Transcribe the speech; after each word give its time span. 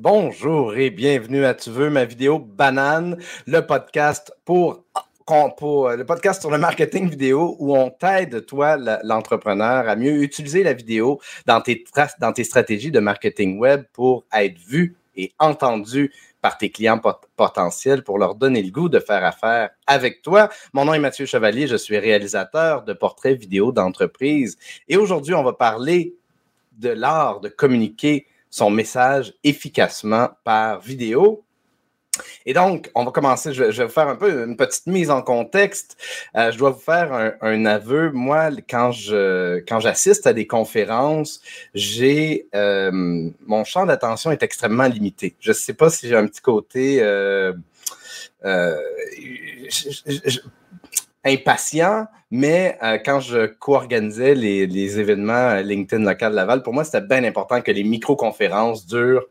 Bonjour 0.00 0.76
et 0.76 0.90
bienvenue 0.90 1.44
à 1.44 1.54
Tu 1.54 1.70
veux 1.70 1.90
ma 1.90 2.04
vidéo 2.04 2.38
banane, 2.38 3.20
le 3.48 3.66
podcast 3.66 4.32
pour, 4.44 4.84
le 5.28 6.02
podcast 6.04 6.40
sur 6.40 6.52
le 6.52 6.58
marketing 6.58 7.10
vidéo 7.10 7.56
où 7.58 7.76
on 7.76 7.90
t'aide, 7.90 8.46
toi, 8.46 8.76
l'entrepreneur, 9.02 9.88
à 9.88 9.96
mieux 9.96 10.22
utiliser 10.22 10.62
la 10.62 10.72
vidéo 10.72 11.20
dans 11.46 11.60
tes, 11.60 11.82
dans 12.20 12.32
tes 12.32 12.44
stratégies 12.44 12.92
de 12.92 13.00
marketing 13.00 13.58
web 13.58 13.86
pour 13.92 14.24
être 14.32 14.56
vu 14.60 14.94
et 15.16 15.32
entendu 15.40 16.12
par 16.42 16.58
tes 16.58 16.70
clients 16.70 17.02
potentiels 17.36 18.04
pour 18.04 18.20
leur 18.20 18.36
donner 18.36 18.62
le 18.62 18.70
goût 18.70 18.88
de 18.88 19.00
faire 19.00 19.24
affaire 19.24 19.70
avec 19.88 20.22
toi. 20.22 20.48
Mon 20.74 20.84
nom 20.84 20.94
est 20.94 21.00
Mathieu 21.00 21.26
Chevalier, 21.26 21.66
je 21.66 21.74
suis 21.74 21.98
réalisateur 21.98 22.84
de 22.84 22.92
portraits 22.92 23.36
vidéo 23.36 23.72
d'entreprise 23.72 24.58
et 24.86 24.96
aujourd'hui, 24.96 25.34
on 25.34 25.42
va 25.42 25.54
parler 25.54 26.14
de 26.78 26.90
l'art 26.90 27.40
de 27.40 27.48
communiquer 27.48 28.26
son 28.50 28.70
message 28.70 29.34
efficacement 29.44 30.30
par 30.44 30.80
vidéo. 30.80 31.44
Et 32.46 32.52
donc, 32.52 32.90
on 32.94 33.04
va 33.04 33.10
commencer. 33.10 33.52
Je 33.52 33.64
vais, 33.64 33.84
vous 33.84 33.92
faire 33.92 34.08
un 34.08 34.16
peu 34.16 34.44
une 34.44 34.56
petite 34.56 34.86
mise 34.86 35.10
en 35.10 35.22
contexte. 35.22 35.96
Euh, 36.36 36.50
je 36.50 36.58
dois 36.58 36.70
vous 36.70 36.80
faire 36.80 37.12
un, 37.40 37.64
aveu. 37.66 38.10
Moi, 38.10 38.50
quand 38.68 38.90
je 38.90 39.58
quand 39.68 39.80
j'assiste 39.80 40.26
à 40.26 40.32
des 40.32 40.46
conférences, 40.46 41.40
j'ai 41.74 42.48
euh, 42.54 42.90
mon 43.46 43.64
champ 43.64 43.86
d'attention 43.86 44.30
est 44.30 44.42
extrêmement 44.42 44.86
limité. 44.86 45.36
Je 45.40 45.50
ne 45.50 45.54
sais 45.54 45.74
pas 45.74 45.90
si 45.90 46.08
j'ai 46.08 46.16
un 46.16 46.26
petit 46.26 46.40
côté 46.40 46.98
euh, 47.02 47.52
impatient, 51.28 52.06
mais 52.30 52.76
euh, 52.82 52.98
quand 53.04 53.20
je 53.20 53.46
co-organisais 53.46 54.34
les, 54.34 55.00
événements 55.00 55.56
LinkedIn 55.56 56.04
local 56.04 56.32
de 56.32 56.36
Laval, 56.36 56.62
pour 56.62 56.72
moi, 56.72 56.84
c'était 56.84 57.00
bien 57.00 57.24
important 57.24 57.60
que 57.60 57.70
les 57.70 57.84
micro-conférences 57.84 58.86
durent 58.86 59.24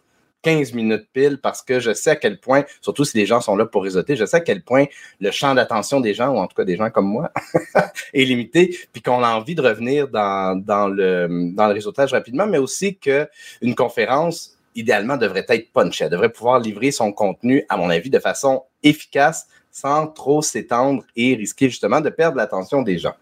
15 0.43 0.73
minutes 0.73 1.07
pile 1.11 1.39
parce 1.41 1.61
que 1.61 1.79
je 1.79 1.93
sais 1.93 2.11
à 2.11 2.15
quel 2.15 2.39
point, 2.39 2.63
surtout 2.81 3.03
si 3.03 3.17
les 3.17 3.25
gens 3.25 3.41
sont 3.41 3.55
là 3.55 3.65
pour 3.65 3.83
réseauter, 3.83 4.15
je 4.15 4.25
sais 4.25 4.37
à 4.37 4.39
quel 4.39 4.63
point 4.63 4.85
le 5.19 5.31
champ 5.31 5.53
d'attention 5.55 5.99
des 5.99 6.13
gens, 6.13 6.29
ou 6.29 6.37
en 6.37 6.47
tout 6.47 6.55
cas 6.55 6.63
des 6.63 6.77
gens 6.77 6.89
comme 6.89 7.07
moi, 7.07 7.31
est 8.13 8.23
limité, 8.23 8.77
puis 8.93 9.01
qu'on 9.01 9.23
a 9.23 9.35
envie 9.35 9.55
de 9.55 9.61
revenir 9.61 10.07
dans, 10.07 10.63
le, 10.87 11.53
dans 11.53 11.67
le 11.67 11.73
réseautage 11.73 12.13
rapidement, 12.13 12.47
mais 12.47 12.59
aussi 12.59 12.97
qu'une 12.97 13.75
conférence, 13.75 14.57
idéalement, 14.75 15.17
devrait 15.17 15.45
être 15.49 15.71
punchée. 15.73 16.05
Elle 16.05 16.11
devrait 16.11 16.31
pouvoir 16.31 16.59
livrer 16.59 16.91
son 16.91 17.11
contenu, 17.11 17.65
à 17.67 17.77
mon 17.77 17.89
avis, 17.89 18.09
de 18.09 18.19
façon 18.19 18.63
efficace 18.83 19.47
sans 19.77 20.07
trop 20.07 20.41
s'étendre 20.41 21.03
et 21.15 21.35
risquer 21.35 21.69
justement 21.69 22.01
de 22.01 22.09
perdre 22.09 22.37
l'attention 22.37 22.81
des 22.81 22.97
gens. 22.97 23.15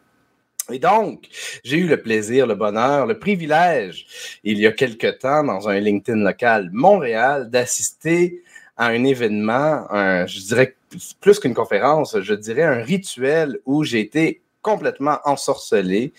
Et 0.71 0.79
donc, 0.79 1.27
j'ai 1.63 1.77
eu 1.77 1.87
le 1.87 2.01
plaisir, 2.01 2.47
le 2.47 2.55
bonheur, 2.55 3.05
le 3.05 3.19
privilège, 3.19 4.07
il 4.43 4.57
y 4.57 4.65
a 4.65 4.71
quelque 4.71 5.11
temps, 5.11 5.43
dans 5.43 5.69
un 5.69 5.79
LinkedIn 5.79 6.23
local 6.23 6.69
Montréal, 6.71 7.49
d'assister 7.49 8.41
à 8.77 8.87
un 8.87 9.03
événement, 9.03 9.85
je 10.25 10.47
dirais 10.47 10.75
plus 11.19 11.39
qu'une 11.39 11.53
conférence, 11.53 12.19
je 12.19 12.33
dirais 12.33 12.63
un 12.63 12.81
rituel 12.81 13.59
où 13.65 13.83
j'ai 13.83 13.99
été 13.99 14.41
complètement 14.65 15.19
ensorcelé, 15.25 16.11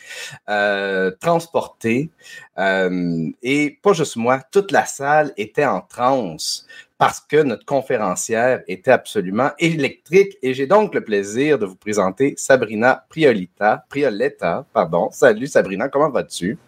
euh, 0.48 1.10
transporté, 1.20 2.10
euh, 2.58 3.28
et 3.42 3.76
pas 3.82 3.92
juste 3.92 4.14
moi, 4.14 4.40
toute 4.52 4.70
la 4.70 4.84
salle 4.84 5.32
était 5.36 5.64
en 5.66 5.80
transe 5.80 6.64
parce 6.98 7.20
que 7.20 7.42
notre 7.42 7.64
conférencière 7.64 8.62
était 8.68 8.90
absolument 8.90 9.50
électrique 9.58 10.36
et 10.42 10.54
j'ai 10.54 10.66
donc 10.66 10.94
le 10.94 11.02
plaisir 11.02 11.58
de 11.58 11.66
vous 11.66 11.76
présenter 11.76 12.34
Sabrina 12.36 13.04
Priolita, 13.08 13.84
Prioletta, 13.88 14.64
pardon. 14.72 15.10
Salut 15.12 15.46
Sabrina, 15.46 15.88
comment 15.88 16.10
vas-tu? 16.10 16.58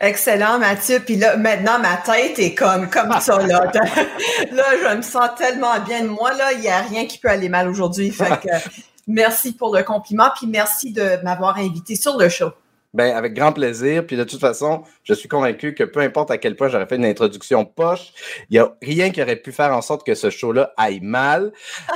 Excellent, 0.00 0.58
Mathieu. 0.58 1.00
Puis 1.04 1.16
là, 1.16 1.36
maintenant, 1.36 1.78
ma 1.78 1.96
tête 1.98 2.38
est 2.38 2.54
comme, 2.54 2.90
comme 2.90 3.12
ça, 3.20 3.38
là. 3.46 3.70
là, 3.72 4.64
je 4.82 4.96
me 4.96 5.02
sens 5.02 5.30
tellement 5.38 5.78
bien 5.80 6.02
de 6.02 6.08
moi, 6.08 6.34
là. 6.34 6.52
Il 6.52 6.60
n'y 6.60 6.68
a 6.68 6.80
rien 6.80 7.06
qui 7.06 7.18
peut 7.18 7.28
aller 7.28 7.48
mal 7.48 7.68
aujourd'hui. 7.68 8.10
Fait 8.10 8.40
que, 8.40 8.48
merci 9.06 9.52
pour 9.52 9.74
le 9.74 9.84
compliment. 9.84 10.30
Puis 10.36 10.48
merci 10.48 10.92
de 10.92 11.22
m'avoir 11.22 11.56
invité 11.58 11.94
sur 11.94 12.18
le 12.18 12.28
show. 12.28 12.50
Ben, 12.94 13.12
avec 13.16 13.34
grand 13.34 13.52
plaisir. 13.52 14.06
Puis 14.06 14.16
de 14.16 14.22
toute 14.22 14.40
façon, 14.40 14.84
je 15.02 15.14
suis 15.14 15.28
convaincu 15.28 15.74
que 15.74 15.82
peu 15.82 15.98
importe 15.98 16.30
à 16.30 16.38
quel 16.38 16.54
point 16.54 16.68
j'aurais 16.68 16.86
fait 16.86 16.94
une 16.94 17.04
introduction 17.04 17.64
poche, 17.64 18.12
il 18.48 18.54
n'y 18.54 18.58
a 18.58 18.72
rien 18.80 19.10
qui 19.10 19.20
aurait 19.20 19.36
pu 19.36 19.50
faire 19.50 19.72
en 19.72 19.82
sorte 19.82 20.06
que 20.06 20.14
ce 20.14 20.30
show-là 20.30 20.72
aille 20.76 21.00
mal. 21.00 21.52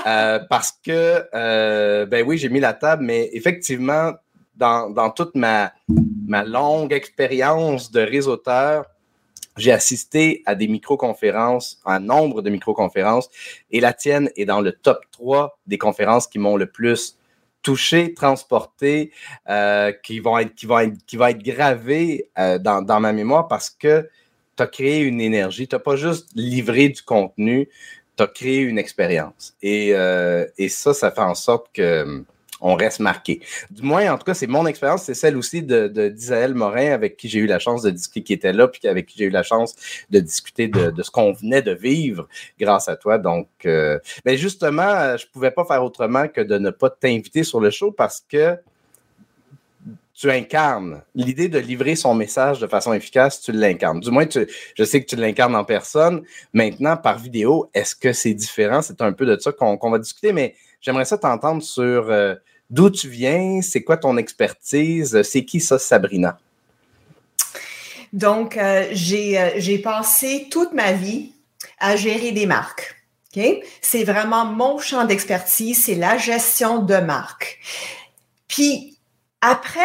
Euh, 0.06 0.40
parce 0.50 0.72
que, 0.72 1.24
euh, 1.34 2.04
ben 2.04 2.26
oui, 2.26 2.36
j'ai 2.36 2.48
mis 2.48 2.58
la 2.58 2.72
table, 2.72 3.04
mais 3.04 3.30
effectivement, 3.32 4.12
dans, 4.56 4.90
dans 4.90 5.10
toute 5.10 5.36
ma, 5.36 5.72
ma 6.26 6.42
longue 6.42 6.92
expérience 6.92 7.92
de 7.92 8.00
réseauteur, 8.00 8.84
j'ai 9.56 9.72
assisté 9.72 10.42
à 10.46 10.54
des 10.54 10.66
micro-conférences, 10.66 11.80
un 11.84 12.00
nombre 12.00 12.42
de 12.42 12.50
micro-conférences, 12.50 13.28
et 13.70 13.80
la 13.80 13.92
tienne 13.92 14.30
est 14.36 14.44
dans 14.44 14.60
le 14.60 14.72
top 14.72 15.00
3 15.12 15.58
des 15.66 15.78
conférences 15.78 16.26
qui 16.26 16.38
m'ont 16.38 16.56
le 16.56 16.66
plus 16.66 17.17
toucher, 17.62 18.14
transporter, 18.14 19.12
euh, 19.48 19.92
qui, 20.02 20.20
vont 20.20 20.38
être, 20.38 20.54
qui, 20.54 20.66
vont 20.66 20.78
être, 20.78 20.94
qui 21.06 21.16
va 21.16 21.30
être 21.30 21.42
gravé 21.42 22.28
euh, 22.38 22.58
dans, 22.58 22.82
dans, 22.82 23.00
ma 23.00 23.12
mémoire 23.12 23.48
parce 23.48 23.70
que 23.70 24.08
tu 24.56 24.62
as 24.62 24.66
créé 24.66 25.00
une 25.00 25.20
énergie. 25.20 25.68
Tu 25.68 25.74
n'as 25.74 25.80
pas 25.80 25.96
juste 25.96 26.28
livré 26.34 26.88
du 26.88 27.02
contenu, 27.02 27.68
tu 28.16 28.22
as 28.22 28.26
créé 28.26 28.60
une 28.60 28.78
expérience. 28.78 29.54
Et, 29.62 29.90
euh, 29.94 30.46
et 30.56 30.68
ça, 30.68 30.94
ça 30.94 31.10
fait 31.10 31.20
en 31.20 31.34
sorte 31.34 31.68
que 31.72 32.24
on 32.60 32.74
reste 32.74 33.00
marqué. 33.00 33.40
Du 33.70 33.82
moins, 33.82 34.12
en 34.12 34.18
tout 34.18 34.24
cas, 34.24 34.34
c'est 34.34 34.46
mon 34.46 34.66
expérience, 34.66 35.02
c'est 35.04 35.14
celle 35.14 35.36
aussi 35.36 35.62
de, 35.62 35.88
d'Isaël 36.08 36.54
Morin, 36.54 36.92
avec 36.92 37.16
qui 37.16 37.28
j'ai 37.28 37.40
eu 37.40 37.46
la 37.46 37.58
chance 37.58 37.82
de 37.82 37.90
discuter, 37.90 38.22
qui 38.22 38.32
était 38.32 38.52
là, 38.52 38.68
puis 38.68 38.86
avec 38.88 39.06
qui 39.06 39.18
j'ai 39.18 39.26
eu 39.26 39.30
la 39.30 39.42
chance 39.42 39.76
de 40.10 40.20
discuter 40.20 40.68
de, 40.68 41.02
ce 41.02 41.10
qu'on 41.10 41.32
venait 41.32 41.62
de 41.62 41.72
vivre 41.72 42.28
grâce 42.58 42.88
à 42.88 42.96
toi. 42.96 43.18
Donc, 43.18 43.48
euh, 43.64 43.98
ben 44.24 44.36
justement, 44.36 45.16
je 45.16 45.24
ne 45.26 45.30
pouvais 45.32 45.50
pas 45.50 45.64
faire 45.64 45.82
autrement 45.84 46.28
que 46.28 46.40
de 46.40 46.58
ne 46.58 46.70
pas 46.70 46.90
t'inviter 46.90 47.44
sur 47.44 47.60
le 47.60 47.70
show 47.70 47.92
parce 47.92 48.24
que 48.28 48.56
tu 50.18 50.30
incarnes 50.30 51.02
l'idée 51.14 51.48
de 51.48 51.60
livrer 51.60 51.94
son 51.94 52.12
message 52.12 52.58
de 52.58 52.66
façon 52.66 52.92
efficace, 52.92 53.40
tu 53.40 53.52
l'incarnes. 53.52 54.00
Du 54.00 54.10
moins, 54.10 54.26
je 54.74 54.84
sais 54.84 55.00
que 55.00 55.06
tu 55.06 55.14
l'incarnes 55.14 55.54
en 55.54 55.64
personne. 55.64 56.22
Maintenant, 56.52 56.96
par 56.96 57.18
vidéo, 57.18 57.70
est-ce 57.72 57.94
que 57.94 58.12
c'est 58.12 58.34
différent? 58.34 58.82
C'est 58.82 59.00
un 59.00 59.12
peu 59.12 59.26
de 59.26 59.38
ça 59.38 59.52
qu'on, 59.52 59.90
va 59.90 59.98
discuter, 59.98 60.32
mais 60.32 60.56
j'aimerais 60.80 61.04
ça 61.04 61.18
t'entendre 61.18 61.62
sur 61.62 62.10
euh, 62.10 62.34
D'où 62.70 62.90
tu 62.90 63.08
viens? 63.08 63.62
C'est 63.62 63.82
quoi 63.82 63.96
ton 63.96 64.16
expertise? 64.16 65.22
C'est 65.22 65.44
qui 65.44 65.60
ça, 65.60 65.78
Sabrina? 65.78 66.38
Donc, 68.12 68.56
euh, 68.56 68.86
euh, 68.92 69.50
j'ai 69.56 69.78
passé 69.78 70.48
toute 70.50 70.72
ma 70.72 70.92
vie 70.92 71.32
à 71.78 71.96
gérer 71.96 72.32
des 72.32 72.46
marques. 72.46 72.96
C'est 73.80 74.02
vraiment 74.02 74.46
mon 74.46 74.78
champ 74.78 75.04
d'expertise, 75.04 75.84
c'est 75.84 75.94
la 75.94 76.18
gestion 76.18 76.82
de 76.82 76.96
marques. 76.96 77.60
Puis, 78.48 78.97
après 79.40 79.80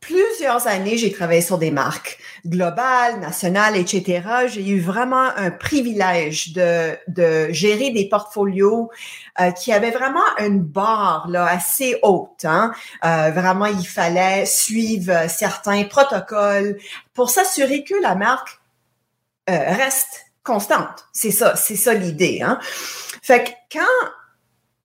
plusieurs 0.00 0.66
années, 0.66 0.96
j'ai 0.96 1.12
travaillé 1.12 1.40
sur 1.40 1.58
des 1.58 1.70
marques 1.70 2.18
globales, 2.46 3.18
nationales, 3.20 3.76
etc. 3.76 4.22
J'ai 4.46 4.66
eu 4.66 4.80
vraiment 4.80 5.28
un 5.36 5.50
privilège 5.50 6.52
de, 6.52 7.52
gérer 7.52 7.90
des 7.90 8.08
portfolios 8.08 8.90
euh, 9.40 9.50
qui 9.50 9.72
avaient 9.72 9.90
vraiment 9.90 10.24
une 10.38 10.60
barre 10.60 11.28
assez 11.34 11.98
haute. 12.02 12.44
Hein. 12.44 12.72
Euh, 13.04 13.30
vraiment, 13.30 13.66
il 13.66 13.86
fallait 13.86 14.46
suivre 14.46 15.28
certains 15.28 15.84
protocoles 15.84 16.78
pour 17.14 17.30
s'assurer 17.30 17.84
que 17.84 17.94
la 18.00 18.14
marque 18.14 18.60
euh, 19.50 19.56
reste 19.56 20.26
constante. 20.42 21.06
C'est 21.12 21.32
ça, 21.32 21.56
c'est 21.56 21.76
ça 21.76 21.94
l'idée. 21.94 22.40
Hein. 22.42 22.58
Fait 23.22 23.44
que 23.44 23.50
quand, 23.78 23.80
à 23.80 24.10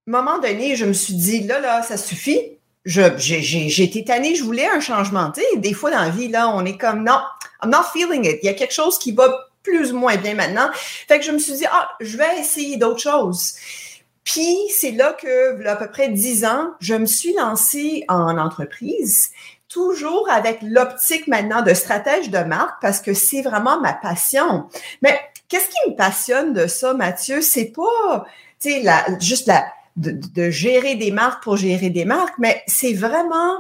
un 0.07 0.11
moment 0.11 0.39
donné, 0.39 0.75
je 0.75 0.85
me 0.85 0.93
suis 0.93 1.13
dit, 1.13 1.41
là, 1.41 1.59
là, 1.59 1.83
ça 1.83 1.97
suffit 1.97 2.57
j'ai 2.85 3.83
été 3.83 4.03
tannée, 4.03 4.35
je 4.35 4.43
voulais 4.43 4.67
un 4.67 4.79
changement. 4.79 5.31
Tu 5.31 5.41
sais, 5.41 5.57
des 5.57 5.73
fois 5.73 5.91
dans 5.91 6.01
la 6.01 6.09
vie, 6.09 6.27
là, 6.27 6.49
on 6.49 6.65
est 6.65 6.77
comme 6.77 7.03
non, 7.03 7.21
I'm 7.63 7.69
not 7.69 7.85
feeling 7.93 8.25
it. 8.25 8.39
Il 8.43 8.45
y 8.45 8.49
a 8.49 8.53
quelque 8.53 8.73
chose 8.73 8.99
qui 8.99 9.11
va 9.11 9.49
plus 9.63 9.93
ou 9.93 9.97
moins 9.97 10.17
bien 10.17 10.35
maintenant. 10.35 10.69
Fait 11.07 11.19
que 11.19 11.25
je 11.25 11.31
me 11.31 11.39
suis 11.39 11.53
dit, 11.53 11.65
ah, 11.71 11.89
je 12.01 12.17
vais 12.17 12.39
essayer 12.39 12.77
d'autres 12.77 12.99
choses. 12.99 13.55
Puis 14.23 14.57
c'est 14.69 14.91
là 14.91 15.13
que, 15.13 15.65
à 15.65 15.75
peu 15.75 15.89
près 15.89 16.09
dix 16.09 16.45
ans, 16.45 16.71
je 16.79 16.95
me 16.95 17.05
suis 17.05 17.33
lancée 17.33 18.03
en 18.07 18.37
entreprise, 18.37 19.31
toujours 19.67 20.29
avec 20.29 20.59
l'optique 20.61 21.27
maintenant 21.27 21.61
de 21.61 21.73
stratège 21.73 22.29
de 22.29 22.39
marque, 22.39 22.81
parce 22.81 23.01
que 23.01 23.13
c'est 23.13 23.41
vraiment 23.41 23.79
ma 23.81 23.93
passion. 23.93 24.67
Mais 25.01 25.19
qu'est-ce 25.49 25.67
qui 25.67 25.89
me 25.89 25.95
passionne 25.95 26.53
de 26.53 26.67
ça, 26.67 26.93
Mathieu? 26.93 27.41
C'est 27.41 27.73
pas, 27.75 28.25
tu 28.59 28.71
sais, 28.71 28.81
la, 28.81 29.05
juste 29.19 29.47
la, 29.47 29.65
de, 29.95 30.49
gérer 30.49 30.95
des 30.95 31.11
marques 31.11 31.43
pour 31.43 31.57
gérer 31.57 31.89
des 31.89 32.05
marques, 32.05 32.35
mais 32.39 32.63
c'est 32.67 32.93
vraiment 32.93 33.57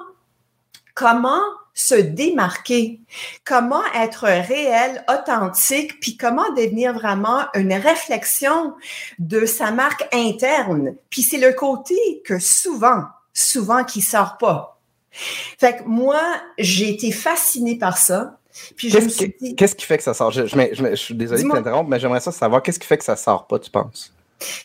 comment 0.95 1.41
se 1.73 1.95
démarquer, 1.95 3.01
comment 3.45 3.81
être 3.95 4.25
réel, 4.25 5.03
authentique, 5.09 5.99
puis 5.99 6.17
comment 6.17 6.51
devenir 6.53 6.93
vraiment 6.93 7.45
une 7.55 7.73
réflexion 7.73 8.73
de 9.17 9.45
sa 9.45 9.71
marque 9.71 10.07
interne. 10.13 10.95
Puis 11.09 11.23
c'est 11.23 11.39
le 11.39 11.51
côté 11.53 11.95
que 12.25 12.37
souvent, 12.37 13.05
souvent 13.33 13.83
qui 13.83 14.01
sort 14.01 14.37
pas. 14.37 14.79
Fait 15.11 15.77
que 15.77 15.83
moi, 15.85 16.21
j'ai 16.57 16.89
été 16.89 17.11
fascinée 17.11 17.77
par 17.77 17.97
ça. 17.97 18.39
Qu'est-ce 18.77 19.75
qui 19.75 19.85
fait 19.85 19.97
que 19.97 20.03
ça 20.03 20.13
sort? 20.13 20.31
Je, 20.31 20.45
je, 20.45 20.95
suis 20.95 21.15
désolé 21.15 21.43
de 21.43 21.49
t'interrompre, 21.49 21.89
mais 21.89 21.99
j'aimerais 21.99 22.19
ça 22.19 22.31
savoir 22.31 22.61
qu'est-ce 22.61 22.79
qui 22.79 22.87
fait 22.87 22.97
que 22.99 23.03
ça 23.03 23.15
sort 23.15 23.47
pas, 23.47 23.57
tu 23.57 23.71
penses? 23.71 24.13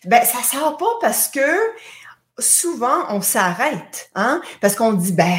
Ben, 0.05 0.25
ça 0.25 0.43
sort 0.43 0.77
pas 0.77 0.99
parce 1.01 1.29
que 1.29 1.41
souvent, 2.39 3.07
on 3.11 3.21
s'arrête, 3.21 4.11
hein? 4.15 4.41
Parce 4.61 4.75
qu'on 4.75 4.93
dit, 4.93 5.13
ben, 5.13 5.39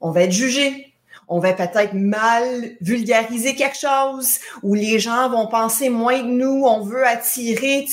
on 0.00 0.10
va 0.10 0.22
être 0.22 0.32
jugé. 0.32 0.84
On 1.30 1.40
va 1.40 1.52
peut-être 1.52 1.92
mal 1.92 2.76
vulgariser 2.80 3.54
quelque 3.54 3.76
chose 3.76 4.38
ou 4.62 4.72
les 4.72 4.98
gens 4.98 5.28
vont 5.28 5.46
penser 5.46 5.90
moins 5.90 6.22
de 6.22 6.28
nous. 6.28 6.64
On 6.64 6.80
veut 6.82 7.06
attirer, 7.06 7.86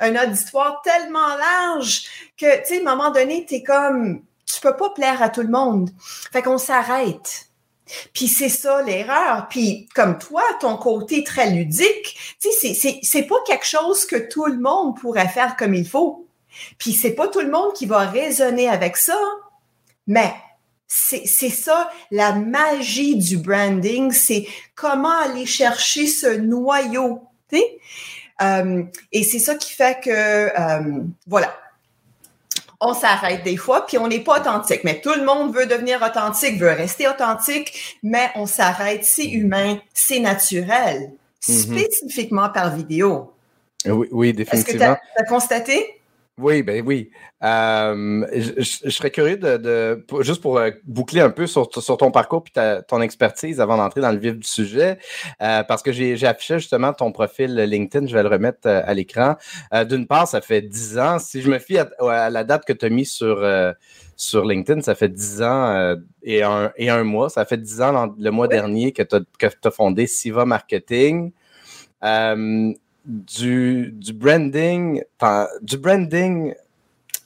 un 0.00 0.14
auditoire 0.14 0.82
tellement 0.82 1.36
large 1.36 2.04
que, 2.36 2.60
tu 2.60 2.66
sais, 2.66 2.86
à 2.86 2.90
un 2.90 2.94
moment 2.94 3.10
donné, 3.10 3.46
tu 3.48 3.54
es 3.56 3.62
comme, 3.62 4.22
tu 4.44 4.60
peux 4.60 4.76
pas 4.76 4.90
plaire 4.90 5.22
à 5.22 5.30
tout 5.30 5.40
le 5.40 5.48
monde. 5.48 5.88
Fait 6.32 6.42
qu'on 6.42 6.58
s'arrête. 6.58 7.48
Puis 8.12 8.28
c'est 8.28 8.48
ça 8.48 8.82
l'erreur. 8.82 9.46
Puis 9.48 9.88
comme 9.94 10.18
toi, 10.18 10.42
ton 10.60 10.76
côté 10.76 11.24
très 11.24 11.50
ludique, 11.50 12.16
tu 12.40 12.50
sais, 12.50 12.98
c'est, 13.02 13.22
pas 13.22 13.36
quelque 13.46 13.66
chose 13.66 14.04
que 14.04 14.16
tout 14.16 14.46
le 14.46 14.58
monde 14.58 14.98
pourrait 14.98 15.28
faire 15.28 15.56
comme 15.56 15.74
il 15.74 15.86
faut. 15.86 16.26
Puis 16.78 16.92
c'est 16.92 17.12
pas 17.12 17.28
tout 17.28 17.40
le 17.40 17.50
monde 17.50 17.72
qui 17.74 17.86
va 17.86 18.00
raisonner 18.00 18.68
avec 18.68 18.96
ça, 18.96 19.18
mais 20.06 20.32
c'est, 20.86 21.26
c'est 21.26 21.48
ça 21.48 21.90
la 22.10 22.34
magie 22.34 23.16
du 23.16 23.38
branding, 23.38 24.12
c'est 24.12 24.46
comment 24.74 25.18
aller 25.20 25.46
chercher 25.46 26.06
ce 26.06 26.26
noyau. 26.26 27.22
Tu 27.50 27.58
sais? 27.58 27.78
Euh, 28.42 28.82
et 29.12 29.22
c'est 29.22 29.38
ça 29.38 29.54
qui 29.54 29.72
fait 29.72 30.02
que, 30.02 30.10
euh, 30.10 31.02
voilà, 31.26 31.54
on 32.82 32.94
s'arrête 32.94 33.44
des 33.44 33.56
fois, 33.56 33.86
puis 33.86 33.96
on 33.96 34.08
n'est 34.08 34.20
pas 34.20 34.40
authentique. 34.40 34.80
Mais 34.84 35.00
tout 35.00 35.14
le 35.14 35.24
monde 35.24 35.54
veut 35.54 35.66
devenir 35.66 36.02
authentique, 36.02 36.58
veut 36.58 36.72
rester 36.72 37.08
authentique, 37.08 37.98
mais 38.02 38.30
on 38.34 38.46
s'arrête, 38.46 39.04
c'est 39.04 39.26
humain, 39.26 39.78
c'est 39.94 40.18
naturel, 40.18 41.12
mm-hmm. 41.42 41.62
spécifiquement 41.62 42.48
par 42.48 42.74
vidéo. 42.74 43.32
Oui, 43.86 44.08
oui 44.10 44.32
définitivement. 44.32 44.84
Est-ce 44.84 44.94
que 44.94 45.14
tu 45.16 45.22
as 45.22 45.24
constaté? 45.24 46.01
Oui, 46.38 46.62
ben 46.62 46.82
oui. 46.86 47.10
Euh, 47.44 48.26
je, 48.32 48.88
serais 48.88 49.10
curieux 49.10 49.36
de, 49.36 50.02
juste 50.20 50.40
pour 50.40 50.56
euh, 50.56 50.70
boucler 50.84 51.20
un 51.20 51.28
peu 51.28 51.46
sur, 51.46 51.68
ton 51.68 52.10
parcours 52.10 52.42
et 52.56 52.78
ton 52.88 53.02
expertise 53.02 53.60
avant 53.60 53.76
d'entrer 53.76 54.00
dans 54.00 54.10
le 54.10 54.18
vif 54.18 54.38
du 54.38 54.48
sujet, 54.48 54.98
euh, 55.42 55.62
parce 55.62 55.82
que 55.82 55.92
j'ai 55.92 56.26
affiché 56.26 56.58
justement 56.58 56.94
ton 56.94 57.12
profil 57.12 57.54
LinkedIn, 57.54 58.06
je 58.06 58.14
vais 58.14 58.22
le 58.22 58.30
remettre 58.30 58.66
à 58.66 58.94
l'écran. 58.94 59.36
D'une 59.86 60.06
part, 60.06 60.26
ça 60.26 60.40
fait 60.40 60.62
dix 60.62 60.98
ans. 60.98 61.18
Si 61.18 61.42
je 61.42 61.50
me 61.50 61.58
fie 61.58 61.76
à, 61.78 62.30
la 62.30 62.44
date 62.44 62.64
que 62.64 62.72
tu 62.72 62.86
as 62.86 62.88
mis 62.88 63.04
sur, 63.04 63.46
sur 64.16 64.46
LinkedIn, 64.46 64.80
ça 64.80 64.94
fait 64.94 65.10
dix 65.10 65.42
ans 65.42 65.96
et, 66.22 66.42
un, 66.42 66.72
et 66.76 66.88
un 66.88 67.04
mois. 67.04 67.28
Ça 67.28 67.44
fait 67.44 67.58
dix 67.58 67.82
ans 67.82 68.14
le 68.18 68.30
mois 68.30 68.48
dernier 68.48 68.92
que 68.92 69.02
tu 69.02 69.16
as, 69.16 69.70
fondé 69.70 70.06
Siva 70.06 70.46
Marketing 70.46 71.32
du, 73.04 73.92
du 73.92 74.12
branding, 74.12 75.02
du 75.62 75.76
branding, 75.78 76.54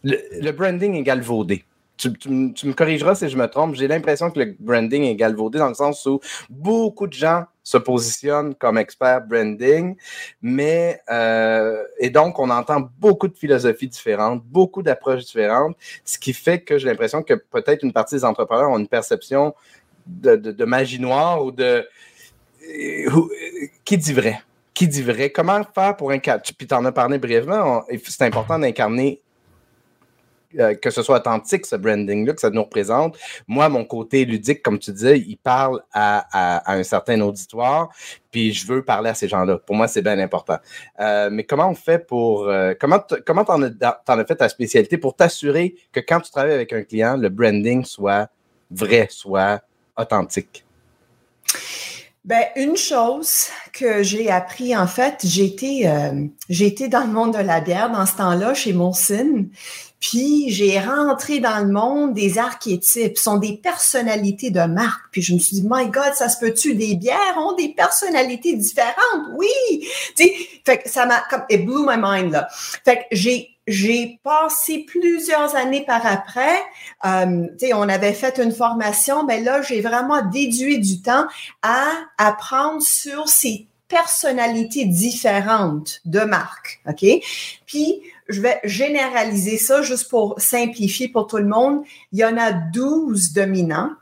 le, 0.04 0.50
branding 0.52 0.94
est 0.94 1.02
galvaudé. 1.02 1.64
Tu, 1.96 2.10
me 2.28 2.72
corrigeras 2.72 3.14
si 3.14 3.28
je 3.28 3.36
me 3.36 3.46
trompe. 3.46 3.74
J'ai 3.74 3.88
l'impression 3.88 4.30
que 4.30 4.40
le 4.40 4.56
branding 4.58 5.04
est 5.04 5.16
galvaudé 5.16 5.58
dans 5.58 5.68
le 5.68 5.74
sens 5.74 6.04
où 6.06 6.20
beaucoup 6.50 7.06
de 7.06 7.14
gens 7.14 7.44
se 7.62 7.78
positionnent 7.78 8.54
comme 8.54 8.78
experts 8.78 9.22
branding, 9.22 9.96
mais 10.40 11.00
euh, 11.10 11.82
et 11.98 12.10
donc 12.10 12.38
on 12.38 12.50
entend 12.50 12.88
beaucoup 12.98 13.26
de 13.26 13.36
philosophies 13.36 13.88
différentes, 13.88 14.44
beaucoup 14.44 14.82
d'approches 14.82 15.24
différentes, 15.24 15.76
ce 16.04 16.18
qui 16.18 16.32
fait 16.32 16.60
que 16.60 16.78
j'ai 16.78 16.86
l'impression 16.86 17.22
que 17.22 17.34
peut-être 17.34 17.82
une 17.82 17.92
partie 17.92 18.14
des 18.14 18.24
entrepreneurs 18.24 18.70
ont 18.70 18.78
une 18.78 18.86
perception 18.86 19.54
de, 20.06 20.64
magie 20.64 21.00
noire 21.00 21.44
ou 21.44 21.50
de 21.50 21.84
qui 23.84 23.98
dit 23.98 24.12
vrai 24.12 24.40
qui 24.76 24.86
dit 24.86 25.02
vrai. 25.02 25.30
Comment 25.30 25.62
faire 25.74 25.96
pour 25.96 26.10
incarner, 26.10 26.42
puis 26.56 26.66
tu 26.66 26.74
en 26.74 26.84
as 26.84 26.92
parlé 26.92 27.18
brièvement, 27.18 27.82
c'est 28.04 28.22
important 28.22 28.58
d'incarner 28.58 29.22
euh, 30.58 30.74
que 30.74 30.90
ce 30.90 31.02
soit 31.02 31.16
authentique, 31.16 31.64
ce 31.64 31.76
branding-là, 31.76 32.34
que 32.34 32.40
ça 32.40 32.50
nous 32.50 32.62
représente. 32.62 33.16
Moi, 33.48 33.68
mon 33.70 33.86
côté 33.86 34.26
ludique, 34.26 34.62
comme 34.62 34.78
tu 34.78 34.92
disais, 34.92 35.18
il 35.18 35.38
parle 35.38 35.82
à, 35.92 36.70
un 36.70 36.82
certain 36.82 37.18
auditoire, 37.22 37.88
puis 38.30 38.52
je 38.52 38.66
veux 38.66 38.84
parler 38.84 39.08
à 39.08 39.14
ces 39.14 39.28
gens-là. 39.28 39.58
Pour 39.58 39.74
moi, 39.74 39.88
c'est 39.88 40.02
bien 40.02 40.18
important. 40.18 40.58
Euh, 41.00 41.30
mais 41.32 41.44
comment 41.44 41.70
on 41.70 41.74
fait 41.74 42.06
pour... 42.06 42.46
Euh, 42.46 42.74
comment 42.78 43.02
comment 43.26 43.44
t'en 43.44 43.62
as, 43.62 44.02
as 44.06 44.24
fait 44.26 44.36
ta 44.36 44.48
spécialité 44.50 44.98
pour 44.98 45.16
t'assurer 45.16 45.74
que 45.90 46.00
quand 46.00 46.20
tu 46.20 46.30
travailles 46.30 46.52
avec 46.52 46.74
un 46.74 46.82
client, 46.82 47.16
le 47.16 47.30
branding 47.30 47.82
soit 47.82 48.28
vrai, 48.70 49.08
soit 49.10 49.62
authentique? 49.96 50.66
Ben, 52.26 52.42
une 52.56 52.76
chose 52.76 53.46
que 53.72 54.02
j'ai 54.02 54.30
appris, 54.30 54.76
en 54.76 54.88
fait, 54.88 55.20
j'étais 55.22 55.82
euh, 55.86 56.88
dans 56.88 57.04
le 57.06 57.12
monde 57.12 57.34
de 57.34 57.38
la 57.38 57.60
bière 57.60 57.88
dans 57.92 58.04
ce 58.04 58.16
temps-là 58.16 58.52
chez 58.52 58.72
Molson, 58.72 59.46
puis 60.00 60.50
j'ai 60.50 60.80
rentré 60.80 61.38
dans 61.38 61.64
le 61.64 61.70
monde 61.70 62.14
des 62.14 62.38
archétypes, 62.38 63.16
sont 63.16 63.36
des 63.36 63.56
personnalités 63.56 64.50
de 64.50 64.62
marque. 64.62 65.04
Puis 65.12 65.22
je 65.22 65.34
me 65.34 65.38
suis 65.38 65.60
dit, 65.60 65.66
my 65.70 65.86
God, 65.86 66.14
ça 66.14 66.28
se 66.28 66.40
peut-tu? 66.40 66.74
Des 66.74 66.96
bières 66.96 67.36
ont 67.38 67.54
des 67.54 67.68
personnalités 67.68 68.56
différentes. 68.56 69.30
Oui, 69.36 69.46
tu 70.16 70.24
sais, 70.24 70.34
fait 70.64 70.78
que 70.78 70.90
ça 70.90 71.06
m'a 71.06 71.20
comme 71.30 71.44
it 71.48 71.64
blew 71.64 71.86
my 71.86 71.96
mind 71.96 72.32
là. 72.32 72.48
Fait 72.84 72.96
que 72.96 73.02
j'ai 73.12 73.55
j'ai 73.66 74.20
passé 74.22 74.84
plusieurs 74.86 75.56
années 75.56 75.84
par 75.84 76.06
après. 76.06 76.56
Euh, 77.04 77.48
on 77.74 77.88
avait 77.88 78.12
fait 78.12 78.38
une 78.38 78.52
formation, 78.52 79.24
mais 79.24 79.40
là, 79.40 79.62
j'ai 79.62 79.80
vraiment 79.80 80.22
déduit 80.22 80.78
du 80.78 81.02
temps 81.02 81.26
à 81.62 81.88
apprendre 82.16 82.82
sur 82.82 83.28
ces 83.28 83.66
personnalités 83.88 84.84
différentes 84.84 86.00
de 86.04 86.20
marque. 86.20 86.80
OK? 86.88 87.04
Puis, 87.66 88.02
je 88.28 88.40
vais 88.40 88.60
généraliser 88.64 89.58
ça 89.58 89.82
juste 89.82 90.10
pour 90.10 90.40
simplifier 90.40 91.08
pour 91.08 91.26
tout 91.26 91.38
le 91.38 91.46
monde. 91.46 91.82
Il 92.12 92.18
y 92.18 92.24
en 92.24 92.36
a 92.36 92.52
12 92.52 93.32
dominants. 93.32 93.92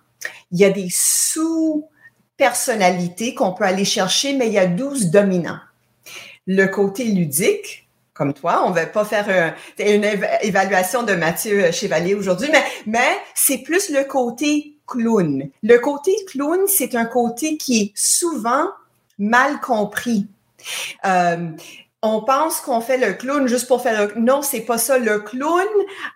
Il 0.52 0.58
y 0.58 0.64
a 0.64 0.70
des 0.70 0.88
sous-personnalités 0.90 3.34
qu'on 3.34 3.52
peut 3.52 3.64
aller 3.64 3.84
chercher, 3.84 4.32
mais 4.34 4.46
il 4.46 4.55
y 4.55 4.58
a 4.58 4.67
12 4.67 5.10
dominants. 5.10 5.60
Le 6.46 6.67
côté 6.67 7.05
ludique, 7.05 7.83
comme 8.14 8.32
toi. 8.32 8.62
On 8.66 8.70
va 8.70 8.87
pas 8.87 9.05
faire 9.05 9.55
une 9.78 10.05
évaluation 10.40 11.02
de 11.02 11.14
Mathieu 11.14 11.70
Chevalier 11.72 12.14
aujourd'hui, 12.14 12.49
mais, 12.50 12.64
mais 12.87 13.19
c'est 13.34 13.58
plus 13.58 13.90
le 13.90 14.05
côté 14.05 14.76
clown. 14.87 15.50
Le 15.62 15.78
côté 15.78 16.12
clown, 16.28 16.61
c'est 16.66 16.94
un 16.94 17.05
côté 17.05 17.56
qui 17.56 17.82
est 17.82 17.93
souvent 17.94 18.69
mal 19.19 19.61
compris. 19.61 20.26
Euh, 21.05 21.50
on 22.02 22.20
pense 22.22 22.61
qu'on 22.61 22.81
fait 22.81 22.99
le 22.99 23.14
clown 23.14 23.46
juste 23.49 23.66
pour 23.66 23.82
faire 23.82 24.08
le... 24.08 24.20
Non, 24.20 24.43
c'est 24.43 24.60
pas 24.60 24.78
ça. 24.78 24.98
Le 24.98 25.20
clown 25.20 25.67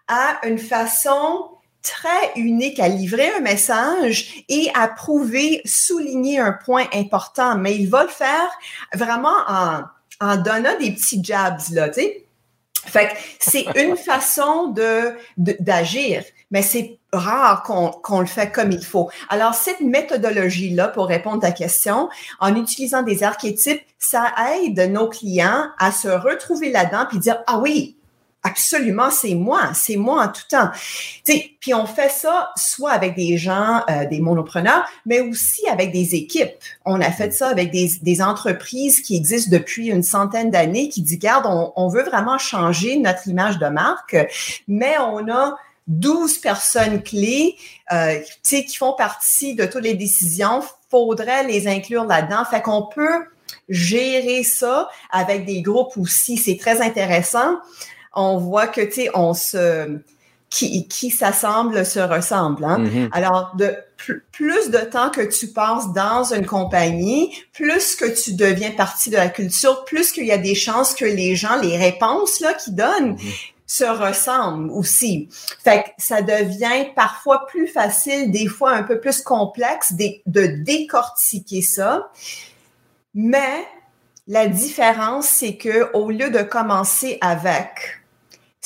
a 0.06 0.46
une 0.46 0.58
façon 0.58 1.48
très 1.82 2.32
unique 2.36 2.78
à 2.78 2.88
livrer 2.88 3.30
un 3.36 3.40
message 3.40 4.44
et 4.48 4.70
à 4.74 4.88
prouver, 4.88 5.62
souligner 5.64 6.38
un 6.38 6.52
point 6.52 6.86
important, 6.92 7.56
mais 7.56 7.76
il 7.76 7.88
va 7.88 8.02
le 8.02 8.10
faire 8.10 8.50
vraiment 8.92 9.36
en 9.48 9.80
en 10.20 10.36
donnant 10.36 10.76
des 10.78 10.92
petits 10.92 11.22
jabs, 11.22 11.60
là, 11.72 11.88
tu 11.88 12.00
sais. 12.00 12.24
Fait 12.86 13.08
que 13.08 13.12
c'est 13.38 13.66
une 13.82 13.96
façon 13.96 14.68
de 14.68 15.12
d'agir, 15.36 16.24
mais 16.50 16.62
c'est 16.62 16.98
rare 17.12 17.62
qu'on 17.62 18.20
le 18.20 18.26
fait 18.26 18.50
comme 18.50 18.72
il 18.72 18.84
faut. 18.84 19.10
Alors, 19.28 19.54
cette 19.54 19.80
méthodologie-là, 19.80 20.88
pour 20.88 21.06
répondre 21.06 21.44
à 21.44 21.48
ta 21.48 21.52
question, 21.52 22.08
en 22.40 22.54
utilisant 22.54 23.02
des 23.02 23.22
archétypes, 23.22 23.82
ça 23.98 24.32
aide 24.54 24.78
nos 24.90 25.08
clients 25.08 25.66
à 25.78 25.92
se 25.92 26.08
retrouver 26.08 26.70
là-dedans 26.70 27.06
puis 27.08 27.18
dire, 27.18 27.42
ah 27.46 27.58
oui, 27.58 27.97
absolument, 28.48 29.10
c'est 29.10 29.34
moi, 29.34 29.72
c'est 29.74 29.96
moi 29.96 30.24
en 30.24 30.28
tout 30.28 30.42
temps. 30.48 30.70
Puis 31.60 31.74
on 31.74 31.86
fait 31.86 32.10
ça 32.10 32.50
soit 32.56 32.92
avec 32.92 33.14
des 33.14 33.36
gens, 33.36 33.82
euh, 33.90 34.06
des 34.06 34.20
monopreneurs, 34.20 34.84
mais 35.06 35.20
aussi 35.20 35.68
avec 35.68 35.92
des 35.92 36.14
équipes. 36.14 36.52
On 36.84 37.00
a 37.00 37.10
fait 37.10 37.32
ça 37.32 37.48
avec 37.48 37.70
des, 37.70 37.90
des 38.02 38.22
entreprises 38.22 39.00
qui 39.00 39.16
existent 39.16 39.50
depuis 39.50 39.88
une 39.88 40.02
centaine 40.02 40.50
d'années, 40.50 40.88
qui 40.88 41.02
disent, 41.02 41.18
garde, 41.18 41.46
on, 41.46 41.72
on, 41.76 41.88
veut 41.88 42.04
vraiment 42.04 42.38
changer 42.38 42.96
notre 42.98 43.28
image 43.28 43.58
de 43.58 43.66
marque, 43.66 44.16
mais 44.66 44.94
on 44.98 45.30
a 45.30 45.56
12 45.88 46.38
personnes 46.38 47.02
clés 47.02 47.56
euh, 47.92 48.18
qui 48.44 48.76
font 48.76 48.92
partie 48.92 49.54
de 49.54 49.64
toutes 49.64 49.84
les 49.84 49.94
décisions. 49.94 50.62
Faudrait 50.90 51.44
les 51.44 51.66
inclure 51.66 52.04
là-dedans. 52.04 52.44
Fait 52.44 52.62
qu'on 52.62 52.86
peut 52.86 53.24
gérer 53.68 54.44
ça 54.44 54.88
avec 55.10 55.44
des 55.44 55.62
groupes 55.62 55.96
aussi. 55.96 56.36
C'est 56.36 56.56
très 56.56 56.80
intéressant 56.82 57.58
on 58.18 58.38
voit 58.38 58.66
que, 58.66 58.80
tu 58.80 58.92
sais, 58.92 59.10
on 59.14 59.34
se... 59.34 59.98
Qui, 60.50 60.88
qui 60.88 61.10
s'assemble 61.10 61.84
se 61.84 62.00
ressemble. 62.00 62.64
Hein? 62.64 62.78
Mm-hmm. 62.78 63.08
Alors, 63.12 63.54
de 63.56 63.76
plus 64.32 64.70
de 64.70 64.78
temps 64.78 65.10
que 65.10 65.20
tu 65.20 65.48
passes 65.48 65.92
dans 65.92 66.32
une 66.32 66.46
compagnie, 66.46 67.34
plus 67.52 67.96
que 67.96 68.06
tu 68.06 68.32
deviens 68.32 68.70
partie 68.70 69.10
de 69.10 69.16
la 69.16 69.28
culture, 69.28 69.84
plus 69.84 70.10
qu'il 70.10 70.24
y 70.24 70.32
a 70.32 70.38
des 70.38 70.54
chances 70.54 70.94
que 70.94 71.04
les 71.04 71.36
gens, 71.36 71.60
les 71.60 71.76
réponses 71.76 72.40
là 72.40 72.54
qu'ils 72.54 72.74
donnent, 72.74 73.16
mm-hmm. 73.16 73.50
se 73.66 73.84
ressemblent 73.84 74.70
aussi. 74.70 75.28
Fait 75.62 75.82
que 75.82 75.88
ça 75.98 76.22
devient 76.22 76.86
parfois 76.96 77.46
plus 77.46 77.66
facile, 77.66 78.30
des 78.30 78.46
fois 78.46 78.72
un 78.72 78.84
peu 78.84 79.00
plus 79.00 79.20
complexe 79.20 79.92
de 79.92 80.46
décortiquer 80.64 81.60
ça. 81.60 82.10
Mais 83.12 83.66
la 84.26 84.46
différence, 84.46 85.26
c'est 85.26 85.56
que 85.56 85.90
au 85.92 86.10
lieu 86.10 86.30
de 86.30 86.40
commencer 86.40 87.18
avec 87.20 87.97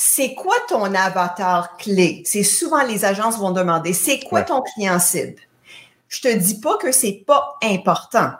c'est 0.05 0.33
quoi 0.33 0.55
ton 0.67 0.93
avatar 0.93 1.77
clé? 1.77 2.23
C'est 2.25 2.43
souvent 2.43 2.83
les 2.83 3.05
agences 3.05 3.37
vont 3.37 3.51
demander, 3.51 3.93
c'est 3.93 4.19
quoi 4.19 4.41
ton 4.41 4.61
client 4.61 4.99
cible? 4.99 5.41
Je 6.09 6.21
te 6.21 6.27
dis 6.27 6.59
pas 6.59 6.75
que 6.75 6.91
c'est 6.91 7.23
pas 7.25 7.57
important, 7.63 8.31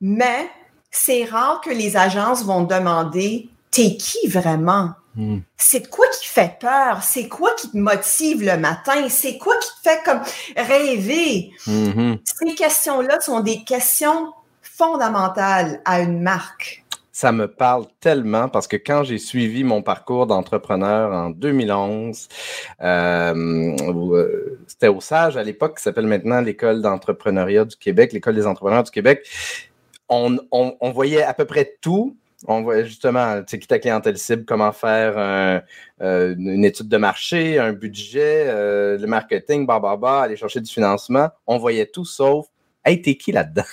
mais 0.00 0.50
c'est 0.90 1.24
rare 1.24 1.60
que 1.60 1.70
les 1.70 1.96
agences 1.96 2.44
vont 2.44 2.64
demander, 2.64 3.48
t'es 3.70 3.96
qui 3.96 4.26
vraiment? 4.26 4.94
Hmm. 5.14 5.38
C'est 5.56 5.88
quoi 5.88 6.06
qui 6.08 6.26
fait 6.26 6.58
peur? 6.58 7.04
C'est 7.04 7.28
quoi 7.28 7.54
qui 7.54 7.70
te 7.70 7.76
motive 7.76 8.42
le 8.42 8.56
matin? 8.56 9.08
C'est 9.08 9.38
quoi 9.38 9.54
qui 9.58 9.68
te 9.68 9.88
fait 9.88 10.02
comme 10.04 10.22
rêver? 10.56 11.52
Mm-hmm. 11.68 12.18
Ces 12.24 12.54
questions-là 12.56 13.20
sont 13.20 13.40
des 13.40 13.62
questions 13.62 14.32
fondamentales 14.62 15.80
à 15.84 16.00
une 16.00 16.20
marque 16.20 16.84
ça 17.18 17.32
me 17.32 17.48
parle 17.48 17.86
tellement 17.98 18.48
parce 18.48 18.68
que 18.68 18.76
quand 18.76 19.02
j'ai 19.02 19.18
suivi 19.18 19.64
mon 19.64 19.82
parcours 19.82 20.28
d'entrepreneur 20.28 21.12
en 21.12 21.30
2011, 21.30 22.28
euh, 22.80 23.74
euh, 23.80 24.60
c'était 24.68 24.86
au 24.86 25.00
SAGE 25.00 25.36
à 25.36 25.42
l'époque, 25.42 25.78
qui 25.78 25.82
s'appelle 25.82 26.06
maintenant 26.06 26.40
l'École 26.40 26.80
d'entrepreneuriat 26.80 27.64
du 27.64 27.74
Québec, 27.74 28.12
l'École 28.12 28.36
des 28.36 28.46
entrepreneurs 28.46 28.84
du 28.84 28.92
Québec. 28.92 29.28
On, 30.08 30.38
voyait 30.94 31.24
à 31.24 31.34
peu 31.34 31.44
près 31.44 31.76
tout. 31.80 32.16
On 32.46 32.62
voyait 32.62 32.84
justement, 32.84 33.40
tu 33.40 33.46
sais, 33.48 33.58
qui 33.58 33.66
ta 33.66 33.80
clientèle 33.80 34.16
cible, 34.16 34.44
comment 34.44 34.70
faire 34.70 35.14
euh, 36.00 36.36
une 36.38 36.64
étude 36.64 36.88
de 36.88 36.98
marché, 36.98 37.58
un 37.58 37.72
budget, 37.72 38.44
le 38.46 39.06
marketing, 39.06 39.66
bah, 39.66 39.80
bah, 39.80 39.96
bah, 39.96 40.20
aller 40.20 40.36
chercher 40.36 40.60
du 40.60 40.70
financement. 40.70 41.30
On 41.48 41.58
voyait 41.58 41.86
tout 41.86 42.04
sauf, 42.04 42.46
hey, 42.84 43.02
t'es 43.02 43.16
qui 43.16 43.32
là-dedans? 43.32 43.64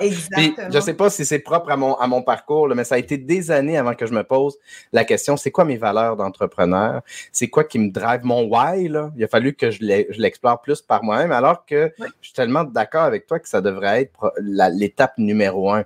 Exactement. 0.00 0.68
je 0.70 0.76
ne 0.76 0.80
sais 0.80 0.94
pas 0.94 1.10
si 1.10 1.24
c'est 1.24 1.38
propre 1.38 1.70
à 1.70 1.76
mon, 1.76 1.94
à 1.94 2.06
mon 2.06 2.22
parcours, 2.22 2.68
mais 2.74 2.84
ça 2.84 2.96
a 2.96 2.98
été 2.98 3.16
des 3.16 3.50
années 3.50 3.78
avant 3.78 3.94
que 3.94 4.06
je 4.06 4.12
me 4.12 4.22
pose 4.22 4.56
la 4.92 5.04
question 5.04 5.36
c'est 5.36 5.50
quoi 5.50 5.64
mes 5.64 5.76
valeurs 5.76 6.16
d'entrepreneur? 6.16 7.02
C'est 7.32 7.48
quoi 7.48 7.64
qui 7.64 7.78
me 7.78 7.90
drive 7.90 8.24
mon 8.24 8.44
why 8.44 8.88
là? 8.88 9.12
Il 9.16 9.24
a 9.24 9.28
fallu 9.28 9.54
que 9.54 9.70
je 9.70 9.82
l'explore 9.82 10.60
plus 10.60 10.82
par 10.82 11.02
moi-même, 11.02 11.32
alors 11.32 11.64
que 11.64 11.92
je 11.98 12.04
suis 12.20 12.32
tellement 12.32 12.64
d'accord 12.64 13.04
avec 13.04 13.26
toi 13.26 13.38
que 13.38 13.48
ça 13.48 13.60
devrait 13.60 14.02
être 14.02 14.32
l'étape 14.40 15.18
numéro 15.18 15.70
un. 15.72 15.84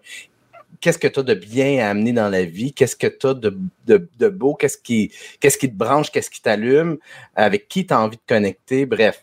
Qu'est-ce 0.80 0.98
que 0.98 1.08
tu 1.08 1.20
as 1.20 1.22
de 1.22 1.34
bien 1.34 1.84
à 1.84 1.90
amener 1.90 2.12
dans 2.12 2.28
la 2.28 2.44
vie, 2.44 2.72
qu'est-ce 2.72 2.96
que 2.96 3.06
tu 3.06 3.26
as 3.26 3.34
de, 3.34 3.58
de, 3.86 4.28
beau, 4.28 4.54
qu'est-ce 4.54 4.78
qui, 4.78 5.12
qu'est-ce 5.38 5.58
qui 5.58 5.70
te 5.70 5.76
branche, 5.76 6.10
qu'est-ce 6.10 6.30
qui 6.30 6.40
t'allume, 6.40 6.96
avec 7.34 7.68
qui 7.68 7.86
tu 7.86 7.92
as 7.92 8.00
envie 8.00 8.16
de 8.16 8.22
connecter, 8.26 8.86
bref. 8.86 9.22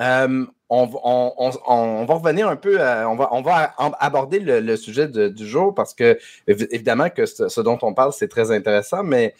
Euh, 0.00 0.46
on, 0.72 2.04
va 2.06 2.14
revenir 2.14 2.48
un 2.48 2.56
peu, 2.56 2.78
on, 2.80 3.14
va, 3.14 3.30
on 3.32 3.42
va 3.42 3.74
aborder 4.00 4.38
le, 4.40 4.76
sujet 4.76 5.06
du 5.08 5.46
jour 5.46 5.74
parce 5.74 5.92
que, 5.92 6.18
évidemment, 6.46 7.10
que 7.10 7.26
ce, 7.26 7.60
dont 7.60 7.78
on 7.82 7.92
parle, 7.92 8.12
c'est 8.12 8.28
très 8.28 8.50
intéressant, 8.50 9.02
mais 9.02 9.34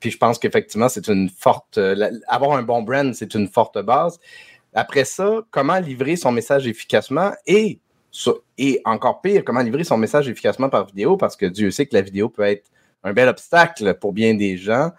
puis 0.00 0.10
je 0.10 0.18
pense 0.18 0.38
qu'effectivement, 0.38 0.90
c'est 0.90 1.08
une 1.08 1.30
forte. 1.30 1.78
avoir 2.28 2.58
un 2.58 2.62
bon 2.62 2.82
brand, 2.82 3.14
c'est 3.14 3.34
une 3.34 3.48
forte 3.48 3.78
base. 3.82 4.20
Après 4.74 5.04
ça, 5.04 5.40
comment 5.50 5.78
livrer 5.78 6.16
son 6.16 6.32
message 6.32 6.66
efficacement 6.66 7.32
et 7.46 7.80
encore 8.84 9.22
pire, 9.22 9.42
comment 9.44 9.60
livrer 9.60 9.84
son 9.84 9.96
message 9.96 10.28
efficacement 10.28 10.68
par 10.68 10.86
vidéo 10.86 11.16
parce 11.16 11.36
que 11.36 11.46
Dieu 11.46 11.70
sait 11.70 11.86
que 11.86 11.94
la 11.94 12.02
vidéo 12.02 12.28
peut 12.28 12.42
être 12.42 12.70
un 13.02 13.12
bel 13.12 13.28
obstacle 13.28 13.94
pour 13.94 14.12
bien 14.12 14.34
des 14.34 14.56
gens 14.58 14.90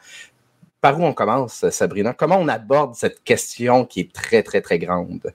par 0.82 1.00
où 1.00 1.04
on 1.04 1.13
commence, 1.13 1.68
Sabrina? 1.70 2.13
Comment 2.13 2.38
on 2.38 2.48
aborde 2.48 2.96
cette 2.96 3.24
question 3.24 3.86
qui 3.86 4.01
est 4.01 4.13
très, 4.13 4.44
très, 4.44 4.62
très 4.62 4.80
grande? 4.80 5.34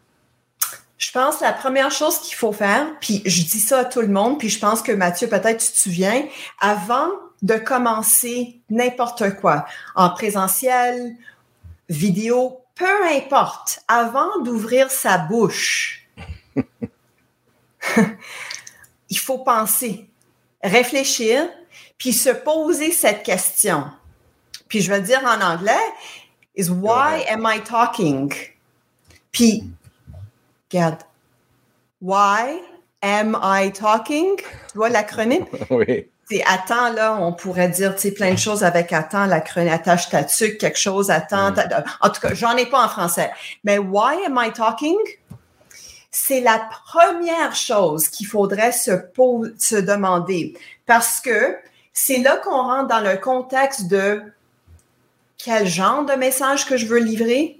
Je 1.01 1.11
pense 1.13 1.39
que 1.39 1.45
la 1.45 1.55
première 1.55 1.91
chose 1.91 2.19
qu'il 2.21 2.35
faut 2.35 2.53
faire, 2.53 2.87
puis 3.01 3.23
je 3.25 3.43
dis 3.43 3.59
ça 3.59 3.79
à 3.81 3.85
tout 3.87 4.03
le 4.03 4.09
monde, 4.09 4.39
puis 4.39 4.51
je 4.51 4.59
pense 4.59 4.83
que 4.83 4.93
Mathieu, 4.93 5.29
peut-être 5.29 5.65
tu 5.65 5.73
te 5.73 5.79
souviens, 5.79 6.27
avant 6.61 7.09
de 7.41 7.55
commencer 7.55 8.61
n'importe 8.69 9.35
quoi, 9.37 9.65
en 9.95 10.11
présentiel, 10.11 11.17
vidéo, 11.89 12.61
peu 12.75 13.07
importe, 13.15 13.81
avant 13.89 14.43
d'ouvrir 14.43 14.91
sa 14.91 15.17
bouche, 15.17 16.07
il 19.09 19.19
faut 19.19 19.39
penser, 19.39 20.07
réfléchir, 20.63 21.49
puis 21.97 22.13
se 22.13 22.29
poser 22.29 22.93
cette 22.93 23.23
question. 23.23 23.87
Puis 24.69 24.83
je 24.83 24.93
vais 24.93 25.01
dire 25.01 25.23
en 25.25 25.41
anglais, 25.41 25.73
is 26.57 26.69
why 26.69 27.25
am 27.31 27.49
I 27.51 27.63
talking? 27.63 28.35
Puis 29.33 29.65
Regarde. 30.73 31.03
Why 32.01 32.61
am 33.03 33.37
I 33.43 33.73
talking? 33.73 34.37
Tu 34.37 34.79
vois 34.79 34.89
l'acronyme? 34.89 35.47
oui. 35.71 36.07
C'est 36.31 36.45
attends, 36.47 36.93
là, 36.93 37.19
on 37.21 37.33
pourrait 37.33 37.69
dire 37.69 37.97
plein 38.17 38.35
de 38.35 38.39
choses 38.39 38.63
avec 38.63 38.93
attends, 38.93 39.27
l'acronyme 39.27 39.73
attache 39.73 40.09
ta 40.11 40.23
quelque 40.23 40.79
chose, 40.79 41.11
attends. 41.11 41.51
Mm. 41.51 41.85
En 42.01 42.11
tout 42.11 42.21
cas, 42.21 42.35
j'en 42.35 42.57
ai 42.57 42.67
pas 42.67 42.85
en 42.85 42.89
français. 42.89 43.33
Mais 43.65 43.79
why 43.79 44.25
am 44.25 44.41
I 44.41 44.53
talking? 44.53 44.97
C'est 46.13 46.41
la 46.41 46.69
première 46.87 47.55
chose 47.55 48.09
qu'il 48.09 48.27
faudrait 48.27 48.73
se, 48.73 48.93
se 49.59 49.77
demander 49.77 50.57
parce 50.87 51.21
que 51.21 51.57
c'est 51.93 52.19
là 52.19 52.37
qu'on 52.37 52.63
rentre 52.63 52.89
dans 52.89 53.01
le 53.01 53.17
contexte 53.17 53.89
de 53.89 54.23
quel 55.39 55.67
genre 55.67 56.05
de 56.05 56.15
message 56.15 56.67
que 56.67 56.77
je 56.77 56.87
veux 56.87 56.99
livrer, 56.99 57.60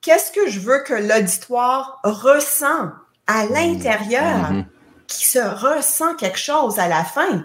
qu'est-ce 0.00 0.32
que 0.32 0.48
je 0.48 0.60
veux 0.60 0.82
que 0.82 0.94
l'auditoire 0.94 2.00
ressent 2.04 2.90
à 3.26 3.44
mmh. 3.44 3.52
l'intérieur, 3.52 4.52
mmh. 4.52 4.66
qui 5.06 5.26
se 5.26 5.38
ressent 5.38 6.14
quelque 6.14 6.38
chose 6.38 6.78
à 6.78 6.88
la 6.88 7.04
fin? 7.04 7.44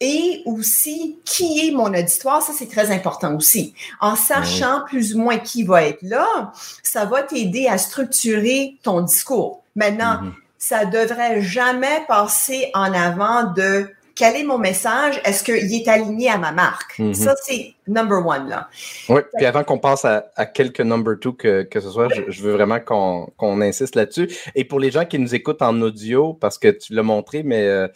Et 0.00 0.42
aussi, 0.44 1.18
qui 1.24 1.68
est 1.68 1.72
mon 1.72 1.94
auditoire, 1.94 2.42
ça 2.42 2.52
c'est 2.52 2.68
très 2.68 2.90
important 2.90 3.34
aussi. 3.34 3.74
En 4.00 4.16
sachant 4.16 4.82
plus 4.86 5.14
ou 5.14 5.20
moins 5.20 5.38
qui 5.38 5.62
va 5.62 5.84
être 5.84 6.02
là, 6.02 6.52
ça 6.82 7.04
va 7.04 7.22
t'aider 7.22 7.66
à 7.66 7.78
structurer 7.78 8.76
ton 8.82 9.00
discours. 9.00 9.62
Maintenant, 9.74 10.22
mmh. 10.22 10.34
ça 10.58 10.84
devrait 10.84 11.42
jamais 11.42 12.04
passer 12.08 12.70
en 12.74 12.92
avant 12.92 13.44
de 13.44 13.88
quel 14.16 14.34
est 14.34 14.44
mon 14.44 14.58
message? 14.58 15.20
Est-ce 15.24 15.44
qu'il 15.44 15.72
est 15.72 15.86
aligné 15.86 16.30
à 16.30 16.38
ma 16.38 16.50
marque? 16.50 16.98
Mhm. 16.98 17.14
Ça, 17.14 17.34
c'est 17.42 17.74
number 17.86 18.26
one, 18.26 18.48
là. 18.48 18.68
Oui, 19.10 19.20
puis 19.36 19.44
avant 19.44 19.62
qu'on 19.62 19.78
passe 19.78 20.04
à, 20.04 20.46
quelques 20.46 20.80
number 20.80 21.20
two 21.20 21.34
que, 21.34 21.62
que 21.62 21.80
ce 21.80 21.90
soit, 21.90 22.08
je, 22.28 22.42
veux 22.42 22.52
vraiment 22.52 22.80
qu'on 22.80 23.60
insiste 23.60 23.94
là-dessus. 23.94 24.28
Et 24.54 24.64
pour 24.64 24.80
les 24.80 24.90
gens 24.90 25.04
qui 25.04 25.18
nous 25.18 25.34
écoutent 25.34 25.62
en 25.62 25.80
audio, 25.82 26.32
parce 26.32 26.58
que 26.58 26.68
tu 26.68 26.94
l'as 26.94 27.02
montré, 27.02 27.42
mais 27.42 27.66
euh, 27.66 27.88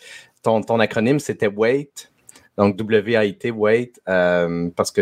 ton, 0.43 0.61
ton 0.61 0.79
acronyme, 0.79 1.19
c'était 1.19 1.49
WAIT. 1.49 1.91
Donc, 2.59 2.77
W-A-I-T, 2.77 3.51
WAIT, 3.53 3.93
euh, 4.07 4.69
parce 4.77 4.91
que 4.91 5.01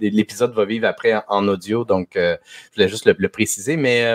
l'épisode 0.00 0.52
va 0.52 0.64
vivre 0.64 0.88
après 0.88 1.14
en, 1.28 1.46
audio, 1.46 1.84
donc 1.84 2.16
euh, 2.16 2.36
je 2.72 2.76
voulais 2.76 2.88
juste 2.88 3.06
le, 3.06 3.28
préciser. 3.28 3.76
Mais 3.76 4.12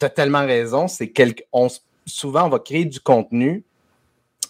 tu 0.00 0.06
as 0.06 0.10
tellement 0.10 0.44
raison, 0.44 0.88
c'est 0.88 1.12
souvent, 2.06 2.46
on 2.46 2.48
va 2.48 2.58
créer 2.58 2.84
du 2.84 2.98
contenu 2.98 3.62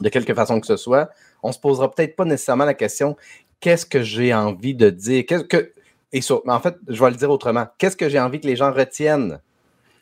de 0.01 0.09
quelque 0.09 0.35
façon 0.35 0.61
que 0.61 0.67
ce 0.67 0.77
soit, 0.77 1.11
on 1.45 1.53
se 1.53 1.59
posera 1.61 1.91
peut-être 1.91 2.17
pas 2.17 2.25
nécessairement 2.25 2.65
la 2.65 2.75
question 2.75 3.17
qu'est-ce 3.61 3.87
que 3.87 4.03
j'ai 4.03 4.35
envie 4.35 4.75
de 4.75 4.91
dire? 4.91 5.25
Qu'est-ce 5.27 5.45
que 5.45 5.73
et 6.13 6.21
en 6.31 6.61
fait, 6.61 6.77
je 6.87 7.03
vais 7.03 7.11
le 7.11 7.17
dire 7.17 7.31
autrement. 7.31 7.67
Qu'est-ce 7.77 7.97
que 7.97 8.09
j'ai 8.09 8.21
envie 8.21 8.41
que 8.41 8.47
les 8.47 8.55
gens 8.55 8.73
retiennent? 8.73 9.41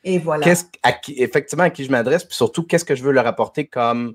Et 0.04 0.18
voilà. 0.18 0.46
à 0.82 0.92
qui, 0.92 1.14
effectivement, 1.16 1.64
à 1.64 1.70
qui 1.70 1.84
je 1.84 1.90
m'adresse, 1.90 2.24
puis 2.24 2.36
surtout, 2.36 2.64
qu'est-ce 2.64 2.84
que 2.84 2.94
je 2.94 3.02
veux 3.02 3.12
leur 3.12 3.26
apporter 3.26 3.66
comme 3.66 4.14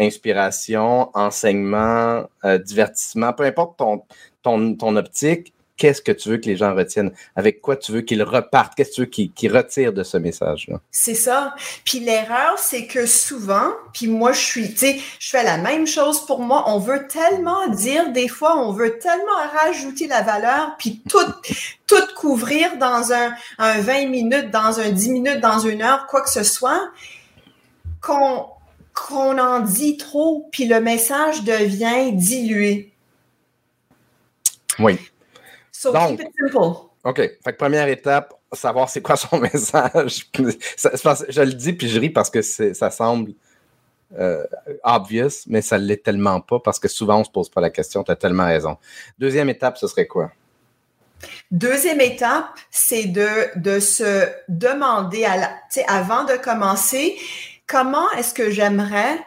inspiration, 0.00 1.10
enseignement, 1.14 2.24
euh, 2.44 2.56
divertissement, 2.58 3.34
peu 3.34 3.42
importe 3.42 3.76
ton, 3.76 4.02
ton, 4.42 4.74
ton 4.76 4.96
optique, 4.96 5.52
qu'est-ce 5.76 6.00
que 6.02 6.12
tu 6.12 6.28
veux 6.30 6.38
que 6.38 6.46
les 6.46 6.56
gens 6.56 6.74
retiennent? 6.74 7.12
Avec 7.34 7.60
quoi 7.60 7.76
tu 7.76 7.92
veux 7.92 8.00
qu'ils 8.00 8.22
repartent? 8.22 8.74
Qu'est-ce 8.74 8.90
que 8.90 8.94
tu 8.94 9.00
veux 9.02 9.28
qu'ils 9.28 9.56
retirent 9.56 9.92
de 9.92 10.02
ce 10.02 10.16
message-là? 10.16 10.80
C'est 10.90 11.14
ça. 11.14 11.54
Puis 11.84 12.00
l'erreur, 12.00 12.58
c'est 12.58 12.86
que 12.86 13.06
souvent, 13.06 13.72
puis 13.92 14.08
moi, 14.08 14.32
je 14.32 14.40
suis, 14.40 14.70
tu 14.70 14.78
sais, 14.78 15.00
je 15.18 15.30
fais 15.30 15.44
la 15.44 15.58
même 15.58 15.86
chose 15.86 16.24
pour 16.26 16.40
moi. 16.40 16.64
On 16.68 16.78
veut 16.78 17.06
tellement 17.08 17.68
dire, 17.68 18.12
des 18.12 18.28
fois, 18.28 18.56
on 18.58 18.72
veut 18.72 18.98
tellement 18.98 19.32
rajouter 19.64 20.06
la 20.06 20.22
valeur, 20.22 20.76
puis 20.78 21.02
tout, 21.08 21.18
tout 21.86 22.14
couvrir 22.16 22.78
dans 22.78 23.12
un, 23.12 23.34
un 23.58 23.80
20 23.80 24.06
minutes, 24.06 24.50
dans 24.50 24.80
un 24.80 24.90
10 24.90 25.10
minutes, 25.10 25.40
dans 25.40 25.58
une 25.58 25.82
heure, 25.82 26.06
quoi 26.06 26.22
que 26.22 26.30
ce 26.30 26.42
soit, 26.42 26.90
qu'on 28.00 28.46
qu'on 28.96 29.36
en 29.38 29.60
dit 29.60 29.98
trop, 29.98 30.48
puis 30.50 30.66
le 30.66 30.80
message 30.80 31.44
devient 31.44 32.12
dilué. 32.14 32.94
Oui. 34.78 34.98
So 35.78 35.92
keep 35.92 36.20
it 36.20 36.32
simple. 36.38 36.90
OK. 37.04 37.16
Fait 37.16 37.52
que 37.52 37.56
première 37.56 37.86
étape, 37.88 38.32
savoir 38.52 38.88
c'est 38.88 39.02
quoi 39.02 39.16
son 39.16 39.38
message. 39.52 40.26
je 40.34 41.40
le 41.42 41.52
dis 41.52 41.74
puis 41.74 41.88
je 41.88 42.00
ris 42.00 42.08
parce 42.10 42.30
que 42.30 42.40
ça 42.40 42.90
semble 42.90 43.32
euh, 44.18 44.44
obvious, 44.82 45.44
mais 45.46 45.60
ça 45.60 45.78
ne 45.78 45.84
l'est 45.84 46.02
tellement 46.02 46.40
pas 46.40 46.60
parce 46.60 46.78
que 46.78 46.88
souvent 46.88 47.16
on 47.16 47.20
ne 47.20 47.24
se 47.24 47.30
pose 47.30 47.50
pas 47.50 47.60
la 47.60 47.68
question. 47.68 48.02
Tu 48.02 48.10
as 48.10 48.16
tellement 48.16 48.46
raison. 48.46 48.78
Deuxième 49.18 49.50
étape, 49.50 49.76
ce 49.76 49.86
serait 49.86 50.06
quoi? 50.06 50.32
Deuxième 51.50 52.00
étape, 52.00 52.46
c'est 52.70 53.04
de, 53.04 53.28
de 53.56 53.78
se 53.78 54.26
demander, 54.48 55.24
à 55.24 55.58
avant 55.88 56.24
de 56.24 56.36
commencer, 56.36 57.16
comment 57.66 58.10
est-ce 58.12 58.32
que 58.32 58.50
j'aimerais 58.50 59.18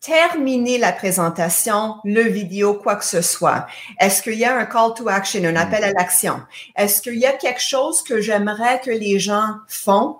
terminer 0.00 0.78
la 0.78 0.92
présentation, 0.92 1.96
le 2.04 2.22
vidéo, 2.22 2.74
quoi 2.74 2.96
que 2.96 3.04
ce 3.04 3.20
soit? 3.20 3.66
Est-ce 4.00 4.22
qu'il 4.22 4.34
y 4.34 4.44
a 4.44 4.56
un 4.56 4.64
call 4.64 4.94
to 4.96 5.08
action, 5.08 5.44
un 5.44 5.56
appel 5.56 5.84
à 5.84 5.92
l'action? 5.92 6.40
Est-ce 6.76 7.02
qu'il 7.02 7.16
y 7.16 7.26
a 7.26 7.32
quelque 7.32 7.60
chose 7.60 8.02
que 8.02 8.20
j'aimerais 8.20 8.80
que 8.80 8.90
les 8.90 9.18
gens 9.18 9.56
font 9.68 10.16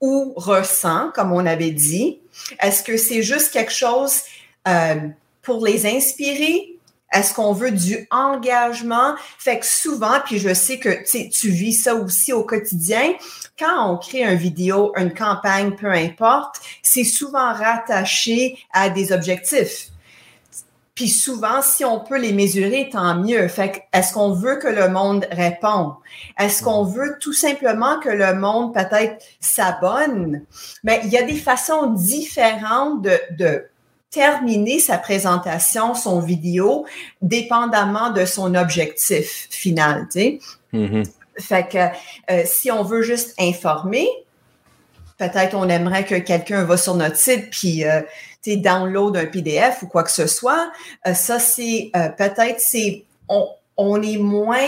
ou 0.00 0.32
ressentent, 0.36 1.12
comme 1.12 1.32
on 1.32 1.46
avait 1.46 1.70
dit? 1.70 2.18
Est-ce 2.60 2.82
que 2.82 2.96
c'est 2.96 3.22
juste 3.22 3.52
quelque 3.52 3.72
chose 3.72 4.22
euh, 4.66 4.96
pour 5.42 5.64
les 5.64 5.86
inspirer? 5.86 6.76
Est-ce 7.12 7.34
qu'on 7.34 7.52
veut 7.52 7.72
du 7.72 8.06
engagement? 8.10 9.14
Fait 9.38 9.58
que 9.58 9.66
souvent, 9.66 10.20
puis 10.24 10.38
je 10.38 10.54
sais 10.54 10.78
que 10.78 11.02
tu 11.30 11.50
vis 11.50 11.74
ça 11.74 11.94
aussi 11.94 12.32
au 12.32 12.44
quotidien, 12.44 13.14
quand 13.58 13.92
on 13.92 13.96
crée 13.96 14.22
une 14.22 14.38
vidéo, 14.38 14.92
une 14.96 15.12
campagne, 15.12 15.72
peu 15.72 15.90
importe, 15.90 16.56
c'est 16.82 17.04
souvent 17.04 17.52
rattaché 17.52 18.58
à 18.72 18.88
des 18.90 19.12
objectifs. 19.12 19.90
Puis 21.00 21.08
souvent, 21.08 21.62
si 21.62 21.82
on 21.82 22.00
peut 22.00 22.18
les 22.18 22.34
mesurer, 22.34 22.90
tant 22.92 23.14
mieux. 23.14 23.48
Fait 23.48 23.84
est-ce 23.92 24.12
qu'on 24.12 24.32
veut 24.32 24.56
que 24.56 24.68
le 24.68 24.90
monde 24.90 25.26
réponde? 25.30 25.94
Est-ce 26.38 26.62
qu'on 26.62 26.84
veut 26.84 27.16
tout 27.20 27.32
simplement 27.32 27.98
que 28.00 28.10
le 28.10 28.34
monde 28.34 28.74
peut-être 28.74 29.24
s'abonne? 29.40 30.42
Mais 30.84 31.00
il 31.04 31.10
y 31.10 31.16
a 31.16 31.22
des 31.22 31.36
façons 31.36 31.86
différentes 31.86 33.00
de, 33.00 33.18
de 33.38 33.64
terminer 34.10 34.80
sa 34.80 34.98
présentation, 34.98 35.94
son 35.94 36.20
vidéo, 36.20 36.84
dépendamment 37.22 38.10
de 38.10 38.24
son 38.24 38.54
objectif 38.54 39.46
final. 39.50 40.08
Tu 40.12 40.20
sais. 40.20 40.38
Mm-hmm. 40.74 41.10
Fait 41.38 41.68
que 41.68 41.78
euh, 42.32 42.42
si 42.44 42.70
on 42.70 42.82
veut 42.82 43.02
juste 43.02 43.34
informer, 43.38 44.08
peut-être 45.20 45.54
on 45.54 45.68
aimerait 45.68 46.04
que 46.04 46.16
quelqu'un 46.16 46.64
va 46.64 46.76
sur 46.76 46.94
notre 46.94 47.16
site 47.16 47.50
puis 47.50 47.84
euh, 47.84 48.00
tu 48.42 48.56
download 48.56 49.16
un 49.16 49.26
PDF 49.26 49.82
ou 49.82 49.86
quoi 49.86 50.02
que 50.02 50.10
ce 50.10 50.26
soit. 50.26 50.72
Euh, 51.06 51.14
ça 51.14 51.38
c'est 51.38 51.90
euh, 51.94 52.08
peut-être 52.08 52.58
c'est 52.58 53.04
on, 53.28 53.48
on, 53.76 54.02
est 54.02 54.16
moins 54.16 54.58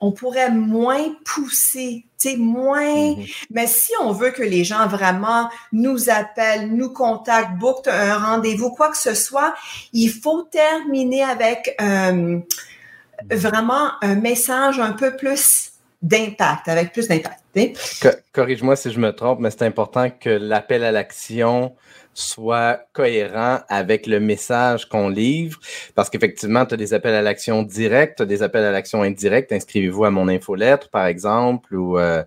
on 0.00 0.12
pourrait 0.12 0.50
moins 0.50 1.14
pousser, 1.24 2.06
tu 2.18 2.30
sais, 2.30 2.36
moins. 2.36 3.12
Mm-hmm. 3.12 3.44
Mais 3.50 3.66
si 3.66 3.92
on 4.00 4.12
veut 4.12 4.30
que 4.30 4.42
les 4.42 4.64
gens 4.64 4.86
vraiment 4.86 5.50
nous 5.72 6.08
appellent, 6.08 6.74
nous 6.74 6.90
contactent, 6.90 7.58
bookent 7.58 7.88
un 7.88 8.18
rendez-vous, 8.18 8.70
quoi 8.70 8.90
que 8.90 8.96
ce 8.96 9.14
soit, 9.14 9.54
il 9.92 10.08
faut 10.08 10.42
terminer 10.42 11.22
avec 11.22 11.76
euh, 11.80 12.38
vraiment 13.30 13.90
un 14.00 14.14
message 14.14 14.80
un 14.80 14.92
peu 14.92 15.16
plus 15.16 15.72
d'impact, 16.02 16.68
avec 16.68 16.92
plus 16.92 17.08
d'impact. 17.08 17.40
Corrige-moi 18.32 18.76
si 18.76 18.90
je 18.90 18.98
me 18.98 19.12
trompe, 19.12 19.40
mais 19.40 19.50
c'est 19.50 19.62
important 19.62 20.08
que 20.10 20.30
l'appel 20.30 20.84
à 20.84 20.92
l'action 20.92 21.74
soit 22.20 22.86
cohérent 22.92 23.60
avec 23.68 24.06
le 24.06 24.20
message 24.20 24.88
qu'on 24.88 25.08
livre, 25.08 25.58
parce 25.94 26.10
qu'effectivement, 26.10 26.66
tu 26.66 26.74
as 26.74 26.76
des 26.76 26.94
appels 26.94 27.14
à 27.14 27.22
l'action 27.22 27.62
directs, 27.62 28.16
tu 28.16 28.22
as 28.22 28.26
des 28.26 28.42
appels 28.42 28.64
à 28.64 28.70
l'action 28.70 29.02
indirects. 29.02 29.52
Inscrivez-vous 29.52 30.04
à 30.04 30.10
mon 30.10 30.28
infolettre, 30.28 30.88
par 30.90 31.06
exemple, 31.06 31.74
ou 31.74 31.98
euh, 31.98 32.22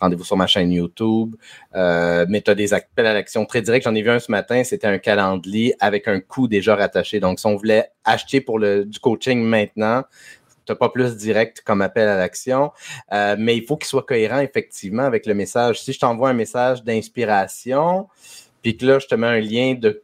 rendez-vous 0.00 0.24
sur 0.24 0.36
ma 0.36 0.46
chaîne 0.46 0.72
YouTube. 0.72 1.36
Euh, 1.74 2.26
mais 2.28 2.40
tu 2.40 2.50
as 2.50 2.54
des 2.54 2.74
appels 2.74 3.06
à 3.06 3.14
l'action 3.14 3.44
très 3.44 3.62
directs. 3.62 3.82
J'en 3.84 3.94
ai 3.94 4.02
vu 4.02 4.10
un 4.10 4.18
ce 4.18 4.30
matin, 4.30 4.64
c'était 4.64 4.86
un 4.86 4.98
calendrier 4.98 5.74
avec 5.80 6.08
un 6.08 6.20
coût 6.20 6.48
déjà 6.48 6.76
rattaché. 6.76 7.20
Donc, 7.20 7.38
si 7.40 7.46
on 7.46 7.56
voulait 7.56 7.90
acheter 8.04 8.40
pour 8.40 8.58
le, 8.58 8.84
du 8.84 8.98
coaching 8.98 9.42
maintenant, 9.42 10.04
tu 10.66 10.72
n'as 10.72 10.76
pas 10.76 10.88
plus 10.88 11.16
direct 11.16 11.60
comme 11.60 11.82
appel 11.82 12.08
à 12.08 12.16
l'action, 12.16 12.72
euh, 13.12 13.36
mais 13.38 13.56
il 13.56 13.64
faut 13.64 13.76
qu'il 13.76 13.86
soit 13.86 14.02
cohérent 14.04 14.40
effectivement 14.40 15.02
avec 15.02 15.26
le 15.26 15.34
message. 15.34 15.82
Si 15.82 15.92
je 15.92 16.00
t'envoie 16.00 16.30
un 16.30 16.34
message 16.34 16.82
d'inspiration, 16.84 18.08
puis 18.64 18.78
que 18.78 18.86
là, 18.86 18.98
je 18.98 19.06
te 19.06 19.14
mets 19.14 19.26
un 19.26 19.40
lien 19.40 19.74
de, 19.74 20.02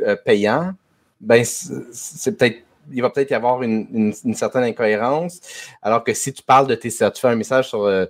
euh, 0.00 0.16
payant, 0.24 0.72
ben 1.20 1.44
c'est 1.44 2.38
peut-être 2.38 2.62
il 2.92 3.02
va 3.02 3.10
peut-être 3.10 3.32
y 3.32 3.34
avoir 3.34 3.64
une, 3.64 4.12
certaine 4.34 4.62
incohérence. 4.62 5.40
Alors 5.82 6.04
que 6.04 6.14
si 6.14 6.32
tu 6.32 6.40
parles 6.44 6.68
de 6.68 6.76
tes 6.76 6.88
tu 6.88 7.20
fais 7.20 7.26
un 7.26 7.34
message 7.34 7.68
sur 7.70 7.82
euh, 7.82 8.06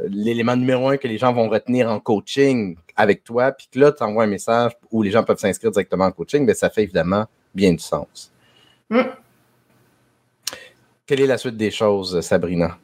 l'élément 0.00 0.56
numéro 0.56 0.88
un 0.88 0.96
que 0.96 1.06
les 1.06 1.16
gens 1.16 1.32
vont 1.32 1.48
retenir 1.48 1.88
en 1.88 2.00
coaching 2.00 2.76
avec 2.96 3.22
toi, 3.22 3.52
puis 3.52 3.68
que 3.70 3.78
là, 3.78 3.92
tu 3.92 4.02
envoies 4.02 4.24
un 4.24 4.26
message 4.26 4.72
où 4.90 5.00
les 5.04 5.12
gens 5.12 5.22
peuvent 5.22 5.38
s'inscrire 5.38 5.70
directement 5.70 6.06
en 6.06 6.10
coaching, 6.10 6.44
bien, 6.44 6.54
ça 6.54 6.68
fait 6.68 6.82
évidemment 6.82 7.26
bien 7.54 7.70
du 7.70 7.78
sens. 7.78 8.32
Mm. 8.90 9.02
Quelle 11.06 11.20
est 11.20 11.26
la 11.26 11.38
suite 11.38 11.56
des 11.56 11.70
choses, 11.70 12.20
Sabrina? 12.22 12.76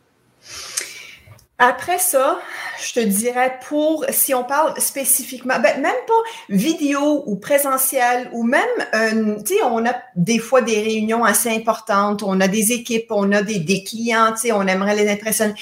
Après 1.65 2.01
ça, 2.01 2.41
je 2.85 2.93
te 2.93 2.99
dirais 2.99 3.57
pour, 3.69 4.05
si 4.09 4.35
on 4.35 4.43
parle 4.43 4.81
spécifiquement, 4.81 5.61
ben, 5.61 5.81
même 5.81 5.95
pas 6.09 6.23
vidéo 6.49 7.23
ou 7.25 7.37
présentiel 7.37 8.29
ou 8.33 8.43
même, 8.43 8.63
euh, 8.97 9.37
tu 9.45 9.55
sais, 9.55 9.63
on 9.63 9.87
a 9.87 9.95
des 10.17 10.41
fois 10.41 10.61
des 10.61 10.83
réunions 10.83 11.25
assez 11.25 11.51
importantes, 11.51 12.25
on 12.25 12.41
a 12.41 12.49
des 12.49 12.73
équipes, 12.73 13.07
on 13.11 13.31
a 13.31 13.43
des, 13.43 13.85
clients, 13.85 14.33
tu 14.33 14.49
sais, 14.49 14.53
on 14.53 14.67
aimerait 14.67 14.97
les 14.97 15.09
impressionner. 15.09 15.55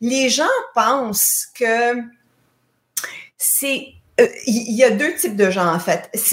Les 0.00 0.30
gens 0.30 0.44
pensent 0.74 1.48
que 1.54 2.00
c'est 3.36 3.88
euh, 4.20 4.28
il 4.46 4.74
y 4.74 4.84
a 4.84 4.90
deux 4.90 5.14
types 5.16 5.36
de 5.36 5.50
gens 5.50 5.70
en 5.70 5.78
fait. 5.78 6.08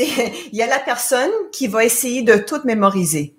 Il 0.53 0.57
y 0.57 0.61
a 0.61 0.67
la 0.67 0.79
personne 0.79 1.31
qui 1.51 1.67
va 1.67 1.83
essayer 1.83 2.21
de 2.21 2.35
tout 2.35 2.61
mémoriser 2.63 3.35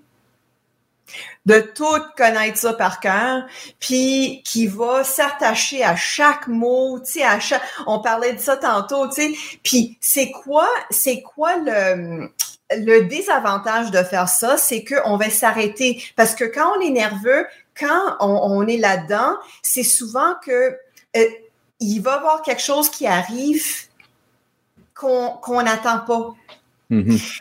de 1.46 1.58
tout 1.74 1.84
connaître 2.16 2.58
ça 2.58 2.74
par 2.74 3.00
cœur, 3.00 3.46
puis 3.78 4.42
qui 4.44 4.66
va 4.66 5.04
s'attacher 5.04 5.82
à 5.82 5.96
chaque 5.96 6.48
mot, 6.48 7.00
tu 7.00 7.12
sais, 7.12 7.22
à 7.22 7.40
chaque, 7.40 7.62
on 7.86 8.00
parlait 8.00 8.34
de 8.34 8.40
ça 8.40 8.56
tantôt, 8.56 9.08
tu 9.08 9.22
sais, 9.22 9.58
puis 9.62 9.96
c'est 10.00 10.30
quoi, 10.30 10.68
c'est 10.90 11.22
quoi 11.22 11.56
le, 11.56 12.30
le 12.76 13.00
désavantage 13.02 13.90
de 13.90 14.02
faire 14.02 14.28
ça, 14.28 14.56
c'est 14.56 14.84
qu'on 14.84 15.16
va 15.16 15.30
s'arrêter 15.30 16.02
parce 16.16 16.34
que 16.34 16.44
quand 16.44 16.76
on 16.76 16.80
est 16.80 16.90
nerveux, 16.90 17.46
quand 17.78 18.16
on, 18.20 18.66
est 18.66 18.76
là-dedans, 18.76 19.36
c'est 19.62 19.82
souvent 19.82 20.34
que 20.44 20.76
euh, 21.16 21.24
il 21.80 22.00
va 22.00 22.12
y 22.12 22.14
avoir 22.14 22.42
quelque 22.42 22.62
chose 22.62 22.90
qui 22.90 23.06
arrive 23.06 23.86
qu'on 24.94 25.62
n'attend 25.62 26.00
pas. 26.00 26.34
Mm-hmm. 26.90 27.40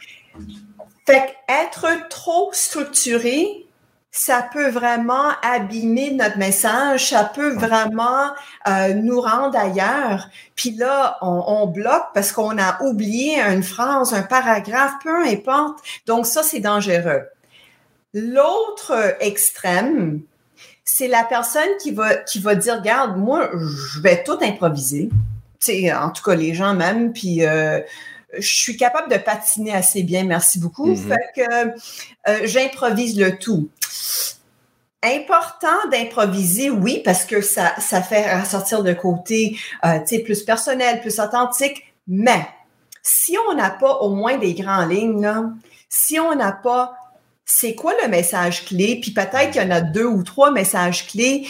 Fait 1.05 1.35
être 1.49 2.07
trop 2.09 2.51
structuré, 2.53 3.65
ça 4.11 4.47
peut 4.51 4.69
vraiment 4.69 5.29
abîmer 5.43 6.11
notre 6.11 6.37
message, 6.37 7.09
ça 7.09 7.23
peut 7.23 7.53
vraiment 7.53 8.31
euh, 8.67 8.93
nous 8.95 9.21
rendre 9.21 9.57
ailleurs. 9.57 10.29
Puis 10.55 10.71
là, 10.71 11.17
on, 11.21 11.67
bloque 11.67 12.07
parce 12.13 12.31
qu'on 12.31 12.57
a 12.57 12.81
oublié 12.83 13.39
une 13.39 13.63
phrase, 13.63 14.13
un 14.13 14.23
paragraphe, 14.23 14.93
peu 15.03 15.23
importe. 15.25 15.79
Donc 16.07 16.25
ça, 16.25 16.41
c'est 16.41 16.59
dangereux. 16.59 17.27
L'autre 18.13 19.15
extrême, 19.19 20.21
c'est 20.83 21.07
la 21.07 21.23
personne 21.23 21.69
qui 21.79 21.91
va 21.91 22.15
qui 22.15 22.39
va 22.39 22.55
dire, 22.55 22.77
regarde, 22.79 23.15
moi, 23.15 23.51
je 23.53 24.01
vais 24.01 24.23
tout 24.23 24.39
improviser. 24.41 25.09
sais, 25.59 25.93
en 25.93 26.09
tout 26.09 26.23
cas, 26.23 26.33
les 26.33 26.55
gens 26.55 26.73
même, 26.73 27.13
puis 27.13 27.45
euh, 27.45 27.79
je 28.37 28.55
suis 28.55 28.77
capable 28.77 29.11
de 29.11 29.17
patiner 29.17 29.73
assez 29.73 30.03
bien, 30.03 30.23
merci 30.23 30.59
beaucoup. 30.59 30.93
Mm-hmm. 30.93 31.07
Fait 31.07 31.31
que 31.35 32.29
euh, 32.29 32.39
j'improvise 32.45 33.19
le 33.19 33.37
tout. 33.37 33.69
Important 35.01 35.87
d'improviser, 35.91 36.69
oui, 36.69 37.01
parce 37.03 37.23
que 37.23 37.41
ça, 37.41 37.73
ça 37.79 38.01
fait 38.01 38.37
ressortir 38.37 38.83
de 38.83 38.93
côté, 38.93 39.57
euh, 39.85 39.99
plus 40.25 40.43
personnel, 40.43 40.99
plus 40.99 41.19
authentique. 41.19 41.93
Mais 42.07 42.45
si 43.01 43.37
on 43.49 43.55
n'a 43.55 43.69
pas 43.69 43.99
au 43.99 44.09
moins 44.09 44.37
des 44.37 44.53
grandes 44.53 44.91
lignes, 44.91 45.21
là, 45.21 45.45
si 45.87 46.19
on 46.19 46.35
n'a 46.35 46.51
pas 46.51 46.98
c'est 47.51 47.73
quoi 47.73 47.93
le 48.03 48.09
message 48.09 48.65
clé, 48.65 48.99
puis 49.01 49.09
peut-être 49.09 49.49
qu'il 49.51 49.61
y 49.63 49.65
en 49.65 49.71
a 49.71 49.81
deux 49.81 50.05
ou 50.05 50.21
trois 50.21 50.51
messages 50.51 51.07
clés. 51.07 51.47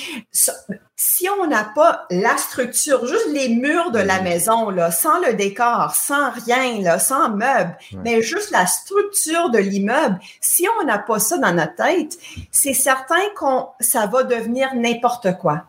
Si 0.95 1.27
on 1.29 1.45
n'a 1.45 1.65
pas 1.75 2.05
la 2.09 2.37
structure, 2.37 3.05
juste 3.05 3.27
les 3.33 3.49
murs 3.49 3.91
de 3.91 3.99
la 3.99 4.21
maison, 4.21 4.69
là, 4.69 4.91
sans 4.91 5.19
le 5.19 5.33
décor, 5.33 5.93
sans 5.93 6.31
rien, 6.31 6.81
là, 6.81 6.99
sans 6.99 7.31
meubles, 7.31 7.77
mais 8.05 8.21
juste 8.21 8.49
la 8.51 8.65
structure 8.65 9.49
de 9.49 9.57
l'immeuble, 9.57 10.17
si 10.39 10.65
on 10.79 10.85
n'a 10.85 10.99
pas 10.99 11.19
ça 11.19 11.37
dans 11.37 11.51
notre 11.51 11.75
tête, 11.75 12.17
c'est 12.49 12.73
certain 12.73 13.21
qu'on 13.35 13.67
ça 13.81 14.07
va 14.07 14.23
devenir 14.23 14.73
n'importe 14.75 15.37
quoi. 15.37 15.65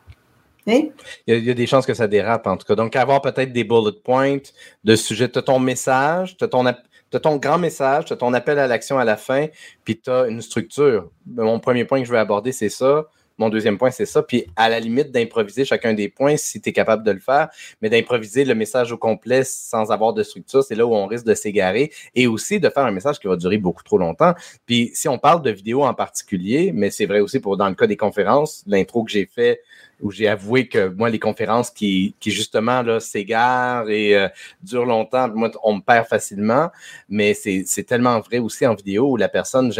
Hein? 0.68 0.90
Il, 1.26 1.44
y 1.44 1.50
a, 1.50 1.54
des 1.54 1.66
chances 1.66 1.86
que 1.86 1.94
ça 1.94 2.06
dérape, 2.06 2.46
en 2.46 2.56
tout 2.56 2.66
cas. 2.66 2.76
Donc, 2.76 2.94
avoir 2.94 3.20
peut-être 3.20 3.52
des 3.52 3.64
bullet 3.64 3.98
points 4.04 4.38
de 4.84 4.94
sujet, 4.94 5.26
de 5.26 5.40
ton 5.40 5.58
message, 5.58 6.36
de 6.36 6.46
ton, 6.46 6.64
tu 7.10 7.16
as 7.16 7.20
ton 7.20 7.36
grand 7.36 7.58
message, 7.58 8.06
tu 8.06 8.12
as 8.12 8.16
ton 8.16 8.32
appel 8.32 8.58
à 8.58 8.66
l'action 8.66 8.98
à 8.98 9.04
la 9.04 9.16
fin, 9.16 9.46
puis 9.84 10.00
tu 10.00 10.10
as 10.10 10.26
une 10.28 10.40
structure. 10.42 11.10
Mon 11.26 11.60
premier 11.60 11.84
point 11.84 12.00
que 12.00 12.06
je 12.06 12.12
vais 12.12 12.18
aborder, 12.18 12.52
c'est 12.52 12.68
ça. 12.68 13.06
Mon 13.40 13.48
deuxième 13.48 13.78
point, 13.78 13.90
c'est 13.90 14.06
ça. 14.06 14.22
Puis 14.22 14.46
à 14.54 14.68
la 14.68 14.78
limite 14.78 15.10
d'improviser 15.10 15.64
chacun 15.64 15.94
des 15.94 16.10
points 16.10 16.36
si 16.36 16.60
tu 16.60 16.68
es 16.68 16.72
capable 16.72 17.02
de 17.02 17.10
le 17.10 17.20
faire, 17.20 17.48
mais 17.80 17.88
d'improviser 17.88 18.44
le 18.44 18.54
message 18.54 18.92
au 18.92 18.98
complet 18.98 19.44
sans 19.44 19.90
avoir 19.90 20.12
de 20.12 20.22
structure, 20.22 20.62
c'est 20.62 20.74
là 20.74 20.84
où 20.86 20.94
on 20.94 21.06
risque 21.06 21.24
de 21.24 21.34
s'égarer 21.34 21.90
et 22.14 22.26
aussi 22.26 22.60
de 22.60 22.68
faire 22.68 22.84
un 22.84 22.90
message 22.90 23.18
qui 23.18 23.28
va 23.28 23.36
durer 23.36 23.56
beaucoup 23.56 23.82
trop 23.82 23.96
longtemps. 23.96 24.34
Puis 24.66 24.90
si 24.92 25.08
on 25.08 25.18
parle 25.18 25.40
de 25.40 25.50
vidéo 25.50 25.84
en 25.84 25.94
particulier, 25.94 26.70
mais 26.74 26.90
c'est 26.90 27.06
vrai 27.06 27.20
aussi 27.20 27.40
pour 27.40 27.56
dans 27.56 27.68
le 27.68 27.74
cas 27.74 27.86
des 27.86 27.96
conférences, 27.96 28.62
l'intro 28.66 29.04
que 29.04 29.10
j'ai 29.10 29.24
fait 29.24 29.62
où 30.02 30.10
j'ai 30.10 30.28
avoué 30.28 30.68
que 30.68 30.88
moi, 30.88 31.10
les 31.10 31.18
conférences 31.18 31.70
qui, 31.70 32.14
qui 32.20 32.30
justement 32.30 33.00
s'égarent 33.00 33.88
et 33.88 34.16
euh, 34.16 34.28
durent 34.62 34.86
longtemps, 34.86 35.28
moi, 35.34 35.50
on 35.62 35.74
me 35.74 35.80
perd 35.80 36.06
facilement. 36.06 36.70
Mais 37.08 37.34
c'est 37.34 37.84
tellement 37.86 38.20
vrai 38.20 38.38
aussi 38.38 38.66
en 38.66 38.74
vidéo 38.74 39.10
où 39.10 39.16
la 39.16 39.28
personne, 39.28 39.72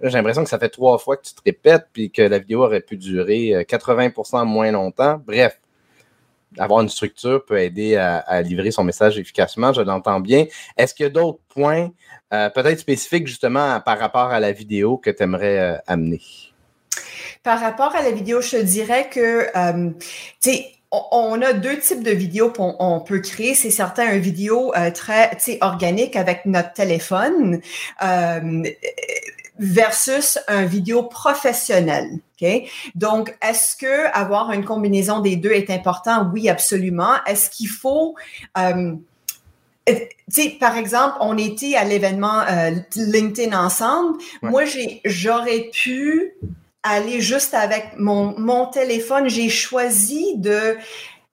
j'ai 0.00 0.10
l'impression 0.10 0.44
que 0.44 0.50
ça 0.50 0.58
fait 0.58 0.68
trois 0.68 0.98
fois 0.98 1.16
que 1.16 1.22
tu 1.22 1.34
te 1.34 1.40
répètes 1.44 1.86
puis 1.92 2.10
que 2.10 2.22
la 2.22 2.38
vidéo 2.38 2.64
aurait 2.64 2.80
pu 2.80 2.96
durer 2.96 3.64
80% 3.68 4.40
euh, 4.40 4.44
moins 4.44 4.70
longtemps. 4.70 5.20
Bref, 5.26 5.60
avoir 6.58 6.80
une 6.80 6.88
structure 6.88 7.44
peut 7.44 7.58
aider 7.58 7.96
à, 7.96 8.42
livrer 8.42 8.70
son 8.70 8.84
message 8.84 9.18
efficacement, 9.18 9.72
je 9.72 9.82
l'entends 9.82 10.20
bien. 10.20 10.46
Est-ce 10.76 10.94
qu'il 10.94 11.04
y 11.04 11.06
a 11.06 11.10
d'autres 11.10 11.40
points, 11.48 11.90
euh, 12.32 12.48
peut-être 12.50 12.78
spécifiques 12.78 13.26
justement 13.26 13.80
par 13.80 13.98
rapport 13.98 14.30
à 14.30 14.40
la 14.40 14.52
vidéo 14.52 14.96
que 14.96 15.10
tu 15.10 15.22
aimerais 15.22 15.80
amener? 15.86 16.20
Par 17.42 17.60
rapport 17.60 17.94
à 17.94 18.02
la 18.02 18.10
vidéo, 18.10 18.40
je 18.40 18.56
dirais 18.56 19.08
que, 19.08 19.46
euh, 19.56 19.90
tu 20.42 20.50
sais, 20.50 20.66
on 20.90 21.40
a 21.42 21.52
deux 21.52 21.78
types 21.78 22.02
de 22.02 22.10
vidéos 22.10 22.50
qu'on 22.50 23.00
peut 23.00 23.20
créer. 23.20 23.54
C'est 23.54 23.70
certain, 23.70 24.12
une 24.14 24.20
vidéo 24.20 24.72
euh, 24.76 24.90
très 24.90 25.30
organique 25.60 26.16
avec 26.16 26.46
notre 26.46 26.72
téléphone 26.72 27.60
euh, 28.02 28.62
versus 29.58 30.38
un 30.48 30.64
vidéo 30.64 31.04
professionnel. 31.04 32.20
Okay? 32.36 32.68
Donc, 32.94 33.36
est-ce 33.42 33.76
que 33.76 34.06
avoir 34.12 34.52
une 34.52 34.64
combinaison 34.64 35.20
des 35.20 35.36
deux 35.36 35.52
est 35.52 35.70
important? 35.70 36.28
Oui, 36.32 36.48
absolument. 36.48 37.14
Est-ce 37.26 37.50
qu'il 37.50 37.68
faut... 37.68 38.14
Euh, 38.58 38.94
sais, 40.28 40.56
par 40.58 40.76
exemple, 40.76 41.16
on 41.20 41.38
était 41.38 41.76
à 41.76 41.84
l'événement 41.84 42.42
LinkedIn 42.96 43.56
ensemble. 43.58 44.18
Moi, 44.42 44.64
j'ai, 44.64 45.00
j'aurais 45.04 45.70
pu 45.72 46.32
aller 46.82 47.20
juste 47.20 47.54
avec 47.54 47.92
mon, 47.96 48.38
mon 48.38 48.66
téléphone. 48.66 49.28
J'ai 49.28 49.48
choisi 49.48 50.36
de 50.36 50.76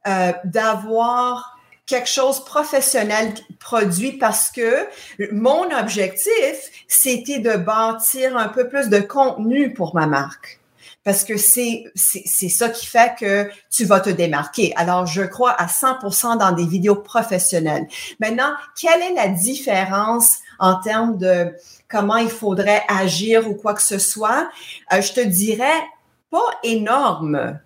euh, 0.08 0.34
d'avoir 0.44 1.53
quelque 1.86 2.10
chose 2.10 2.44
professionnel 2.46 3.34
produit 3.60 4.14
parce 4.14 4.50
que 4.50 4.88
mon 5.32 5.70
objectif, 5.78 6.56
c'était 6.88 7.40
de 7.40 7.56
bâtir 7.58 8.38
un 8.38 8.48
peu 8.48 8.68
plus 8.70 8.90
de 8.90 9.00
contenu 9.00 9.74
pour 9.74 9.96
ma 9.96 10.08
marque. 10.08 10.60
Parce 11.04 11.26
que 11.26 11.36
c'est, 11.36 11.84
c'est, 11.96 12.48
ça 12.48 12.70
qui 12.70 12.86
fait 12.86 13.14
que 13.20 13.50
tu 13.70 13.84
vas 13.84 14.00
te 14.00 14.10
démarquer. 14.10 14.72
Alors, 14.78 15.06
je 15.06 15.24
crois 15.24 15.52
à 15.52 15.66
100% 15.66 16.38
dans 16.38 16.54
des 16.54 16.66
vidéos 16.66 16.96
professionnelles. 16.96 17.88
Maintenant, 18.22 18.54
quelle 18.80 19.02
est 19.02 19.14
la 19.14 19.28
différence 19.28 20.38
en 20.60 20.80
termes 20.80 21.18
de 21.18 21.54
comment 21.90 22.16
il 22.16 22.30
faudrait 22.30 22.84
agir 22.88 23.50
ou 23.50 23.54
quoi 23.54 23.74
que 23.74 23.82
ce 23.82 24.00
soit, 24.00 24.50
euh, 24.94 25.02
je 25.02 25.14
te 25.14 25.20
dirais 25.20 25.84
pas 26.32 26.60
énorme. 26.64 27.60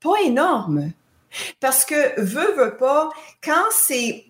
Pas 0.00 0.20
énorme. 0.24 0.92
Parce 1.60 1.84
que 1.84 2.20
veux, 2.20 2.54
veux 2.54 2.76
pas, 2.76 3.10
quand 3.42 3.64
c'est 3.70 4.24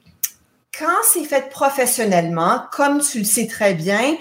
quand 0.79 1.03
c'est 1.05 1.25
fait 1.25 1.51
professionnellement, 1.51 2.63
comme 2.73 3.01
tu 3.01 3.19
le 3.19 3.25
sais 3.25 3.47
très 3.47 3.75
bien, 3.75 4.17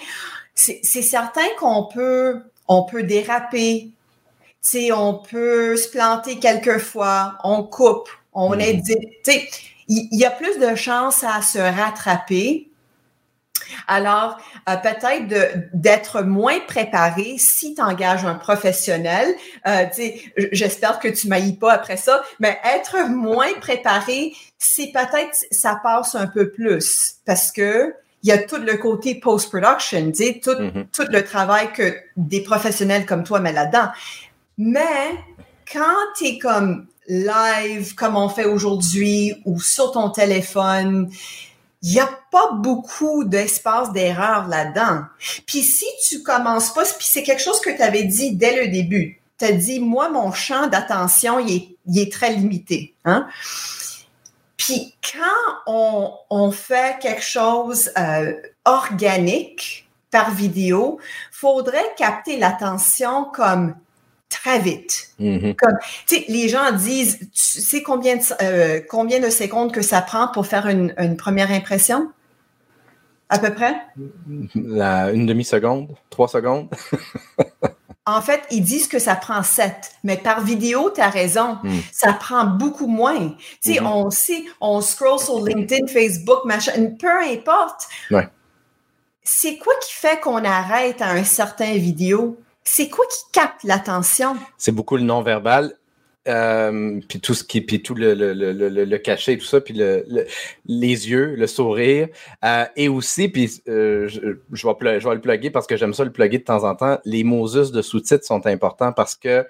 c'est 0.54 0.84
certain 0.84 1.48
qu'on 1.60 1.86
peut 1.86 2.42
on 2.68 2.84
peut 2.84 3.04
déraper. 3.04 3.92
Tu 4.64 4.92
on 4.92 5.16
peut 5.16 5.76
se 5.76 5.90
planter 5.90 6.40
quelquefois, 6.40 7.38
on 7.44 7.64
coupe, 7.64 8.10
on 8.34 8.58
est 8.60 8.76
mm-hmm. 8.76 9.64
il 9.88 10.08
y, 10.12 10.24
a 10.24 10.32
plus 10.32 10.60
de 10.60 10.76
chances 10.76 11.24
à 11.24 11.42
se 11.42 11.58
rattraper 11.58 12.71
alors, 13.88 14.40
euh, 14.70 14.76
peut-être 14.78 15.70
d'être 15.74 16.22
moins 16.22 16.60
préparé 16.68 17.36
si 17.38 17.76
tu 17.76 17.82
engages 17.82 18.26
un 18.26 18.36
professionnel. 18.36 19.36
Euh, 19.68 19.86
J'espère 20.52 21.00
que 21.00 21.08
tu 21.08 21.28
m'ailles 21.28 21.58
pas 21.58 21.74
après 21.74 21.98
ça, 21.98 22.24
mais 22.40 22.60
être 22.64 23.10
moins 23.10 23.54
préparé, 23.60 24.34
c'est 24.58 24.92
peut-être 24.94 25.36
ça 25.52 25.80
passe 25.82 26.16
un 26.16 26.28
peu 26.28 26.50
plus 26.52 27.16
parce 27.26 27.52
que 27.52 27.94
il 28.24 28.30
y 28.30 28.32
a 28.32 28.38
tout 28.38 28.58
le 28.58 28.78
côté 28.78 29.16
post-production, 29.16 30.12
tout, 30.12 30.52
mm-hmm. 30.52 30.86
tout 30.94 31.06
le 31.10 31.24
travail 31.24 31.74
que 31.74 31.96
des 32.18 32.42
professionnels 32.42 33.06
comme 33.08 33.24
toi 33.24 33.40
mettent 33.40 33.56
là-dedans. 33.56 33.90
Mais 34.60 35.16
quand 35.72 35.96
tu 36.16 36.26
es 36.26 36.38
comme 36.38 36.86
live, 37.08 37.96
comme 37.96 38.16
on 38.16 38.30
fait 38.30 38.46
aujourd'hui, 38.46 39.34
ou 39.46 39.60
sur 39.60 39.92
ton 39.92 40.10
téléphone, 40.10 41.10
il 41.82 41.94
n'y 41.94 42.00
a 42.00 42.10
pas 42.32 42.52
beaucoup 42.54 43.24
d'espace 43.24 43.92
d'erreur 43.92 44.48
là-dedans. 44.48 45.04
Puis 45.48 45.64
si 45.64 45.86
tu 46.08 46.22
commences 46.22 46.74
pas, 46.74 46.84
c'est 46.86 47.24
quelque 47.24 47.42
chose 47.42 47.60
que 47.60 47.76
tu 47.76 47.82
avais 47.82 48.04
dit 48.04 48.36
dès 48.36 48.64
le 48.64 48.72
début. 48.72 49.20
Tu 49.40 49.46
as 49.46 49.52
dit, 49.52 49.80
moi, 49.80 50.10
mon 50.10 50.32
champ 50.32 50.68
d'attention, 50.68 51.40
il 51.40 51.76
est, 51.98 52.12
très 52.12 52.34
limité. 52.34 52.94
Hein? 53.06 53.28
Puis 54.58 54.94
quand 55.02 55.58
on, 55.66 56.12
on, 56.30 56.52
fait 56.52 57.00
quelque 57.02 57.24
chose 57.24 57.90
euh, 57.98 58.34
organique 58.66 59.90
par 60.12 60.30
vidéo, 60.30 61.00
faudrait 61.32 61.96
capter 61.98 62.38
l'attention 62.38 63.26
comme 63.26 63.76
très 64.32 64.60
vite. 64.60 65.12
Mm-hmm. 65.20 65.56
Comme, 65.56 65.78
les 66.28 66.50
gens 66.50 66.72
disent, 66.72 67.20
tu 67.20 67.62
sais 67.62 67.84
combien 67.84 68.16
de, 68.16 68.24
euh, 68.42 68.82
combien 68.90 69.20
de 69.20 69.30
secondes 69.30 69.72
que 69.72 69.82
ça 69.82 70.02
prend 70.02 70.28
pour 70.30 70.48
faire 70.48 70.68
une, 70.68 70.94
une 70.98 71.18
première 71.18 71.52
impression? 71.52 72.12
À 73.30 73.40
peu 73.40 73.54
près? 73.54 73.76
une 74.56 75.26
demi-seconde, 75.26 75.96
trois 76.10 76.28
secondes? 76.28 76.68
en 78.06 78.22
fait, 78.22 78.42
ils 78.52 78.64
disent 78.64 78.88
que 78.88 79.00
ça 79.00 79.16
prend 79.16 79.42
sept, 79.42 79.94
mais 80.04 80.18
par 80.18 80.42
vidéo, 80.42 80.92
tu 80.94 81.00
as 81.00 81.10
raison, 81.10 81.58
mm. 81.64 81.80
ça 81.92 82.14
prend 82.14 82.46
beaucoup 82.46 82.88
moins. 82.88 83.30
Tu 83.64 83.74
sais, 83.74 83.80
mm-hmm. 83.80 83.88
on 83.88 84.10
sait, 84.10 84.44
on 84.60 84.82
scroll 84.82 85.20
sur 85.20 85.46
LinkedIn, 85.46 85.88
Facebook, 85.88 86.44
machin, 86.46 86.88
peu 87.00 87.22
importe. 87.24 87.88
Ouais. 88.10 88.28
C'est 89.24 89.58
quoi 89.58 89.74
qui 89.82 89.94
fait 89.94 90.20
qu'on 90.20 90.44
arrête 90.44 91.02
à 91.02 91.12
un 91.12 91.24
certain 91.24 91.74
vidéo? 91.74 92.38
C'est 92.64 92.90
quoi 92.90 93.06
qui 93.06 93.32
capte 93.32 93.64
l'attention? 93.64 94.36
C'est 94.58 94.72
beaucoup 94.72 94.98
le 94.98 95.04
non-verbal. 95.04 95.74
Euh, 96.28 97.00
puis 97.10 97.20
tout 97.20 97.34
ce 97.34 97.44
qui 97.44 97.62
puis 97.62 97.82
tout 97.82 97.96
le, 97.96 98.14
le, 98.14 98.34
le, 98.34 98.70
le, 98.70 98.98
cachet 99.00 99.40
tout 99.40 99.46
ça 99.46 99.60
puis 99.60 99.74
le, 99.74 100.06
les 100.68 101.10
yeux 101.10 101.34
le 101.34 101.48
sourire 101.48 102.10
euh, 102.46 102.66
et 102.76 102.90
aussi 102.90 103.28
puis 103.28 103.60
euh, 103.68 104.08
je, 104.08 104.20
vais 104.22 105.00
je 105.00 105.10
vais 105.10 105.16
le 105.16 105.20
plugger 105.20 105.50
parce 105.50 105.66
que 105.66 105.76
j'aime 105.76 105.96
ça 105.96 106.04
le 106.04 106.12
plugger 106.12 106.38
de 106.38 106.44
temps 106.44 106.64
en 106.64 106.76
temps 106.76 107.00
les 107.06 107.24
Moses 107.24 107.72
de 107.72 107.82
sous-titres 107.82 108.24
sont 108.24 108.46
importants 108.46 108.94
parce 108.94 109.16
que 109.16 109.48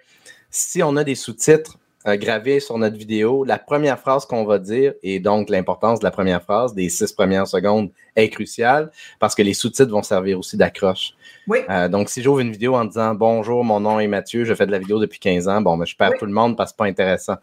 si 0.50 0.82
on 0.82 0.95
a 0.95 1.04
des 1.04 1.15
sous-titres 1.15 1.78
gravé 2.06 2.60
sur 2.60 2.78
notre 2.78 2.98
vidéo, 2.98 3.44
la 3.44 3.60
première 3.60 4.00
phrase 4.00 4.26
qu'on 4.26 4.44
va 4.44 4.60
dire, 4.60 4.94
et 5.04 5.20
donc 5.20 5.50
l'importance 5.50 6.00
de 6.00 6.04
la 6.04 6.12
première 6.12 6.42
phrase, 6.42 6.74
des 6.74 6.90
six 6.90 7.12
premières 7.14 7.48
secondes, 7.48 7.92
est 8.16 8.30
cruciale 8.30 8.92
parce 9.20 9.36
que 9.36 9.42
les 9.42 9.54
sous-titres 9.54 9.92
vont 9.92 10.04
servir 10.04 10.40
aussi 10.40 10.58
d'accroche. 10.58 11.14
Oui. 11.48 11.60
Euh, 11.70 11.88
donc, 11.88 12.10
si 12.10 12.22
j'ouvre 12.22 12.40
une 12.40 12.52
vidéo 12.52 12.76
en 12.76 12.86
disant 12.86 13.16
Bonjour, 13.16 13.64
mon 13.64 13.80
nom 13.80 14.00
est 14.00 14.08
Mathieu, 14.08 14.46
je 14.46 14.54
fais 14.54 14.66
de 14.66 14.72
la 14.72 14.80
vidéo 14.80 15.00
depuis 15.00 15.20
15 15.20 15.48
ans, 15.48 15.62
bon, 15.62 15.78
ben, 15.78 15.86
je 15.86 15.96
perds 15.96 16.14
tout 16.20 16.26
le 16.26 16.34
monde 16.34 16.56
parce 16.58 16.72
que 16.72 16.76
c'est 16.76 16.84
pas 16.84 16.90
intéressant. 16.90 17.36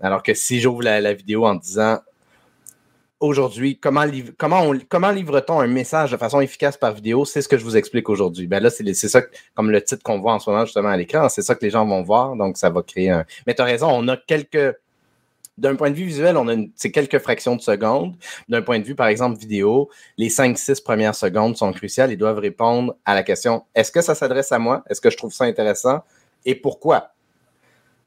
Alors 0.00 0.22
que 0.22 0.34
si 0.34 0.60
j'ouvre 0.60 0.82
la, 0.82 1.12
vidéo 1.14 1.46
en 1.46 1.54
disant 1.54 1.98
aujourd'hui, 3.20 3.78
comment, 3.78 4.04
comment, 4.36 4.72
comment 4.88 5.10
livre-t-on 5.10 5.60
un 5.60 5.66
message 5.66 6.10
de 6.10 6.16
façon 6.16 6.40
efficace 6.40 6.76
par 6.76 6.92
vidéo? 6.92 7.24
C'est 7.24 7.42
ce 7.42 7.48
que 7.48 7.56
je 7.56 7.64
vous 7.64 7.76
explique 7.76 8.08
aujourd'hui. 8.08 8.46
Ben 8.46 8.62
là, 8.62 8.70
c'est 8.70 8.94
ça, 8.94 9.22
comme 9.54 9.70
le 9.70 9.82
titre 9.82 10.02
qu'on 10.02 10.20
voit 10.20 10.34
en 10.34 10.38
ce 10.38 10.50
moment 10.50 10.64
justement 10.64 10.88
à 10.88 10.96
l'écran, 10.96 11.28
c'est 11.28 11.42
ça 11.42 11.54
que 11.54 11.64
les 11.64 11.70
gens 11.70 11.86
vont 11.86 12.02
voir, 12.02 12.36
donc 12.36 12.56
ça 12.56 12.70
va 12.70 12.82
créer 12.82 13.10
un. 13.10 13.24
Mais 13.46 13.54
tu 13.54 13.62
as 13.62 13.64
raison, 13.64 13.88
on 13.90 14.06
a 14.08 14.16
quelques. 14.16 14.76
D'un 15.58 15.74
point 15.74 15.88
de 15.90 15.94
vue 15.94 16.04
visuel, 16.04 16.36
on 16.36 16.46
a 16.48 16.54
c'est 16.74 16.90
quelques 16.90 17.18
fractions 17.18 17.56
de 17.56 17.62
secondes. 17.62 18.14
D'un 18.46 18.60
point 18.60 18.78
de 18.78 18.84
vue, 18.84 18.94
par 18.94 19.06
exemple, 19.06 19.38
vidéo, 19.38 19.88
les 20.18 20.28
5-6 20.28 20.82
premières 20.82 21.14
secondes 21.14 21.56
sont 21.56 21.72
cruciales 21.72 22.12
et 22.12 22.16
doivent 22.16 22.40
répondre 22.40 22.94
à 23.06 23.14
la 23.14 23.22
question 23.22 23.64
est-ce 23.74 23.90
que 23.90 24.02
ça 24.02 24.14
s'adresse 24.14 24.52
à 24.52 24.58
moi? 24.58 24.84
Est-ce 24.90 25.00
que 25.00 25.08
je 25.08 25.16
trouve 25.16 25.32
ça 25.32 25.44
intéressant? 25.44 26.00
Et 26.44 26.54
pourquoi? 26.56 27.12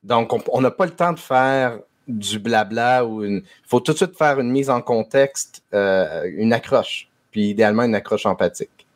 Donc, 0.03 0.31
on 0.51 0.61
n'a 0.61 0.69
pas 0.69 0.85
le 0.85 0.91
temps 0.91 1.11
de 1.11 1.19
faire 1.19 1.79
du 2.09 2.39
blabla 2.39 3.05
ou. 3.05 3.23
Il 3.23 3.43
faut 3.65 3.79
tout 3.79 3.93
de 3.93 3.97
suite 3.97 4.17
faire 4.17 4.39
une 4.39 4.51
mise 4.51 4.69
en 4.69 4.81
contexte, 4.81 5.63
euh, 5.73 6.29
une 6.35 6.53
accroche, 6.53 7.07
puis 7.31 7.49
idéalement 7.49 7.83
une 7.83 7.95
accroche 7.95 8.25
empathique. 8.25 8.87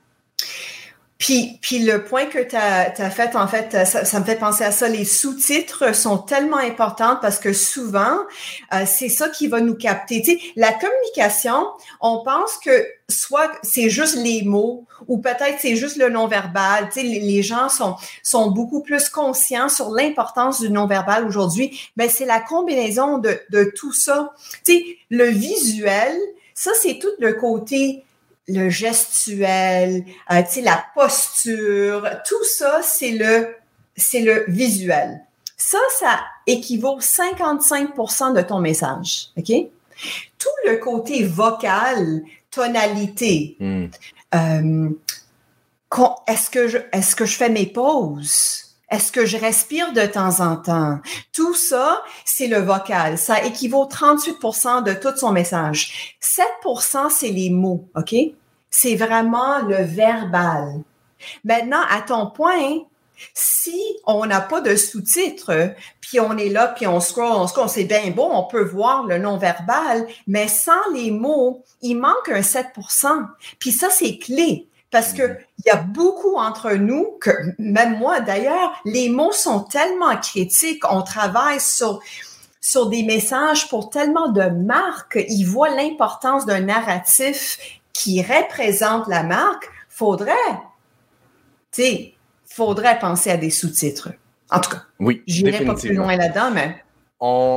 Puis, 1.23 1.57
puis 1.61 1.79
le 1.79 2.03
point 2.03 2.25
que 2.25 2.39
tu 2.39 2.57
as, 2.57 3.09
fait, 3.09 3.33
en 3.37 3.47
fait, 3.47 3.85
ça, 3.85 4.19
me 4.19 4.25
fait 4.25 4.35
penser 4.35 4.65
à 4.65 4.73
ça. 4.73 4.89
Les 4.89 5.05
sous-titres 5.05 5.95
sont 5.95 6.17
tellement 6.17 6.57
importants 6.57 7.15
parce 7.21 7.39
que 7.39 7.53
souvent, 7.53 8.17
euh, 8.73 8.83
c'est 8.85 9.07
ça 9.07 9.29
qui 9.29 9.47
va 9.47 9.61
nous 9.61 9.75
capter. 9.75 10.21
Tu 10.21 10.31
sais, 10.31 10.39
la 10.57 10.73
communication, 10.73 11.65
on 12.01 12.25
pense 12.25 12.57
que 12.57 12.85
soit 13.07 13.49
c'est 13.61 13.89
juste 13.89 14.17
les 14.17 14.41
mots 14.41 14.85
ou 15.07 15.17
peut-être 15.17 15.59
c'est 15.61 15.77
juste 15.77 15.95
le 15.95 16.09
non-verbal. 16.09 16.89
Tu 16.91 16.99
sais, 16.99 17.03
les, 17.03 17.41
gens 17.41 17.69
sont, 17.69 17.95
sont 18.21 18.51
beaucoup 18.51 18.81
plus 18.81 19.07
conscients 19.07 19.69
sur 19.69 19.91
l'importance 19.91 20.59
du 20.59 20.69
non-verbal 20.69 21.25
aujourd'hui. 21.25 21.79
Mais 21.95 22.09
c'est 22.09 22.25
la 22.25 22.41
combinaison 22.41 23.17
de, 23.17 23.39
de 23.49 23.71
tout 23.77 23.93
ça. 23.93 24.33
Tu 24.65 24.73
sais, 24.73 24.97
le 25.09 25.27
visuel, 25.27 26.19
ça, 26.53 26.71
c'est 26.81 26.99
tout 26.99 27.07
le 27.17 27.31
côté 27.31 28.03
le 28.47 28.69
gestuel, 28.69 30.03
euh, 30.31 30.41
tu 30.43 30.55
sais, 30.55 30.61
la 30.61 30.85
posture, 30.95 32.09
tout 32.27 32.43
ça, 32.43 32.81
c'est 32.83 33.11
le, 33.11 33.55
c'est 33.95 34.21
le 34.21 34.45
visuel. 34.47 35.21
Ça, 35.57 35.79
ça 35.97 36.19
équivaut 36.45 36.99
55% 36.99 38.35
de 38.35 38.41
ton 38.41 38.59
message, 38.59 39.29
OK? 39.37 39.51
Tout 40.37 40.49
le 40.65 40.77
côté 40.77 41.23
vocal, 41.23 42.23
tonalité, 42.51 43.55
hmm. 43.59 43.85
euh, 44.35 44.89
est-ce 46.27 46.49
que 46.49 46.67
je, 46.67 46.77
est-ce 46.91 47.15
que 47.15 47.25
je 47.25 47.35
fais 47.35 47.49
mes 47.49 47.67
pauses? 47.67 48.72
Est-ce 48.89 49.11
que 49.11 49.25
je 49.25 49.37
respire 49.37 49.93
de 49.93 50.05
temps 50.05 50.39
en 50.39 50.55
temps? 50.55 50.99
Tout 51.31 51.53
ça, 51.53 52.03
c'est 52.25 52.47
le 52.47 52.59
vocal. 52.59 53.17
Ça 53.17 53.43
équivaut 53.43 53.85
38% 53.85 54.83
de 54.83 54.93
tout 54.93 55.17
son 55.17 55.31
message. 55.31 56.17
7% 56.21 57.09
c'est 57.09 57.29
les 57.29 57.49
mots, 57.49 57.87
OK? 57.95 58.15
C'est 58.69 58.95
vraiment 58.95 59.59
le 59.59 59.83
verbal. 59.83 60.81
Maintenant, 61.43 61.81
à 61.89 62.01
ton 62.01 62.27
point, 62.27 62.79
si 63.33 63.79
on 64.05 64.25
n'a 64.25 64.41
pas 64.41 64.61
de 64.61 64.75
sous-titres, 64.75 65.73
puis 66.01 66.19
on 66.19 66.37
est 66.37 66.49
là, 66.49 66.67
puis 66.67 66.87
on 66.87 66.99
scroll, 66.99 67.31
on 67.33 67.47
scroll, 67.47 67.69
c'est 67.69 67.85
bien 67.85 68.11
beau, 68.11 68.29
on 68.31 68.43
peut 68.43 68.63
voir 68.63 69.03
le 69.03 69.17
non-verbal, 69.17 70.07
mais 70.27 70.47
sans 70.47 70.91
les 70.93 71.11
mots, 71.11 71.63
il 71.81 71.95
manque 71.95 72.29
un 72.29 72.41
7% 72.41 73.27
Puis 73.59 73.71
ça, 73.71 73.89
c'est 73.89 74.17
clé. 74.17 74.67
Parce 74.93 75.11
que 75.11 75.23
mm-hmm. 75.23 75.37
il 75.57 75.63
y 75.65 75.69
a 75.71 75.77
beaucoup 75.77 76.37
entre 76.37 76.71
nous 76.73 77.17
que, 77.19 77.31
même 77.57 77.97
moi 77.97 78.21
d'ailleurs, 78.21 78.71
les 78.85 79.09
mots 79.09 79.33
sont 79.33 79.61
tellement 79.61 80.15
critiques. 80.15 80.83
On 80.89 81.01
travaille 81.01 81.59
sur, 81.59 81.99
sur 82.61 82.87
des 82.87 83.03
messages 83.03 83.67
pour 83.67 83.89
tellement 83.89 84.29
de 84.29 84.43
marques. 84.43 85.19
Ils 85.27 85.45
voient 85.45 85.75
l'importance 85.75 86.45
d'un 86.45 86.61
narratif 86.61 87.57
qui 87.91 88.21
représente 88.21 89.07
la 89.07 89.23
marque. 89.23 89.67
Faudrait, 89.89 90.31
tu 91.71 91.81
sais, 91.81 92.13
faudrait 92.45 92.99
penser 92.99 93.31
à 93.31 93.37
des 93.37 93.49
sous-titres. 93.49 94.09
En 94.51 94.59
tout 94.59 94.69
cas, 94.71 94.83
oui, 94.99 95.23
j'irai 95.25 95.65
pas 95.65 95.73
plus 95.73 95.93
loin 95.93 96.15
là-dedans, 96.15 96.51
mais. 96.53 96.83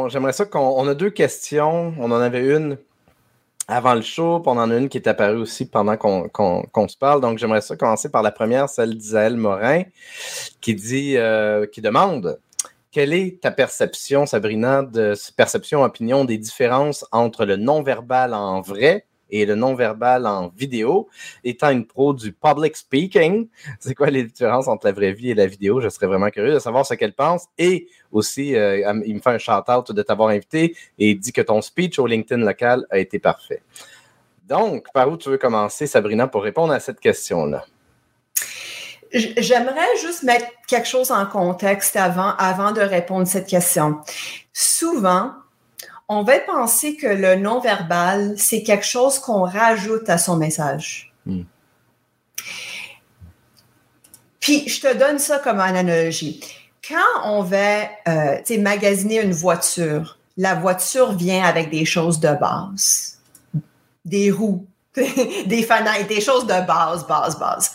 J'aimerais 0.09 0.33
ça 0.33 0.47
qu'on 0.47 0.61
on 0.61 0.89
a 0.89 0.95
deux 0.95 1.11
questions. 1.11 1.93
On 1.99 2.11
en 2.11 2.21
avait 2.21 2.47
une 2.47 2.79
avant 3.69 3.95
le 3.95 4.03
show, 4.03 4.41
puis 4.41 4.53
on 4.55 4.59
en 4.59 4.71
a 4.71 4.77
une 4.77 4.89
qui 4.89 4.99
est 4.99 5.09
apparue 5.09 5.39
aussi 5.39 5.67
pendant 5.69 5.97
qu'on 5.97 6.89
se 6.89 6.97
parle. 6.97 7.21
Donc, 7.21 7.39
j'aimerais 7.39 7.61
ça 7.61 7.77
commencer 7.77 8.11
par 8.11 8.23
la 8.23 8.31
première, 8.31 8.69
celle 8.69 8.97
d'Isaël 8.97 9.37
Morin, 9.37 9.83
qui 10.61 10.75
dit, 10.75 11.17
euh, 11.17 11.67
qui 11.67 11.81
demande 11.81 12.39
quelle 12.93 13.13
est 13.13 13.43
ta 13.43 13.51
perception, 13.51 14.25
Sabrina, 14.25 14.83
de 14.83 15.15
perception, 15.37 15.83
opinion 15.83 16.25
des 16.25 16.39
différences 16.39 17.05
entre 17.13 17.45
le 17.45 17.57
non-verbal 17.57 18.33
en 18.33 18.61
vrai 18.61 19.05
et 19.31 19.47
le 19.47 19.55
non-verbal 19.55 20.27
en 20.27 20.49
vidéo. 20.49 21.09
Étant 21.45 21.71
une 21.71 21.87
pro 21.87 22.13
du 22.13 22.33
public 22.33 22.77
speaking, 22.77 23.49
c'est 23.81 23.95
quoi 23.95 24.11
les 24.11 24.25
différences 24.25 24.69
entre 24.69 24.87
la 24.87 24.93
vraie 24.93 25.13
vie 25.13 25.31
et 25.31 25.35
la 25.35 25.47
vidéo? 25.47 25.81
Je 25.81 25.89
serais 25.89 26.07
vraiment 26.07 26.31
curieux 26.31 26.55
de 26.55 26.59
savoir 26.59 26.87
ce 26.87 26.95
qu'elle 26.95 27.15
pense. 27.15 27.47
Et 27.59 27.89
aussi, 28.13 28.57
euh, 28.57 29.03
il 29.07 29.15
me 29.15 29.21
fait 29.21 29.31
un 29.31 29.39
shout-out 29.39 29.93
de 29.93 30.03
t'avoir 30.03 30.31
invité 30.31 30.77
et 30.99 31.15
dit 31.15 31.33
que 31.33 31.43
ton 31.43 31.61
speech 31.61 31.99
au 31.99 32.07
LinkedIn 32.07 32.45
local 32.45 32.87
a 32.91 32.99
été 32.99 33.19
parfait. 33.19 33.63
Donc, 34.49 34.87
par 34.93 35.11
où 35.11 35.17
tu 35.17 35.29
veux 35.29 35.39
commencer, 35.39 35.87
Sabrina, 35.87 36.29
pour 36.29 36.43
répondre 36.43 36.73
à 36.73 36.81
cette 36.81 37.01
question-là? 37.01 37.65
J'aimerais 39.13 39.97
juste 40.01 40.23
mettre 40.25 40.47
quelque 40.67 40.87
chose 40.87 41.11
en 41.11 41.27
contexte 41.27 41.97
avant, 41.97 42.35
avant 42.37 42.73
de 42.73 42.81
répondre 42.81 43.23
à 43.23 43.27
cette 43.27 43.47
question. 43.47 43.99
Souvent, 44.53 45.33
on 46.09 46.23
va 46.23 46.39
penser 46.41 46.97
que 46.97 47.07
le 47.07 47.37
non-verbal, 47.37 48.35
c'est 48.37 48.63
quelque 48.63 48.87
chose 48.87 49.19
qu'on 49.19 49.43
rajoute 49.43 50.09
à 50.09 50.19
son 50.19 50.37
message. 50.37 51.13
Hmm. 51.25 51.43
Puis, 54.41 54.69
je 54.69 54.81
te 54.81 54.97
donne 54.97 55.19
ça 55.19 55.41
comme 55.41 55.59
analogie. 55.59 56.41
Quand 56.89 57.25
on 57.25 57.43
va 57.43 57.83
euh, 58.07 58.59
magasiner 58.61 59.21
une 59.21 59.33
voiture, 59.33 60.19
la 60.37 60.55
voiture 60.55 61.13
vient 61.13 61.43
avec 61.45 61.71
des 61.71 61.85
choses 61.85 62.21
de 62.21 62.33
base. 62.33 63.19
Des 64.05 64.31
roues, 64.31 64.65
des 64.95 65.63
fenêtres, 65.65 66.07
des 66.07 66.21
choses 66.21 66.47
de 66.47 66.65
base, 66.65 67.05
base, 67.09 67.39
base. 67.39 67.73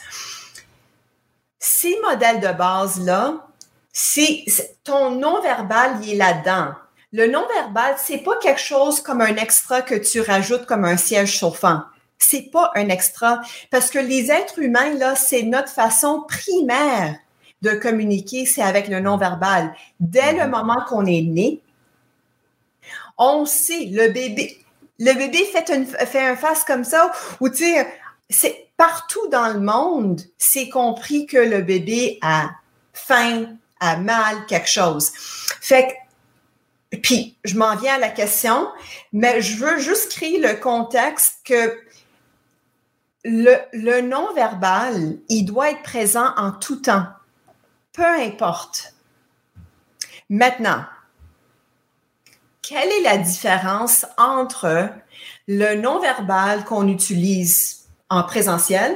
Ces 1.59 1.99
modèles 1.99 2.39
de 2.39 2.57
base-là, 2.57 3.45
c'est 3.91 4.45
ton 4.85 5.11
non-verbal, 5.11 5.99
il 6.03 6.13
est 6.13 6.15
là-dedans. 6.15 6.73
Le 7.13 7.27
non-verbal, 7.27 7.95
c'est 7.97 8.19
pas 8.19 8.37
quelque 8.37 8.61
chose 8.61 9.01
comme 9.01 9.21
un 9.21 9.35
extra 9.35 9.81
que 9.81 9.95
tu 9.95 10.21
rajoutes 10.21 10.65
comme 10.65 10.85
un 10.85 10.97
siège 10.97 11.37
chauffant. 11.37 11.81
C'est 12.17 12.51
pas 12.51 12.71
un 12.75 12.89
extra 12.89 13.41
parce 13.69 13.89
que 13.89 13.99
les 13.99 14.31
êtres 14.31 14.59
humains 14.59 14.93
là, 14.93 15.15
c'est 15.15 15.43
notre 15.43 15.69
façon 15.69 16.23
primaire 16.27 17.15
de 17.61 17.71
communiquer, 17.71 18.45
c'est 18.45 18.61
avec 18.61 18.87
le 18.87 18.99
non-verbal. 18.99 19.73
Dès 19.99 20.33
le 20.33 20.45
mhm. 20.45 20.51
moment 20.51 20.85
qu'on 20.87 21.05
est 21.05 21.21
né, 21.21 21.59
on 23.17 23.45
sait 23.45 23.85
le 23.91 24.09
bébé 24.09 24.57
le 24.99 25.13
bébé 25.13 25.43
fait 25.45 25.69
une 25.69 25.85
fait 25.85 26.25
un 26.25 26.35
face 26.35 26.63
comme 26.63 26.83
ça 26.83 27.11
ou 27.39 27.49
tu 27.49 27.57
sais 27.57 27.87
c'est 28.29 28.67
partout 28.77 29.27
dans 29.27 29.53
le 29.53 29.59
monde, 29.59 30.21
c'est 30.37 30.69
compris 30.69 31.25
que 31.27 31.37
le 31.37 31.61
bébé 31.61 32.17
a 32.21 32.49
faim, 32.93 33.57
a 33.79 33.97
mal, 33.97 34.45
quelque 34.47 34.69
chose. 34.69 35.11
Fait 35.59 35.87
que 35.87 35.93
puis, 36.97 37.37
je 37.45 37.57
m'en 37.57 37.75
viens 37.75 37.95
à 37.95 37.99
la 37.99 38.09
question, 38.09 38.67
mais 39.13 39.41
je 39.41 39.57
veux 39.57 39.79
juste 39.79 40.11
créer 40.11 40.39
le 40.39 40.55
contexte 40.55 41.37
que 41.45 41.79
le, 43.23 44.01
non-verbal, 44.01 45.17
il 45.29 45.45
doit 45.45 45.71
être 45.71 45.83
présent 45.83 46.33
en 46.35 46.51
tout 46.51 46.77
temps, 46.77 47.05
peu 47.93 48.05
importe. 48.05 48.93
Maintenant, 50.29 50.83
quelle 52.61 52.89
est 52.89 53.03
la 53.03 53.17
différence 53.17 54.05
entre 54.17 54.89
le 55.47 55.75
non-verbal 55.75 56.65
qu'on 56.65 56.87
utilise 56.87 57.85
en 58.09 58.23
présentiel 58.23 58.95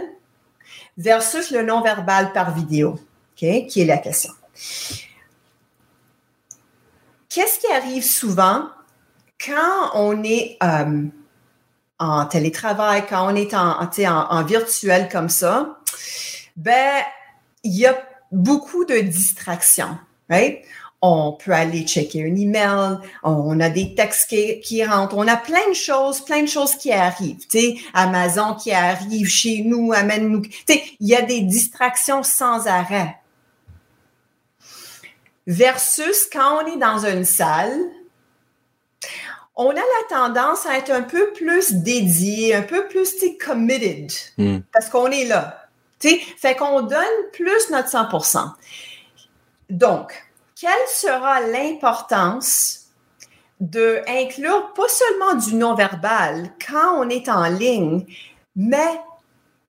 versus 0.98 1.52
le 1.52 1.64
non-verbal 1.64 2.34
par 2.34 2.54
vidéo, 2.54 3.00
qui 3.36 3.48
est 3.48 3.86
la 3.86 3.98
question 3.98 4.34
qu'est-ce 7.36 7.60
qui 7.60 7.67
arrive 7.67 8.04
souvent 8.04 8.69
quand 9.45 9.91
on 9.93 10.24
est 10.24 10.58
euh, 10.63 11.04
en 12.00 12.26
télétravail, 12.26 13.04
quand 13.10 13.30
on 13.30 13.36
est 13.36 13.54
en, 13.54 14.43
virtuel 14.45 15.10
comme 15.12 15.28
ça? 15.28 15.78
Ben, 16.56 17.04
il 17.63 17.76
y 17.76 17.86
a 17.86 18.02
beaucoup 18.32 18.86
de 18.86 19.00
distractions, 19.00 19.98
right? 20.30 20.62
On 21.02 21.34
peut 21.34 21.52
aller 21.52 21.86
checker 21.86 22.24
un 22.24 22.36
email, 22.36 22.98
on 23.21 23.60
a 23.60 23.69
des 23.69 23.93
textes 23.95 24.34
qui, 24.63 24.86
rentrent, 24.86 25.17
on 25.17 25.28
a 25.28 25.36
plein 25.36 25.69
de 25.69 25.76
choses, 25.76 26.21
plein 26.21 26.41
de 26.41 26.48
choses 26.48 26.76
qui 26.76 26.93
arrivent. 26.93 27.45
Amazon 27.93 28.56
qui 28.56 28.71
arrive 28.71 29.28
chez 29.28 29.62
nous, 29.63 29.91
amène 29.91 30.30
nous. 30.30 30.41
Tu 30.41 30.63
sais, 30.67 30.84
il 31.02 31.10
y 31.10 31.15
a 31.15 31.21
des 31.21 31.41
distractions 31.41 32.24
sans 32.24 32.65
arrêt 32.65 33.17
versus 35.48 36.28
quand 36.32 36.64
on 36.64 36.76
est 36.76 36.78
dans 36.78 37.06
une 37.06 37.26
salle, 37.26 37.80
on 39.56 39.70
a 39.70 39.76
la 39.76 40.08
tendance 40.10 40.66
à 40.66 40.78
être 40.78 40.92
un 40.92 41.02
peu 41.02 41.32
plus 41.32 41.74
dédié, 41.74 42.56
un 42.56 42.62
peu 42.62 42.88
plus 42.88 43.16
committed, 43.44 44.12
hmm. 44.38 44.60
parce 44.74 44.90
qu'on 44.90 45.08
est 45.08 45.26
là. 45.26 45.68
sais, 46.00 46.20
Fait 46.38 46.56
qu'on 46.56 46.82
donne 46.82 47.30
plus 47.32 47.70
notre 47.70 47.90
100% 47.90 48.52
Donc, 49.70 50.14
quelle 50.60 50.88
sera 50.88 51.42
l'importance 51.42 52.88
de 53.62 54.02
inclure 54.08 54.74
pas 54.74 54.88
seulement 54.90 55.36
du 55.36 55.56
non-verbal 55.56 56.52
quand 56.66 56.98
on 56.98 57.10
est 57.10 57.30
en 57.30 57.46
ligne, 57.46 58.06
mais 58.56 59.00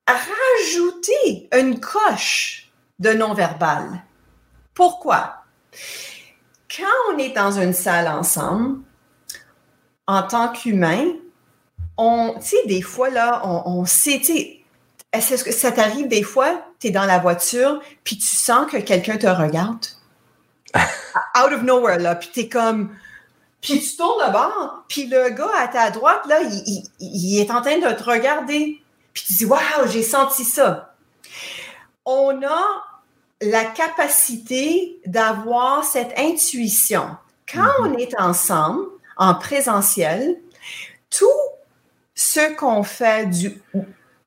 rajouter 0.05 1.47
une 1.57 1.79
coche 1.79 2.69
de 2.99 3.13
non-verbal? 3.13 4.03
Pourquoi? 4.73 5.46
Quand 6.75 7.13
on 7.13 7.17
est 7.17 7.29
dans 7.29 7.59
une 7.59 7.73
salle 7.73 8.07
ensemble, 8.07 8.79
en 10.05 10.23
tant 10.23 10.49
qu'humain, 10.49 11.05
on, 11.97 12.35
tu 12.39 12.47
sais, 12.47 12.67
des 12.67 12.81
fois, 12.81 13.09
là, 13.09 13.41
on, 13.45 13.85
sait, 13.85 14.19
tu 14.19 14.25
sais, 14.25 14.59
est-ce 15.11 15.43
que 15.43 15.51
ça 15.51 15.71
t'arrive 15.71 16.07
des 16.07 16.23
fois, 16.23 16.61
tu 16.79 16.87
es 16.87 16.91
dans 16.91 17.05
la 17.05 17.19
voiture, 17.19 17.81
puis 18.03 18.17
tu 18.17 18.27
sens 18.27 18.71
que 18.71 18.77
quelqu'un 18.77 19.17
te 19.17 19.27
regarde? 19.27 19.85
Out 20.75 21.53
of 21.53 21.63
nowhere, 21.63 21.99
là, 21.99 22.15
puis 22.15 22.29
tu 22.33 22.39
es 22.41 22.49
comme. 22.49 22.95
Puis 23.61 23.81
tu 23.81 23.97
tournes 23.97 24.23
le 24.25 24.31
bord, 24.31 24.83
puis 24.87 25.07
le 25.07 25.29
gars 25.29 25.49
à 25.57 25.67
ta 25.67 25.89
droite, 25.89 26.21
là, 26.27 26.41
il, 26.99 27.39
est 27.39 27.49
en 27.49 27.61
train 27.61 27.79
de 27.79 27.91
te 27.91 28.03
regarder. 28.03 28.81
Puis 29.13 29.23
tu 29.25 29.33
dis, 29.33 29.45
waouh, 29.45 29.87
j'ai 29.87 30.03
senti 30.03 30.43
ça. 30.43 30.93
On 32.05 32.41
a 32.43 32.86
la 33.41 33.65
capacité 33.65 34.99
d'avoir 35.05 35.83
cette 35.83 36.17
intuition. 36.17 37.07
Quand 37.51 37.61
mm-hmm. 37.61 37.87
on 37.87 37.97
est 37.97 38.19
ensemble, 38.19 38.85
en 39.17 39.35
présentiel, 39.35 40.37
tout 41.09 41.25
ce 42.15 42.55
qu'on 42.55 42.83
fait 42.83 43.29
du, 43.29 43.61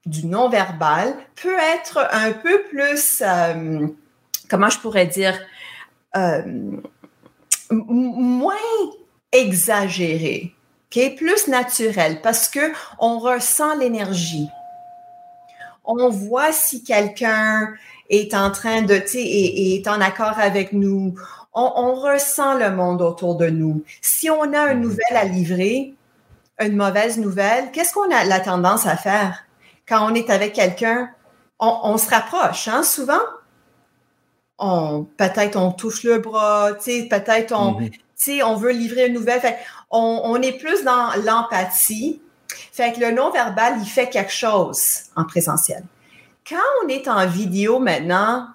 du 0.06 0.26
non-verbal 0.26 1.14
peut 1.40 1.58
être 1.74 2.08
un 2.12 2.32
peu 2.32 2.62
plus, 2.64 3.22
euh, 3.22 3.86
comment 4.48 4.68
je 4.68 4.78
pourrais 4.78 5.06
dire, 5.06 5.38
euh, 6.16 6.42
moins 7.70 8.54
exagéré, 9.32 10.54
okay? 10.86 11.10
plus 11.10 11.48
naturel, 11.48 12.20
parce 12.20 12.48
que 12.48 12.72
on 12.98 13.18
ressent 13.18 13.76
l'énergie. 13.76 14.48
On 15.84 16.08
voit 16.08 16.52
si 16.52 16.84
quelqu'un 16.84 17.72
est 18.10 18.34
en 18.34 18.50
train 18.50 18.82
de, 18.82 18.98
tu 18.98 19.08
sais, 19.08 19.22
est, 19.22 19.88
en 19.88 20.00
accord 20.00 20.38
avec 20.38 20.72
nous. 20.72 21.14
On, 21.54 21.72
on, 21.76 21.94
ressent 21.94 22.54
le 22.54 22.70
monde 22.70 23.00
autour 23.02 23.36
de 23.36 23.46
nous. 23.46 23.82
Si 24.02 24.28
on 24.28 24.52
a 24.52 24.72
une 24.72 24.78
mhm. 24.78 24.82
nouvelle 24.82 25.16
à 25.16 25.24
livrer, 25.24 25.94
une 26.60 26.76
mauvaise 26.76 27.18
nouvelle, 27.18 27.70
qu'est-ce 27.72 27.94
qu'on 27.94 28.10
a 28.14 28.24
la 28.24 28.40
tendance 28.40 28.86
à 28.86 28.96
faire? 28.96 29.44
quand 29.90 30.08
on 30.08 30.14
est 30.14 30.30
avec 30.30 30.52
quelqu'un, 30.52 31.10
on, 31.58 31.98
se 31.98 32.08
rapproche, 32.08 32.68
hein, 32.68 32.82
souvent. 32.82 33.20
On, 34.58 35.04
peut-être 35.16 35.56
on 35.56 35.72
touche 35.72 36.04
le 36.04 36.18
bras, 36.18 36.70
peut-être 36.74 37.52
on, 37.52 37.80
mm-hmm. 37.80 38.44
on 38.44 38.54
veut 38.54 38.70
livrer 38.70 39.08
une 39.08 39.14
nouvelle. 39.14 39.40
on, 39.90 40.40
est 40.40 40.52
plus 40.52 40.84
dans 40.84 41.10
l'empathie. 41.24 42.22
Fait 42.72 42.92
que 42.92 43.00
le 43.00 43.10
non-verbal, 43.10 43.74
il 43.80 43.86
fait 43.86 44.08
quelque 44.08 44.32
chose 44.32 45.02
en 45.16 45.24
présentiel. 45.24 45.82
Quand 46.48 46.56
on 46.84 46.88
est 46.88 47.08
en 47.08 47.26
vidéo 47.26 47.78
maintenant, 47.78 48.48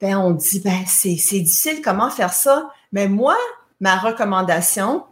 ben 0.00 0.16
on 0.16 0.30
dit, 0.30 0.60
ben 0.60 0.84
c'est 0.86 1.14
difficile, 1.14 1.80
comment 1.82 2.10
faire 2.10 2.32
ça? 2.32 2.70
Mais 2.92 3.08
moi, 3.08 3.36
ma 3.80 3.96
recommandation, 3.96 5.04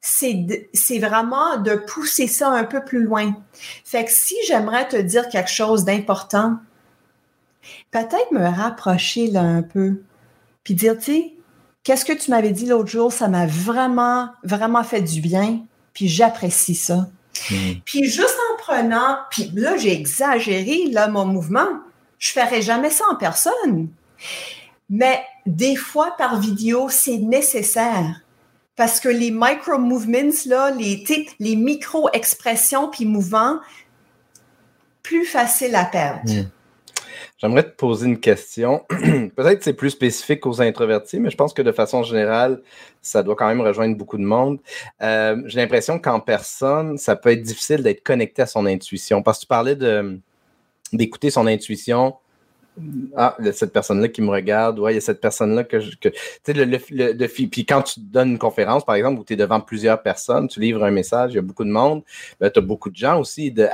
c'est 0.00 0.98
vraiment 0.98 1.58
de 1.58 1.74
pousser 1.76 2.26
ça 2.26 2.48
un 2.48 2.64
peu 2.64 2.84
plus 2.84 3.04
loin. 3.04 3.34
Fait 3.84 4.04
que 4.04 4.10
si 4.10 4.34
j'aimerais 4.46 4.88
te 4.88 4.96
dire 4.96 5.28
quelque 5.28 5.50
chose 5.50 5.84
d'important, 5.84 6.58
peut-être 7.90 8.32
me 8.32 8.44
rapprocher 8.44 9.28
là 9.28 9.42
un 9.42 9.62
peu, 9.62 10.02
puis 10.64 10.74
dire, 10.74 10.98
tu 10.98 11.04
sais, 11.04 11.34
qu'est-ce 11.84 12.04
que 12.04 12.12
tu 12.12 12.30
m'avais 12.30 12.50
dit 12.50 12.66
l'autre 12.66 12.90
jour, 12.90 13.12
ça 13.12 13.28
m'a 13.28 13.46
vraiment, 13.46 14.30
vraiment 14.42 14.82
fait 14.82 15.02
du 15.02 15.20
bien, 15.20 15.60
puis 15.94 16.08
j'apprécie 16.08 16.74
ça. 16.74 17.08
Hmm. 17.50 17.74
Puis 17.84 18.04
juste 18.04 18.36
en 18.51 18.51
prenant, 18.64 19.18
puis 19.30 19.50
là, 19.54 19.76
j'ai 19.76 19.92
exagéré 19.92 20.86
là, 20.90 21.08
mon 21.08 21.26
mouvement, 21.26 21.68
je 22.18 22.32
ferais 22.32 22.62
jamais 22.62 22.90
ça 22.90 23.04
en 23.10 23.16
personne. 23.16 23.88
Mais 24.88 25.22
des 25.46 25.76
fois, 25.76 26.14
par 26.16 26.38
vidéo, 26.38 26.88
c'est 26.88 27.18
nécessaire 27.18 28.20
parce 28.76 29.00
que 29.00 29.08
les 29.08 29.30
micro-movements, 29.30 30.32
là, 30.46 30.70
les, 30.70 31.04
les 31.38 31.56
micro-expressions 31.56 32.88
puis 32.88 33.04
mouvements, 33.04 33.58
plus 35.02 35.24
facile 35.24 35.74
à 35.74 35.84
perdre. 35.84 36.32
Hmm. 36.32 36.48
J'aimerais 37.42 37.64
te 37.64 37.74
poser 37.74 38.06
une 38.06 38.20
question. 38.20 38.84
Peut-être 38.88 39.58
que 39.58 39.64
c'est 39.64 39.72
plus 39.72 39.90
spécifique 39.90 40.46
aux 40.46 40.62
introvertis, 40.62 41.18
mais 41.18 41.28
je 41.28 41.36
pense 41.36 41.52
que 41.52 41.62
de 41.62 41.72
façon 41.72 42.04
générale, 42.04 42.62
ça 43.00 43.24
doit 43.24 43.34
quand 43.34 43.48
même 43.48 43.60
rejoindre 43.60 43.96
beaucoup 43.96 44.16
de 44.16 44.22
monde. 44.22 44.60
Euh, 45.02 45.42
j'ai 45.46 45.58
l'impression 45.58 45.98
qu'en 45.98 46.20
personne, 46.20 46.98
ça 46.98 47.16
peut 47.16 47.30
être 47.30 47.42
difficile 47.42 47.82
d'être 47.82 48.04
connecté 48.04 48.42
à 48.42 48.46
son 48.46 48.64
intuition. 48.64 49.24
Parce 49.24 49.38
que 49.38 49.42
tu 49.42 49.48
parlais 49.48 49.76
d'écouter 50.92 51.30
son 51.30 51.48
intuition 51.48 52.14
ah, 53.16 53.36
il 53.38 53.46
y 53.46 53.48
a 53.48 53.52
cette 53.52 53.72
personne-là 53.72 54.08
qui 54.08 54.22
me 54.22 54.30
regarde, 54.30 54.78
ouais, 54.78 54.92
il 54.92 54.94
y 54.94 54.98
a 54.98 55.02
cette 55.02 55.20
personne-là 55.20 55.64
que, 55.64 55.78
je, 55.78 55.90
tu 55.90 56.10
sais, 56.42 56.52
le, 56.54 56.64
le, 56.64 57.26
puis 57.26 57.66
quand 57.66 57.82
tu 57.82 58.00
donnes 58.00 58.30
une 58.30 58.38
conférence, 58.38 58.82
par 58.82 58.94
exemple, 58.94 59.20
où 59.20 59.24
tu 59.24 59.34
es 59.34 59.36
devant 59.36 59.60
plusieurs 59.60 60.00
personnes, 60.00 60.48
tu 60.48 60.58
livres 60.58 60.82
un 60.82 60.90
message, 60.90 61.32
il 61.32 61.36
y 61.36 61.38
a 61.38 61.42
beaucoup 61.42 61.64
de 61.64 61.70
monde, 61.70 62.02
ben, 62.40 62.50
tu 62.50 62.60
as 62.60 62.62
beaucoup 62.62 62.88
de 62.88 62.96
gens 62.96 63.20
aussi 63.20 63.50
de, 63.50 63.68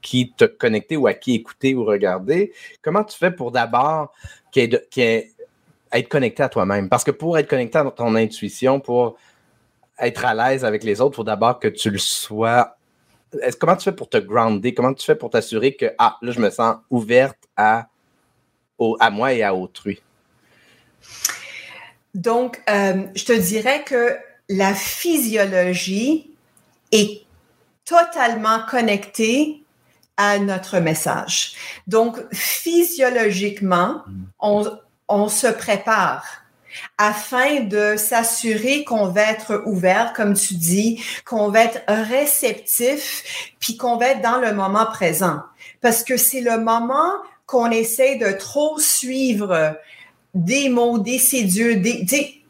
qui 0.00 0.32
te 0.32 0.44
connecter 0.44 0.96
ou 0.96 1.06
à 1.06 1.14
qui 1.14 1.34
écouter 1.34 1.74
ou 1.74 1.84
regarder. 1.84 2.52
Comment 2.82 3.04
tu 3.04 3.16
fais 3.16 3.30
pour 3.30 3.52
d'abord 3.52 4.12
être 4.54 6.08
connecté 6.08 6.42
à 6.42 6.48
toi-même? 6.48 6.88
Parce 6.88 7.04
que 7.04 7.10
pour 7.10 7.38
être 7.38 7.48
connecté 7.48 7.78
à 7.78 7.90
ton 7.90 8.14
intuition, 8.14 8.80
pour 8.80 9.16
être 9.98 10.24
à 10.24 10.34
l'aise 10.34 10.64
avec 10.64 10.84
les 10.84 11.00
autres, 11.00 11.14
il 11.14 11.16
faut 11.16 11.24
d'abord 11.24 11.58
que 11.58 11.68
tu 11.68 11.90
le 11.90 11.98
sois. 11.98 12.76
Comment 13.58 13.76
tu 13.76 13.84
fais 13.84 13.92
pour 13.92 14.08
te 14.08 14.18
grounder? 14.18 14.74
Comment 14.74 14.92
tu 14.92 15.04
fais 15.04 15.14
pour 15.14 15.30
t'assurer 15.30 15.74
que, 15.74 15.86
ah, 15.98 16.18
là, 16.20 16.32
je 16.32 16.40
me 16.40 16.50
sens 16.50 16.76
ouverte 16.90 17.38
à 17.56 17.88
à 18.98 19.10
moi 19.10 19.32
et 19.32 19.42
à 19.42 19.54
autrui? 19.54 20.02
Donc, 22.14 22.60
euh, 22.68 23.06
je 23.14 23.24
te 23.24 23.32
dirais 23.32 23.84
que 23.84 24.16
la 24.48 24.74
physiologie 24.74 26.34
est 26.90 27.22
totalement 27.84 28.60
connectée 28.68 29.61
à 30.22 30.38
notre 30.38 30.78
message. 30.78 31.54
Donc, 31.88 32.16
physiologiquement, 32.32 34.02
on, 34.38 34.70
on 35.08 35.28
se 35.28 35.48
prépare 35.48 36.24
afin 36.96 37.60
de 37.60 37.96
s'assurer 37.96 38.84
qu'on 38.84 39.08
va 39.08 39.22
être 39.22 39.62
ouvert, 39.66 40.12
comme 40.14 40.34
tu 40.34 40.54
dis, 40.54 41.04
qu'on 41.26 41.48
va 41.48 41.64
être 41.64 41.80
réceptif, 41.88 43.24
puis 43.58 43.76
qu'on 43.76 43.96
va 43.96 44.10
être 44.10 44.22
dans 44.22 44.38
le 44.38 44.54
moment 44.54 44.86
présent. 44.86 45.40
Parce 45.80 46.04
que 46.04 46.16
c'est 46.16 46.40
le 46.40 46.58
moment 46.58 47.12
qu'on 47.46 47.70
essaie 47.70 48.16
de 48.16 48.32
trop 48.32 48.78
suivre 48.78 49.76
des 50.34 50.68
mots, 50.68 50.98
des 50.98 51.18
séduits, 51.18 51.76
des, 51.76 52.42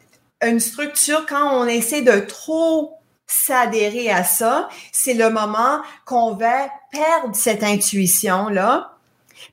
une 0.43 0.61
structure, 0.61 1.25
quand 1.27 1.59
on 1.59 1.67
essaie 1.67 2.03
de 2.03 2.21
trop 2.21 2.99
s'adhérer 3.27 4.11
à 4.11 4.25
ça, 4.25 4.69
c'est 4.93 5.15
le 5.15 5.31
moment 5.31 5.81
qu'on 6.05 6.35
va 6.35 6.69
perdre 6.93 7.35
cette 7.35 7.65
intuition-là 7.65 8.93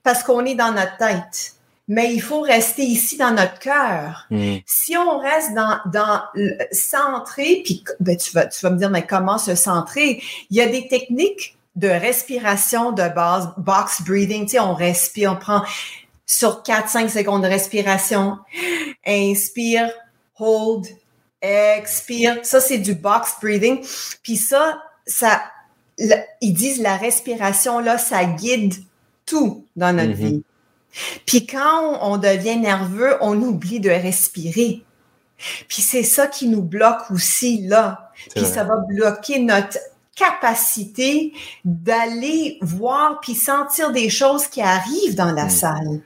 parce 0.03 0.23
qu'on 0.23 0.45
est 0.45 0.55
dans 0.55 0.71
notre 0.71 0.97
tête. 0.97 1.53
Mais 1.87 2.13
il 2.13 2.21
faut 2.21 2.41
rester 2.41 2.83
ici 2.83 3.17
dans 3.17 3.31
notre 3.31 3.57
cœur. 3.57 4.27
Hmm. 4.29 4.57
Si 4.67 4.95
on 4.95 5.17
reste 5.17 5.55
dans, 5.55 5.79
dans 5.87 6.21
centré, 6.71 7.63
puis 7.65 7.83
ben, 7.99 8.15
tu, 8.15 8.31
vas, 8.31 8.45
tu 8.45 8.61
vas 8.61 8.69
me 8.69 8.77
dire, 8.77 8.91
mais 8.91 9.07
comment 9.07 9.39
se 9.39 9.55
centrer? 9.55 10.21
Il 10.51 10.57
y 10.57 10.61
a 10.61 10.67
des 10.67 10.87
techniques 10.87 11.57
de 11.75 11.87
respiration 11.87 12.91
de 12.91 13.07
base, 13.09 13.49
box 13.57 14.03
breathing, 14.03 14.43
tu 14.45 14.51
sais, 14.51 14.59
on 14.59 14.75
respire, 14.75 15.31
on 15.31 15.35
prend 15.37 15.63
sur 16.27 16.61
4-5 16.61 17.09
secondes 17.09 17.41
de 17.41 17.47
respiration, 17.47 18.37
inspire, 19.07 19.89
hold, 20.37 20.85
expire. 21.41 22.37
Ça, 22.43 22.61
c'est 22.61 22.77
du 22.77 22.93
box 22.93 23.33
breathing. 23.41 23.83
Puis 24.21 24.37
ça, 24.37 24.79
ça, 25.07 25.41
ils 26.41 26.53
disent 26.53 26.81
la 26.81 26.95
respiration, 26.95 27.79
là, 27.79 27.97
ça 27.97 28.25
guide 28.25 28.73
tout 29.25 29.65
dans 29.75 29.95
notre 29.95 30.11
mm-hmm. 30.11 30.13
vie. 30.13 30.43
Puis 31.25 31.45
quand 31.45 31.99
on, 32.01 32.17
devient 32.17 32.57
nerveux, 32.57 33.15
on 33.21 33.39
oublie 33.41 33.79
de 33.79 33.89
respirer. 33.89 34.83
Puis 35.67 35.81
c'est 35.81 36.03
ça 36.03 36.27
qui 36.27 36.47
nous 36.47 36.63
bloque 36.63 37.11
aussi 37.11 37.61
là. 37.61 38.11
Puis 38.35 38.45
ça 38.45 38.63
va 38.63 38.77
bloquer 38.77 39.39
notre 39.39 39.77
capacité 40.15 41.31
d'aller 41.63 42.57
voir 42.61 43.19
puis 43.21 43.35
sentir 43.35 43.91
des 43.91 44.09
choses 44.09 44.47
qui 44.47 44.61
arrivent 44.61 45.15
dans 45.15 45.31
la 45.31 45.45
hmm. 45.45 45.49
salle. 45.49 46.01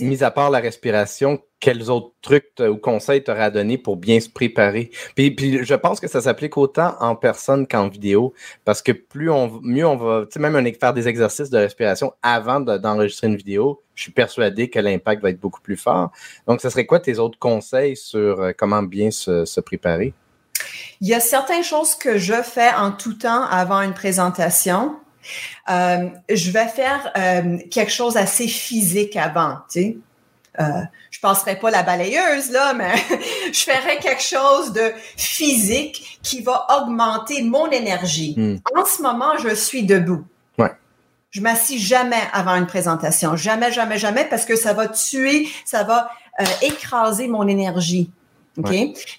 Mis 0.00 0.22
à 0.24 0.30
part 0.30 0.50
la 0.50 0.58
respiration, 0.58 1.40
quels 1.60 1.90
autres 1.90 2.12
trucs 2.22 2.52
ou 2.60 2.76
conseils 2.76 3.22
t'aurais 3.22 3.42
à 3.42 3.50
donner 3.50 3.78
pour 3.78 3.96
bien 3.96 4.18
se 4.20 4.28
préparer? 4.28 4.90
Puis, 5.14 5.60
je 5.62 5.74
pense 5.74 6.00
que 6.00 6.08
ça 6.08 6.20
s'applique 6.20 6.56
autant 6.56 6.94
en 7.00 7.16
personne 7.16 7.66
qu'en 7.66 7.88
vidéo, 7.88 8.32
parce 8.64 8.82
que 8.82 8.92
plus 8.92 9.30
on 9.30 9.60
mieux 9.62 9.86
on 9.86 9.96
va, 9.96 10.22
tu 10.22 10.32
sais, 10.32 10.40
même 10.40 10.72
faire 10.74 10.94
des 10.94 11.08
exercices 11.08 11.50
de 11.50 11.58
respiration 11.58 12.12
avant 12.22 12.60
d'enregistrer 12.60 13.26
une 13.26 13.36
vidéo, 13.36 13.82
je 13.94 14.04
suis 14.04 14.12
persuadé 14.12 14.70
que 14.70 14.78
l'impact 14.78 15.22
va 15.22 15.30
être 15.30 15.40
beaucoup 15.40 15.60
plus 15.60 15.76
fort. 15.76 16.10
Donc, 16.46 16.60
ce 16.60 16.70
serait 16.70 16.86
quoi 16.86 17.00
tes 17.00 17.18
autres 17.18 17.38
conseils 17.38 17.96
sur 17.96 18.40
euh, 18.40 18.52
comment 18.56 18.82
bien 18.82 19.10
se 19.10 19.60
préparer? 19.60 20.14
Il 21.00 21.08
y 21.08 21.14
a 21.14 21.20
certaines 21.20 21.64
choses 21.64 21.94
que 21.94 22.18
je 22.18 22.42
fais 22.42 22.72
en 22.74 22.92
tout 22.92 23.14
temps 23.14 23.44
avant 23.44 23.80
une 23.80 23.94
présentation. 23.94 24.96
Euh, 25.68 26.08
je 26.28 26.50
vais 26.50 26.68
faire 26.68 27.12
euh, 27.16 27.58
quelque 27.70 27.92
chose 27.92 28.16
assez 28.16 28.48
physique 28.48 29.16
avant, 29.16 29.58
tu 29.70 29.80
sais. 29.80 29.96
Euh, 30.58 30.82
je 31.10 31.20
passerai 31.20 31.56
pas 31.56 31.70
la 31.70 31.82
balayeuse 31.82 32.50
là, 32.50 32.74
mais 32.74 32.92
je 33.52 33.60
ferai 33.60 33.98
quelque 33.98 34.22
chose 34.22 34.72
de 34.72 34.92
physique 35.16 36.18
qui 36.22 36.42
va 36.42 36.66
augmenter 36.76 37.42
mon 37.42 37.70
énergie. 37.70 38.34
Hmm. 38.36 38.56
En 38.76 38.84
ce 38.84 39.00
moment, 39.00 39.38
je 39.38 39.54
suis 39.54 39.84
debout. 39.84 40.24
Ouais. 40.58 40.72
Je 41.30 41.40
m'assis 41.40 41.78
jamais 41.78 42.20
avant 42.32 42.56
une 42.56 42.66
présentation. 42.66 43.36
Jamais, 43.36 43.70
jamais, 43.70 43.98
jamais, 43.98 44.24
parce 44.28 44.44
que 44.44 44.56
ça 44.56 44.72
va 44.72 44.88
tuer, 44.88 45.48
ça 45.64 45.84
va 45.84 46.10
euh, 46.40 46.44
écraser 46.62 47.28
mon 47.28 47.46
énergie. 47.46 48.10
OK? 48.58 48.70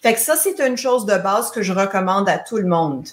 Fait 0.04 0.14
que 0.14 0.20
ça, 0.20 0.36
c'est 0.36 0.60
une 0.60 0.76
chose 0.76 1.06
de 1.06 1.18
base 1.18 1.50
que 1.52 1.62
je 1.62 1.72
recommande 1.72 2.28
à 2.28 2.38
tout 2.38 2.58
le 2.58 2.68
monde. 2.68 3.08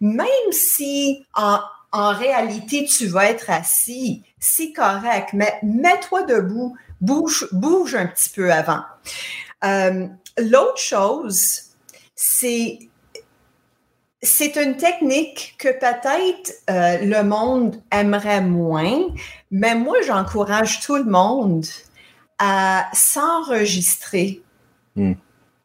Même 0.00 0.26
si 0.50 1.26
en, 1.34 1.60
en 1.92 2.12
réalité, 2.12 2.84
tu 2.84 3.06
vas 3.06 3.30
être 3.30 3.50
assis, 3.50 4.22
c'est 4.38 4.72
correct, 4.72 5.30
mais 5.32 5.58
mets-toi 5.62 6.22
debout, 6.22 6.76
bouge, 7.00 7.48
bouge 7.52 7.94
un 7.94 8.06
petit 8.06 8.28
peu 8.30 8.52
avant. 8.52 8.82
Euh, 9.64 10.06
L'autre 10.38 10.78
chose, 10.78 11.62
c'est 12.14 12.78
c'est 14.20 14.56
une 14.56 14.76
technique 14.76 15.54
que 15.58 15.68
peut-être 15.68 16.52
euh, 16.70 16.98
le 17.04 17.22
monde 17.22 17.80
aimerait 17.92 18.40
moins, 18.40 19.06
mais 19.50 19.74
moi, 19.76 19.98
j'encourage 20.04 20.80
tout 20.80 20.96
le 20.96 21.04
monde 21.04 21.66
à 22.38 22.88
s'enregistrer. 22.92 24.42
Hmm. 24.96 25.12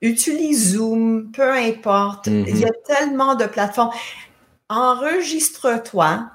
Utilise 0.02 0.74
Zoom, 0.74 1.32
peu 1.32 1.52
importe. 1.52 2.28
Il 2.28 2.60
y 2.60 2.66
a 2.66 2.68
mm-hmm. 2.68 2.86
tellement 2.86 3.36
de 3.36 3.46
plateformes. 3.46 3.92
Enregistre-toi, 4.74 6.30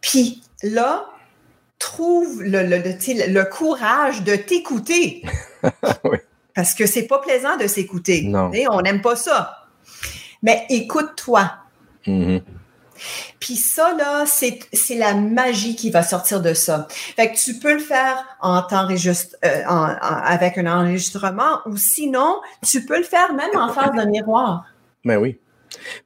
puis 0.00 0.42
là, 0.62 1.06
trouve 1.78 2.42
le, 2.42 2.62
le, 2.62 2.78
le, 2.78 3.44
courage 3.44 4.22
de 4.22 4.36
t'écouter. 4.36 5.22
Parce 6.54 6.72
que 6.72 6.86
c'est 6.86 7.06
pas 7.06 7.18
plaisant 7.18 7.56
de 7.56 7.66
s'écouter. 7.66 8.32
On 8.70 8.80
n'aime 8.80 9.02
pas 9.02 9.16
ça 9.16 9.64
mais 10.44 10.66
écoute-toi. 10.68 11.50
Mm-hmm. 12.06 12.42
Puis 13.40 13.56
ça, 13.56 13.92
là, 13.94 14.24
c'est, 14.26 14.60
la 14.94 15.14
magie 15.14 15.74
qui 15.74 15.90
va 15.90 16.02
sortir 16.04 16.40
de 16.40 16.54
ça. 16.54 16.86
Fait 17.16 17.32
que 17.32 17.36
tu 17.36 17.58
peux 17.58 17.72
le 17.72 17.80
faire 17.80 18.24
en 18.40 18.62
temps 18.62 18.86
euh, 18.88 19.62
avec 19.66 20.58
un 20.58 20.66
enregistrement 20.66 21.60
ou 21.66 21.76
sinon, 21.76 22.40
tu 22.64 22.84
peux 22.86 22.98
le 22.98 23.04
faire 23.04 23.32
même 23.34 23.56
en 23.56 23.68
face 23.72 23.92
d'un 23.96 24.06
miroir. 24.06 24.66
Ben 25.04 25.16
oui. 25.16 25.38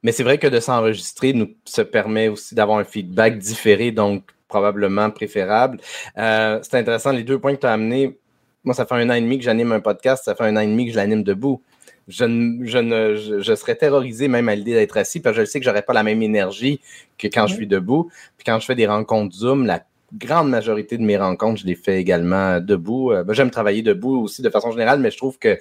Mais 0.03 0.11
c'est 0.11 0.23
vrai 0.23 0.37
que 0.37 0.47
de 0.47 0.59
s'enregistrer 0.59 1.33
nous 1.33 1.49
se 1.65 1.81
permet 1.81 2.27
aussi 2.27 2.55
d'avoir 2.55 2.79
un 2.79 2.83
feedback 2.83 3.37
différé, 3.37 3.91
donc 3.91 4.23
probablement 4.47 5.11
préférable. 5.11 5.79
Euh, 6.17 6.59
c'est 6.61 6.77
intéressant, 6.77 7.11
les 7.11 7.23
deux 7.23 7.39
points 7.39 7.55
que 7.55 7.61
tu 7.61 7.67
as 7.67 7.73
amenés. 7.73 8.17
Moi, 8.63 8.73
ça 8.73 8.85
fait 8.85 8.95
un 8.95 9.09
an 9.09 9.13
et 9.13 9.21
demi 9.21 9.37
que 9.37 9.43
j'anime 9.43 9.71
un 9.71 9.79
podcast, 9.79 10.25
ça 10.25 10.35
fait 10.35 10.43
un 10.43 10.57
an 10.57 10.61
et 10.61 10.67
demi 10.67 10.87
que 10.87 10.91
je 10.91 10.97
l'anime 10.97 11.23
debout 11.23 11.61
je, 12.09 12.25
ne, 12.25 13.15
je, 13.15 13.55
serais 13.55 13.75
terrorisé 13.75 14.27
même 14.27 14.49
à 14.49 14.55
l'idée 14.55 14.73
d'être 14.73 14.97
assis 14.97 15.19
parce 15.19 15.35
que 15.35 15.45
je 15.45 15.49
sais 15.49 15.59
que 15.59 15.65
j'aurais 15.65 15.83
pas 15.83 15.93
la 15.93 16.03
même 16.03 16.21
énergie 16.23 16.81
que 17.17 17.27
quand 17.27 17.47
je 17.47 17.53
suis 17.53 17.67
debout. 17.67 18.09
Puis 18.37 18.45
quand 18.45 18.59
je 18.59 18.65
fais 18.65 18.75
des 18.75 18.87
rencontres 18.87 19.35
Zoom, 19.35 19.65
la 19.65 19.83
grande 20.17 20.49
majorité 20.49 20.97
de 20.97 21.03
mes 21.03 21.17
rencontres, 21.17 21.61
je 21.61 21.67
les 21.67 21.75
fais 21.75 21.99
également 21.99 22.59
debout. 22.59 23.11
Euh, 23.11 23.23
ben, 23.23 23.33
j'aime 23.33 23.51
travailler 23.51 23.83
debout 23.83 24.23
aussi 24.23 24.41
de 24.41 24.49
façon 24.49 24.71
générale, 24.71 24.99
mais 24.99 25.11
je 25.11 25.17
trouve 25.17 25.37
que 25.37 25.59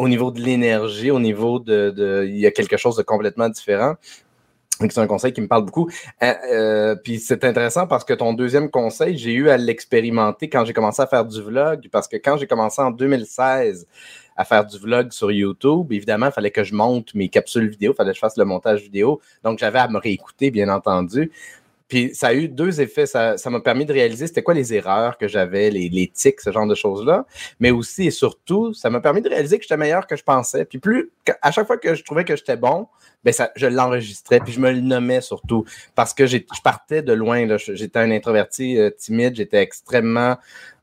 au 0.00 0.08
niveau 0.08 0.30
de 0.30 0.40
l'énergie, 0.40 1.10
au 1.10 1.20
niveau 1.20 1.58
de, 1.58 2.24
il 2.26 2.38
y 2.38 2.46
a 2.46 2.50
quelque 2.50 2.78
chose 2.78 2.96
de 2.96 3.02
complètement 3.02 3.50
différent. 3.50 3.94
C'est 4.80 4.98
un 4.98 5.06
conseil 5.06 5.34
qui 5.34 5.42
me 5.42 5.46
parle 5.46 5.66
beaucoup. 5.66 5.90
Euh, 6.22 6.32
euh, 6.50 6.94
puis 6.94 7.18
c'est 7.18 7.44
intéressant 7.44 7.86
parce 7.86 8.02
que 8.02 8.14
ton 8.14 8.32
deuxième 8.32 8.70
conseil, 8.70 9.18
j'ai 9.18 9.34
eu 9.34 9.50
à 9.50 9.58
l'expérimenter 9.58 10.48
quand 10.48 10.64
j'ai 10.64 10.72
commencé 10.72 11.02
à 11.02 11.06
faire 11.06 11.26
du 11.26 11.42
vlog, 11.42 11.88
parce 11.92 12.08
que 12.08 12.16
quand 12.16 12.38
j'ai 12.38 12.46
commencé 12.46 12.80
en 12.80 12.90
2016, 12.90 13.86
à 14.36 14.44
faire 14.46 14.64
du 14.64 14.78
vlog 14.78 15.12
sur 15.12 15.30
YouTube. 15.30 15.92
Évidemment, 15.92 16.26
il 16.26 16.32
fallait 16.32 16.50
que 16.50 16.64
je 16.64 16.74
monte 16.74 17.14
mes 17.14 17.28
capsules 17.28 17.68
vidéo, 17.68 17.92
il 17.92 17.96
fallait 17.96 18.12
que 18.12 18.16
je 18.16 18.20
fasse 18.20 18.38
le 18.38 18.46
montage 18.46 18.80
vidéo. 18.80 19.20
Donc, 19.44 19.58
j'avais 19.58 19.80
à 19.80 19.88
me 19.88 19.98
réécouter, 19.98 20.50
bien 20.50 20.70
entendu. 20.70 21.30
Puis 21.90 22.14
ça 22.14 22.28
a 22.28 22.32
eu 22.32 22.48
deux 22.48 22.80
effets. 22.80 23.04
Ça 23.04 23.36
m'a 23.46 23.60
permis 23.60 23.84
de 23.84 23.92
réaliser 23.92 24.26
c'était 24.28 24.42
quoi 24.42 24.54
les 24.54 24.72
erreurs 24.72 25.18
que 25.18 25.28
j'avais, 25.28 25.70
les, 25.70 26.10
tics, 26.14 26.40
ce 26.40 26.52
genre 26.52 26.66
de 26.66 26.74
choses-là. 26.74 27.26
Mais 27.58 27.70
aussi 27.70 28.06
et 28.06 28.10
surtout, 28.10 28.72
ça 28.72 28.88
m'a 28.88 29.00
permis 29.00 29.20
de 29.20 29.28
réaliser 29.28 29.58
que 29.58 29.64
j'étais 29.64 29.76
meilleur 29.76 30.06
que 30.06 30.16
je 30.16 30.22
pensais. 30.22 30.64
Puis 30.64 30.78
plus, 30.78 31.10
à 31.42 31.50
chaque 31.50 31.66
fois 31.66 31.76
que 31.76 31.94
je 31.94 32.02
trouvais 32.04 32.24
que 32.24 32.36
j'étais 32.36 32.56
bon, 32.56 32.86
ben 33.24 33.34
ça, 33.34 33.50
je 33.56 33.66
l'enregistrais, 33.66 34.40
puis 34.40 34.52
je 34.52 34.60
me 34.60 34.70
le 34.70 34.80
nommais 34.80 35.20
surtout. 35.20 35.66
Parce 35.94 36.14
que 36.14 36.26
je 36.26 36.38
partais 36.64 37.02
de 37.02 37.12
loin. 37.12 37.46
J'étais 37.58 37.98
un 37.98 38.10
introverti 38.12 38.78
euh, 38.78 38.90
timide, 38.90 39.34
j'étais 39.34 39.58
extrêmement 39.58 40.38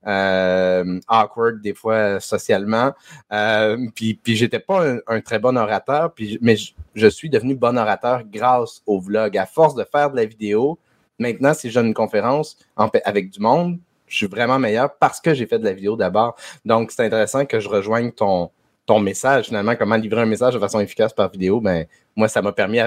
euh, 0.08 1.00
awkward 1.08 1.62
des 1.62 1.74
fois 1.74 2.20
socialement. 2.20 2.94
Euh, 3.32 3.78
puis, 3.96 4.14
puis 4.16 4.36
j'étais 4.36 4.60
pas 4.60 4.86
un, 5.08 5.22
très 5.22 5.40
bon 5.40 5.58
orateur, 5.58 6.14
puis, 6.14 6.38
mais 6.42 6.56
je, 6.96 7.08
suis 7.08 7.30
devenu 7.30 7.56
bon 7.56 7.78
orateur 7.78 8.24
grâce 8.24 8.82
au 8.86 9.00
vlog. 9.00 9.38
À 9.38 9.46
force 9.46 9.76
de 9.76 9.84
faire 9.84 10.12
de 10.12 10.16
la 10.18 10.26
vidéo, 10.26 10.80
maintenant, 11.20 11.54
si 11.54 11.70
je 11.70 11.76
donne 11.76 11.88
une 11.88 11.94
conférence 11.94 12.58
avec 12.76 13.30
du 13.30 13.40
monde, 13.40 13.80
je 14.08 14.16
suis 14.16 14.28
vraiment 14.28 14.60
meilleur 14.60 14.96
parce 14.96 15.20
que 15.20 15.34
j'ai 15.34 15.46
fait 15.46 15.60
de 15.60 15.66
la 15.66 15.74
vidéo 15.74 15.96
d'abord. 15.96 16.36
Donc, 16.66 16.92
c'est 16.92 17.06
intéressant 17.06 17.46
que 17.46 17.60
je 17.60 17.68
rejoigne 17.68 18.12
ton, 18.12 18.50
ton 18.86 19.00
message, 19.00 19.48
finalement, 19.48 19.76
comment 19.76 19.98
livrer 19.98 20.22
un 20.22 20.26
message 20.26 20.54
de 20.54 20.60
façon 20.60 20.80
efficace 20.80 21.14
par 21.14 21.30
vidéo. 21.30 21.60
Ben, 21.60 21.86
moi, 22.16 22.28
ça 22.28 22.42
m'a 22.42 22.54
permis 22.54 22.80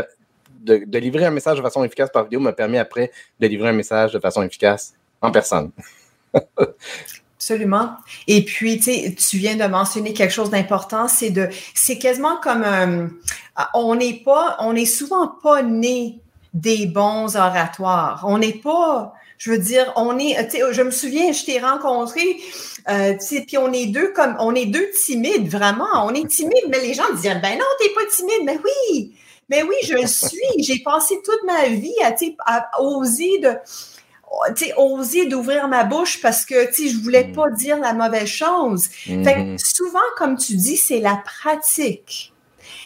de, 0.61 0.99
livrer 0.99 1.26
un 1.26 1.31
message 1.31 1.59
de 1.59 1.62
façon 1.62 1.85
efficace 1.85 2.11
par 2.11 2.24
vidéo, 2.24 2.41
m'a 2.41 2.53
permis 2.53 2.78
après 2.78 3.12
de 3.39 3.47
livrer 3.47 3.68
un 3.68 3.74
message 3.74 4.12
de 4.12 4.18
façon 4.18 4.43
efficace 4.43 4.95
en 5.20 5.31
personne. 5.31 5.70
Absolument. 7.37 7.97
Et 8.26 8.45
puis, 8.45 8.78
tu 8.81 9.37
viens 9.39 9.57
de 9.57 9.64
mentionner 9.64 10.12
quelque 10.12 10.33
chose 10.33 10.51
d'important, 10.51 11.09
c'est 11.09 11.31
de, 11.31 11.49
c'est 11.74 11.99
quasiment 11.99 12.37
comme 12.37 12.62
un, 12.62 13.09
on 13.74 13.95
n'est 13.95 14.22
pas, 14.24 14.57
on 14.61 14.74
n'est 14.74 14.87
souvent 14.87 15.28
pas 15.43 15.62
né 15.62 16.20
des 16.55 16.87
bons 16.87 17.37
oratoires. 17.37 18.25
On 18.27 18.39
n'est 18.39 18.55
pas, 18.55 19.15
je 19.39 19.51
veux 19.51 19.59
dire, 19.59 19.93
on 19.97 20.19
est, 20.19 20.37
je 20.73 20.83
me 20.83 20.91
souviens, 20.91 21.33
je 21.33 21.45
t'ai 21.45 21.61
rencontré, 21.61 22.23
euh, 22.89 23.15
puis 23.47 23.59
on 23.59 23.73
est 23.73 23.87
deux 23.87 24.13
comme, 24.13 24.37
on 24.41 24.55
est 24.55 24.67
deux 24.67 24.91
timides, 25.07 25.49
vraiment. 25.49 25.89
On 26.05 26.11
est 26.15 26.29
timide, 26.29 26.65
mais 26.69 26.81
les 26.81 26.95
gens 26.95 27.11
disent, 27.15 27.39
ben 27.43 27.59
non, 27.59 27.65
t'es 27.79 27.91
pas 27.95 28.07
timide. 28.15 28.43
Mais 28.45 28.59
oui, 28.65 29.15
mais 29.49 29.63
oui, 29.63 29.77
je 29.83 30.07
suis. 30.07 30.63
J'ai 30.63 30.81
passé 30.81 31.21
toute 31.25 31.45
ma 31.45 31.69
vie 31.69 31.95
à, 32.03 32.15
à 32.47 32.81
oser 32.83 33.39
de, 33.39 33.55
oser 34.77 35.27
d'ouvrir 35.27 35.69
ma 35.69 35.85
bouche 35.85 36.21
parce 36.21 36.45
que 36.45 36.55
je 36.73 37.03
voulais 37.03 37.25
mm. 37.25 37.33
pas 37.33 37.51
dire 37.51 37.79
la 37.79 37.93
mauvaise 37.93 38.29
chose. 38.29 38.89
Fait 38.89 39.17
mm-hmm. 39.17 39.59
souvent, 39.59 39.99
comme 40.17 40.37
tu 40.37 40.55
dis, 40.55 40.77
c'est 40.77 41.01
la 41.01 41.23
pratique. 41.25 42.33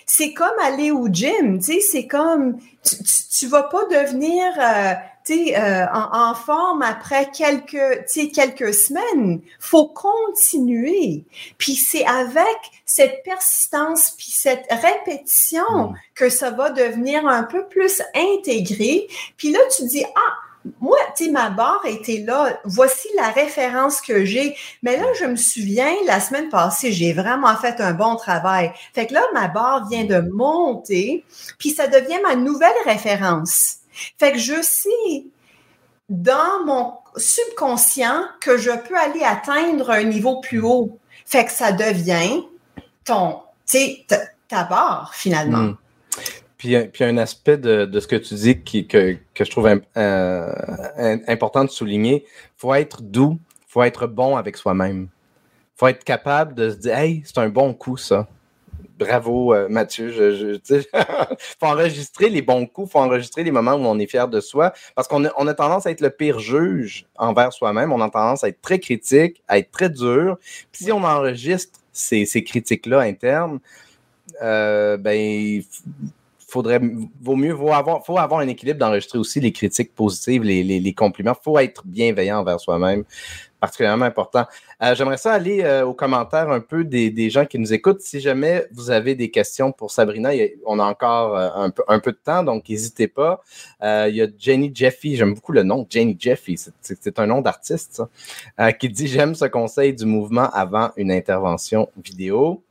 C'est 0.07 0.33
comme 0.33 0.59
aller 0.63 0.91
au 0.91 1.09
gym, 1.09 1.61
c'est 1.61 2.07
comme 2.07 2.59
tu, 2.83 2.97
tu, 3.39 3.47
vas 3.47 3.65
pas 3.65 3.85
devenir 3.87 4.45
euh, 4.59 4.95
euh, 5.31 5.87
en, 5.95 6.31
en, 6.31 6.35
forme 6.35 6.83
après 6.83 7.31
quelques, 7.31 8.05
quelques 8.35 8.75
semaines. 8.75 9.41
Faut 9.59 9.89
continuer. 9.89 11.25
Puis 11.57 11.77
c'est 11.77 12.05
avec 12.05 12.59
cette 12.85 13.23
persistance 13.25 14.11
puis 14.19 14.31
cette 14.31 14.67
répétition 14.71 15.63
mm. 15.91 15.95
que 16.15 16.29
ça 16.29 16.51
va 16.51 16.71
devenir 16.71 17.27
un 17.27 17.45
peu 17.45 17.67
plus 17.67 18.03
intégré. 18.15 19.09
Puis 19.39 19.51
là, 19.51 19.61
tu 19.75 19.87
dis, 19.87 20.05
ah, 20.05 20.35
moi, 20.81 20.97
tu 21.17 21.27
sais, 21.27 21.31
ma 21.31 21.51
barre 21.51 21.85
était 21.87 22.25
là. 22.27 22.59
Voici 22.65 23.09
la 23.17 23.31
référence 23.31 24.01
que 24.01 24.25
j'ai. 24.25 24.57
Mais 24.83 24.97
là, 24.97 25.07
je 25.21 25.27
me 25.27 25.37
souviens, 25.37 25.93
la 26.07 26.21
semaine 26.21 26.49
passée, 26.49 26.93
j'ai 26.93 27.13
vraiment 27.13 27.55
fait 27.57 27.81
un 27.81 27.93
bon 27.93 28.17
travail. 28.17 28.73
Fait 28.95 29.07
que 29.07 29.15
là, 29.15 29.23
ma 29.35 29.49
barre 29.49 29.89
vient 29.89 30.05
de 30.05 30.21
monter, 30.33 31.25
puis 31.59 31.71
ça 31.71 31.87
devient 31.87 32.21
ma 32.23 32.35
nouvelle 32.35 32.73
référence. 32.85 33.77
Fait 34.19 34.33
que 34.33 34.39
je 34.39 34.61
sais 34.63 35.27
dans 36.09 36.65
mon 36.65 36.95
subconscient 37.17 38.25
que 38.41 38.57
je 38.59 38.71
peux 38.71 38.97
aller 38.97 39.23
atteindre 39.23 39.91
un 39.91 40.05
niveau 40.05 40.41
plus 40.41 40.61
haut. 40.61 40.99
Fait 41.27 41.45
que 41.45 41.53
ça 41.53 41.73
devient 41.73 42.43
ta 43.07 44.65
barre 44.65 45.13
finalement. 45.15 45.59
Hmm. 45.59 45.77
Puis, 46.93 47.05
un 47.05 47.19
aspect 47.19 47.59
de, 47.59 48.01
ce 48.01 48.07
que 48.07 48.17
tu 48.17 48.35
dis 48.35 48.59
qui, 48.63 48.87
que, 48.87 49.19
je 49.39 49.51
trouve 49.51 49.69
euh, 49.97 50.53
important 51.29 51.65
de 51.65 51.71
souligner, 51.71 52.25
faut 52.57 52.73
être 52.73 53.03
doux, 53.03 53.39
faut 53.69 53.83
être 53.83 54.07
bon 54.07 54.37
avec 54.37 54.57
soi-même. 54.57 55.09
Faut 55.77 55.89
être 55.89 56.05
capable 56.05 56.55
de 56.55 56.71
se 56.71 56.77
dire 56.77 56.97
Hey, 56.97 57.23
c'est 57.27 57.37
un 57.39 57.51
bon 57.51 57.75
coup, 57.75 57.99
ça. 57.99 58.29
Bravo, 58.99 59.53
euh, 59.53 59.69
Mathieu. 59.69 60.11
Il 60.71 60.89
faut 61.61 61.67
enregistrer 61.67 62.31
les 62.31 62.41
bons 62.41 62.65
coups, 62.65 62.93
faut 62.93 63.01
enregistrer 63.01 63.45
les 63.45 63.51
moments 63.51 63.75
où 63.75 63.85
on 63.85 63.99
est 63.99 64.07
fier 64.07 64.27
de 64.29 64.41
soi. 64.41 64.73
Parce 64.95 65.07
qu'on 65.07 65.27
a, 65.27 65.33
on 65.37 65.47
a 65.47 65.53
tendance 65.53 65.85
à 65.85 65.91
être 65.91 66.01
le 66.01 66.11
pire 66.11 66.39
juge 66.39 67.05
envers 67.17 67.53
soi-même. 67.53 67.93
On 67.93 68.01
a 68.01 68.09
tendance 68.09 68.43
à 68.43 68.49
être 68.49 68.63
très 68.63 68.79
critique, 68.79 69.43
à 69.49 69.59
être 69.59 69.71
très 69.71 69.91
dur. 69.91 70.39
Puis 70.73 70.85
si 70.85 70.93
on 70.93 71.05
enregistre 71.05 71.79
ces, 71.93 72.25
critiques-là 72.43 73.01
internes, 73.01 73.59
euh, 74.41 74.97
ben 74.97 75.63
faudrait, 76.55 76.81
vaut 77.21 77.35
mieux, 77.35 77.53
vaut 77.53 77.73
avoir, 77.73 78.05
faut 78.07 78.17
avoir 78.17 78.41
un 78.41 78.49
équilibre 78.49 78.79
d'enregistrer 78.79 79.19
aussi 79.19 79.41
les 79.41 79.53
critiques 79.53 79.95
positives, 79.95 80.45
les, 80.45 80.63
les, 80.63 80.79
les 80.79 80.95
compliments. 80.95 81.35
faut 81.35 81.59
être 81.59 81.83
bienveillant 81.85 82.39
envers 82.39 82.61
soi-même 82.61 83.05
particulièrement 83.65 84.05
important. 84.05 84.45
Euh, 84.83 84.95
j'aimerais 84.95 85.17
ça 85.17 85.33
aller 85.33 85.63
euh, 85.63 85.87
aux 85.87 85.95
commentaires 85.95 86.51
un 86.51 86.61
peu 86.61 86.85
des, 86.85 87.31
gens 87.31 87.47
qui 87.47 87.59
nous 87.59 87.73
écoutent. 87.73 88.03
Si 88.03 88.21
jamais 88.21 88.67
vous 88.73 88.91
avez 88.91 89.15
des 89.15 89.31
questions 89.31 89.73
pour 89.73 89.91
Sabrina, 89.91 90.31
on 90.67 90.79
a 90.79 90.85
encore 90.85 91.35
euh, 91.35 91.49
un, 91.55 91.71
peu, 91.71 91.83
un, 91.89 91.99
peu, 91.99 92.13
de 92.13 92.19
temps, 92.23 92.43
donc 92.43 92.69
n'hésitez 92.69 93.09
pas. 93.09 93.43
il 93.83 94.15
y 94.15 94.21
a 94.21 94.27
Jenny 94.39 94.71
Jeffy, 94.75 95.17
j'aime 95.17 95.33
beaucoup 95.35 95.53
le 95.53 95.63
nom, 95.63 95.87
Jenny 95.89 96.15
Jeffy, 96.19 96.59
c'est 96.83 97.19
un 97.19 97.27
nom 97.27 97.41
d'artiste, 97.41 98.03
qui 98.79 98.89
dit 98.91 99.07
J'aime 99.07 99.35
ce 99.35 99.47
conseil 99.47 99.95
du 99.95 100.05
mouvement 100.05 100.51
avant 100.51 100.91
une 100.97 101.11
intervention 101.11 101.89
vidéo. 101.97 102.63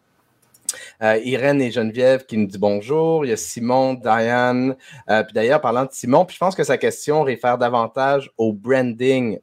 Irène 1.02 1.62
et 1.62 1.72
Geneviève 1.72 2.26
qui 2.26 2.38
nous 2.38 2.48
dit 2.48 2.58
bonjour. 2.58 3.26
Il 3.26 3.30
y 3.30 3.34
a 3.34 3.38
Simon, 3.38 3.94
Diane. 3.94 4.76
puis 5.08 5.34
d'ailleurs, 5.34 5.62
parlant 5.62 5.86
de 5.86 5.92
Simon, 5.92 6.26
puis 6.26 6.36
je 6.36 6.40
pense 6.40 6.56
que 6.56 6.64
sa 6.64 6.78
question 6.78 7.24
réfère 7.24 7.58
davantage 7.58 8.32
au 8.38 8.54
branding 8.54 9.40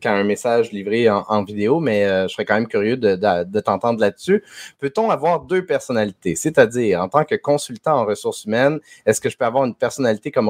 qu'à 0.00 0.14
un 0.14 0.24
message 0.24 0.72
livré 0.72 1.08
en, 1.08 1.44
vidéo, 1.44 1.80
mais 1.80 2.04
euh, 2.04 2.28
je 2.28 2.32
serais 2.32 2.44
quand 2.44 2.54
même 2.54 2.66
curieux 2.66 2.96
de, 2.96 3.60
t'entendre 3.60 4.00
là-dessus. 4.00 4.42
Peut-on 4.78 5.10
avoir 5.10 5.40
deux 5.40 5.64
personnalités? 5.64 6.34
C'est-à-dire, 6.34 7.00
en 7.02 7.08
tant 7.08 7.24
que 7.24 7.34
consultant 7.34 8.00
en 8.00 8.06
ressources 8.06 8.44
humaines, 8.44 8.80
est-ce 9.04 9.20
que 9.20 9.28
je 9.28 9.36
peux 9.36 9.44
avoir 9.44 9.64
une 9.64 9.74
personnalité 9.74 10.30
comme 10.30 10.48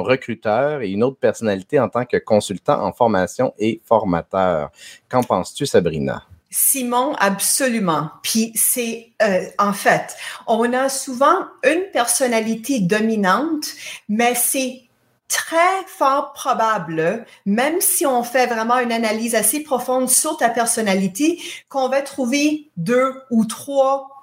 recruteur 0.00 0.82
et 0.82 0.90
une 0.90 1.04
autre 1.04 1.18
personnalité 1.18 1.78
en 1.78 1.88
tant 1.88 2.04
que 2.04 2.16
consultant 2.16 2.82
en 2.84 2.92
formation 2.92 3.54
et 3.58 3.80
formateur? 3.84 4.70
Qu'en 5.08 5.22
penses-tu, 5.22 5.66
Sabrina? 5.66 6.24
Simon, 6.50 7.14
absolument. 7.18 8.10
Puis 8.22 8.52
c'est, 8.54 9.12
euh, 9.22 9.44
en 9.58 9.72
fait, 9.72 10.16
on 10.46 10.72
a 10.72 10.88
souvent 10.88 11.46
une 11.64 11.82
personnalité 11.92 12.80
dominante, 12.80 13.66
mais 14.08 14.34
c'est 14.34 14.82
très 15.28 15.84
fort 15.86 16.32
probable, 16.32 17.26
même 17.44 17.80
si 17.80 18.06
on 18.06 18.22
fait 18.22 18.46
vraiment 18.46 18.78
une 18.78 18.92
analyse 18.92 19.34
assez 19.34 19.60
profonde 19.60 20.08
sur 20.08 20.38
ta 20.38 20.48
personnalité, 20.48 21.40
qu'on 21.68 21.88
va 21.88 22.00
trouver 22.00 22.70
deux 22.78 23.12
ou 23.30 23.44
trois 23.44 24.17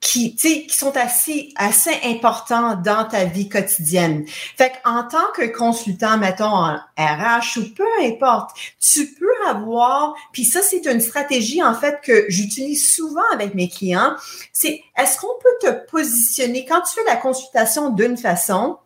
qui, 0.00 0.66
sont 0.70 0.96
assez, 0.96 1.52
assez 1.56 1.96
importants 2.04 2.74
dans 2.74 3.04
ta 3.04 3.24
vie 3.24 3.48
quotidienne. 3.48 4.24
Fait 4.56 4.72
en 4.84 5.04
tant 5.04 5.30
que 5.34 5.46
consultant, 5.46 6.16
mettons 6.16 6.46
en 6.46 6.78
RH 6.98 7.58
ou 7.58 7.64
peu 7.76 7.86
importe, 8.02 8.50
tu 8.80 9.14
peux 9.14 9.46
avoir, 9.46 10.14
puis 10.32 10.44
ça 10.44 10.62
c'est 10.62 10.86
une 10.86 11.00
stratégie 11.00 11.62
en 11.62 11.74
fait 11.74 12.00
que 12.02 12.24
j'utilise 12.28 12.94
souvent 12.94 13.28
avec 13.32 13.54
mes 13.54 13.68
clients, 13.68 14.14
c'est 14.52 14.82
est-ce 14.96 15.18
qu'on 15.20 15.38
peut 15.42 15.68
te 15.68 15.90
positionner 15.90 16.64
quand 16.64 16.80
tu 16.80 16.94
fais 16.94 17.04
la 17.04 17.16
consultation 17.16 17.90
d'une 17.90 18.16
façon, 18.16 18.78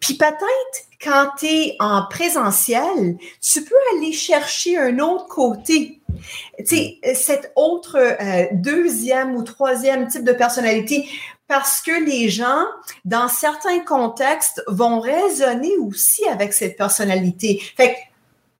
puis 0.00 0.14
peut-être 0.14 0.86
quand 1.02 1.30
tu 1.38 1.46
es 1.46 1.76
en 1.80 2.06
présentiel, 2.08 3.16
tu 3.40 3.64
peux 3.64 3.74
aller 3.94 4.12
chercher 4.12 4.78
un 4.78 4.98
autre 4.98 5.26
côté. 5.26 6.00
Tu 6.66 6.98
cet 7.14 7.52
autre 7.56 7.96
euh, 7.96 8.46
deuxième 8.52 9.34
ou 9.34 9.42
troisième 9.42 10.08
type 10.08 10.24
de 10.24 10.32
personnalité, 10.32 11.08
parce 11.48 11.80
que 11.80 12.04
les 12.04 12.28
gens, 12.28 12.64
dans 13.04 13.28
certains 13.28 13.80
contextes, 13.80 14.62
vont 14.68 15.00
résonner 15.00 15.76
aussi 15.78 16.24
avec 16.28 16.52
cette 16.52 16.76
personnalité. 16.76 17.60
Fait 17.76 17.94
que, 17.94 17.98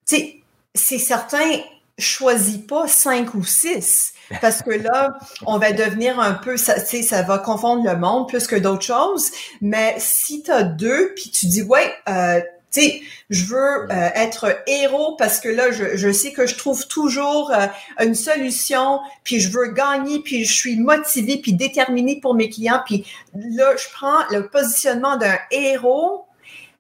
tu 0.07 0.17
sais, 0.17 0.37
c'est 0.75 0.99
certain, 0.99 1.61
choisis 1.99 2.59
pas 2.59 2.89
cinq 2.89 3.35
ou 3.35 3.45
six 3.45 4.13
parce 4.41 4.63
que 4.63 4.71
là, 4.71 5.19
on 5.47 5.59
va 5.59 5.73
devenir 5.73 6.19
un 6.21 6.35
peu, 6.35 6.57
ça, 6.57 6.79
ça 6.79 7.23
va 7.23 7.39
confondre 7.39 7.85
le 7.85 7.97
monde 7.97 8.29
plus 8.29 8.47
que 8.47 8.57
d'autres 8.57 8.85
choses. 8.85 9.31
Mais 9.61 9.95
si 9.99 10.43
tu 10.43 10.51
as 10.51 10.63
deux, 10.63 11.13
puis 11.15 11.31
tu 11.31 11.47
dis, 11.47 11.63
ouais, 11.63 11.93
euh, 12.09 12.41
tu 12.73 12.81
sais, 12.81 13.03
je 13.29 13.45
veux 13.45 13.91
euh, 13.91 14.09
être 14.15 14.63
héros 14.67 15.15
parce 15.17 15.41
que 15.41 15.49
là, 15.49 15.71
je, 15.71 15.97
je, 15.97 16.11
sais 16.11 16.33
que 16.33 16.47
je 16.47 16.57
trouve 16.57 16.87
toujours 16.89 17.53
euh, 17.53 17.67
une 18.01 18.15
solution, 18.15 19.01
puis 19.25 19.41
je 19.41 19.51
veux 19.53 19.73
gagner, 19.73 20.21
puis 20.21 20.45
je 20.45 20.53
suis 20.53 20.79
motivé, 20.79 21.37
puis 21.37 21.53
déterminé 21.53 22.19
pour 22.21 22.35
mes 22.35 22.49
clients. 22.49 22.81
Puis 22.87 23.07
là, 23.35 23.77
je 23.77 23.93
prends 23.93 24.27
le 24.31 24.49
positionnement 24.49 25.17
d'un 25.17 25.37
héros, 25.51 26.25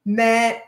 mais 0.07 0.63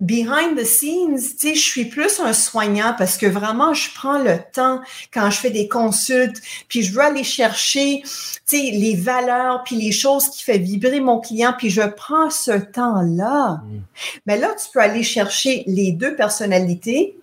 behind 0.00 0.56
the 0.56 0.64
scenes, 0.64 1.18
tu 1.18 1.48
sais, 1.48 1.54
je 1.54 1.60
suis 1.60 1.84
plus 1.86 2.20
un 2.20 2.32
soignant 2.32 2.94
parce 2.96 3.16
que 3.16 3.26
vraiment, 3.26 3.74
je 3.74 3.92
prends 3.94 4.18
le 4.18 4.38
temps 4.52 4.80
quand 5.12 5.30
je 5.30 5.38
fais 5.38 5.50
des 5.50 5.66
consultes, 5.66 6.40
puis 6.68 6.82
je 6.82 6.92
veux 6.92 7.00
aller 7.00 7.24
chercher, 7.24 8.02
tu 8.04 8.10
sais, 8.44 8.70
les 8.72 8.94
valeurs, 8.94 9.64
puis 9.64 9.76
les 9.76 9.90
choses 9.90 10.28
qui 10.28 10.44
fait 10.44 10.58
vibrer 10.58 11.00
mon 11.00 11.18
client, 11.20 11.52
puis 11.56 11.70
je 11.70 11.82
prends 11.82 12.30
ce 12.30 12.52
temps-là. 12.52 13.60
Mm. 13.64 13.80
Mais 14.26 14.38
là, 14.38 14.54
tu 14.54 14.70
peux 14.72 14.80
aller 14.80 15.02
chercher 15.02 15.64
les 15.66 15.90
deux 15.90 16.14
personnalités, 16.14 17.18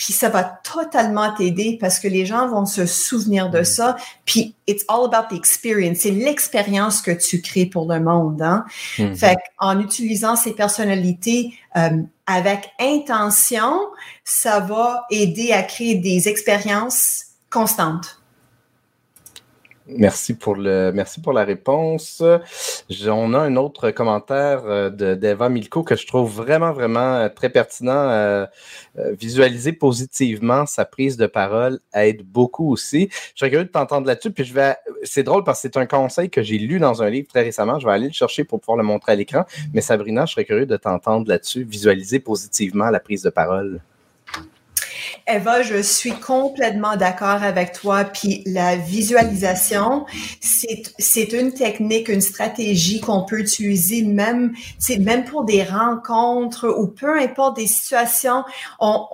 puis 0.00 0.14
ça 0.14 0.30
va 0.30 0.44
totalement 0.44 1.30
t'aider 1.34 1.76
parce 1.78 1.98
que 1.98 2.08
les 2.08 2.24
gens 2.24 2.48
vont 2.48 2.64
se 2.64 2.86
souvenir 2.86 3.50
de 3.50 3.60
mm. 3.60 3.64
ça. 3.64 3.96
Puis 4.24 4.54
it's 4.66 4.82
all 4.88 5.04
about 5.04 5.28
the 5.28 5.38
experience. 5.38 5.98
C'est 5.98 6.10
l'expérience 6.10 7.02
que 7.02 7.10
tu 7.10 7.42
crées 7.42 7.66
pour 7.66 7.86
le 7.86 8.00
monde. 8.00 8.40
Hein? 8.40 8.64
Mm-hmm. 8.96 9.14
Fait 9.14 9.36
en 9.58 9.78
utilisant 9.78 10.36
ces 10.36 10.54
personnalités 10.54 11.52
euh, 11.76 11.98
avec 12.26 12.70
intention, 12.80 13.78
ça 14.24 14.60
va 14.60 15.04
aider 15.10 15.52
à 15.52 15.62
créer 15.62 15.96
des 15.96 16.28
expériences 16.28 17.24
constantes. 17.50 18.19
Merci 19.86 20.34
pour, 20.34 20.56
la 20.56 21.44
réponse. 21.44 22.22
On 23.08 23.34
a 23.34 23.38
un 23.38 23.56
autre 23.56 23.90
commentaire 23.90 24.62
euh, 24.66 24.90
d'Eva 25.16 25.48
Milko 25.48 25.82
que 25.82 25.96
je 25.96 26.06
trouve 26.06 26.30
vraiment, 26.30 26.72
vraiment 26.72 27.16
euh, 27.16 27.28
très 27.28 27.50
pertinent. 27.50 28.08
Euh, 28.10 28.46
visualiser 29.18 29.72
positivement 29.72 30.66
sa 30.66 30.84
prise 30.84 31.16
de 31.16 31.26
parole 31.26 31.80
aide 31.94 32.22
beaucoup 32.22 32.70
aussi. 32.70 33.08
Je 33.34 33.40
serais 33.40 33.50
curieux 33.50 33.64
de 33.64 33.70
t'entendre 33.70 34.06
là-dessus. 34.06 34.30
Puis 34.30 34.44
je 34.44 34.54
vais. 34.54 34.76
C'est 35.02 35.22
drôle 35.22 35.44
parce 35.44 35.62
que 35.62 35.68
c'est 35.72 35.78
un 35.78 35.86
conseil 35.86 36.30
que 36.30 36.42
j'ai 36.42 36.58
lu 36.58 36.78
dans 36.78 37.02
un 37.02 37.10
livre 37.10 37.28
très 37.28 37.42
récemment. 37.42 37.78
Je 37.78 37.86
vais 37.86 37.92
aller 37.92 38.08
le 38.08 38.12
chercher 38.12 38.44
pour 38.44 38.60
pouvoir 38.60 38.76
le 38.76 38.84
montrer 38.84 39.12
à 39.12 39.16
l'écran. 39.16 39.44
Mais 39.72 39.80
Sabrina, 39.80 40.26
je 40.26 40.32
serais 40.32 40.44
curieux 40.44 40.66
de 40.66 40.76
t'entendre 40.76 41.28
là-dessus. 41.28 41.64
Visualiser 41.64 42.20
positivement 42.20 42.90
la 42.90 43.00
prise 43.00 43.22
de 43.22 43.30
parole. 43.30 43.80
Eva, 45.26 45.62
je 45.62 45.82
suis 45.82 46.12
complètement 46.12 46.96
d'accord 46.96 47.42
avec 47.42 47.72
toi. 47.72 48.04
Puis 48.04 48.42
la 48.46 48.76
visualisation, 48.76 50.06
c'est 50.40 51.32
une 51.32 51.52
technique, 51.52 52.08
une 52.08 52.20
stratégie 52.20 53.00
qu'on 53.00 53.24
peut 53.24 53.40
utiliser 53.40 54.02
même, 54.02 54.52
même 54.98 55.24
pour 55.24 55.44
des 55.44 55.62
rencontres 55.62 56.68
ou 56.68 56.86
peu 56.86 57.18
importe 57.18 57.56
des 57.56 57.66
situations. 57.66 58.44
On, 58.78 59.06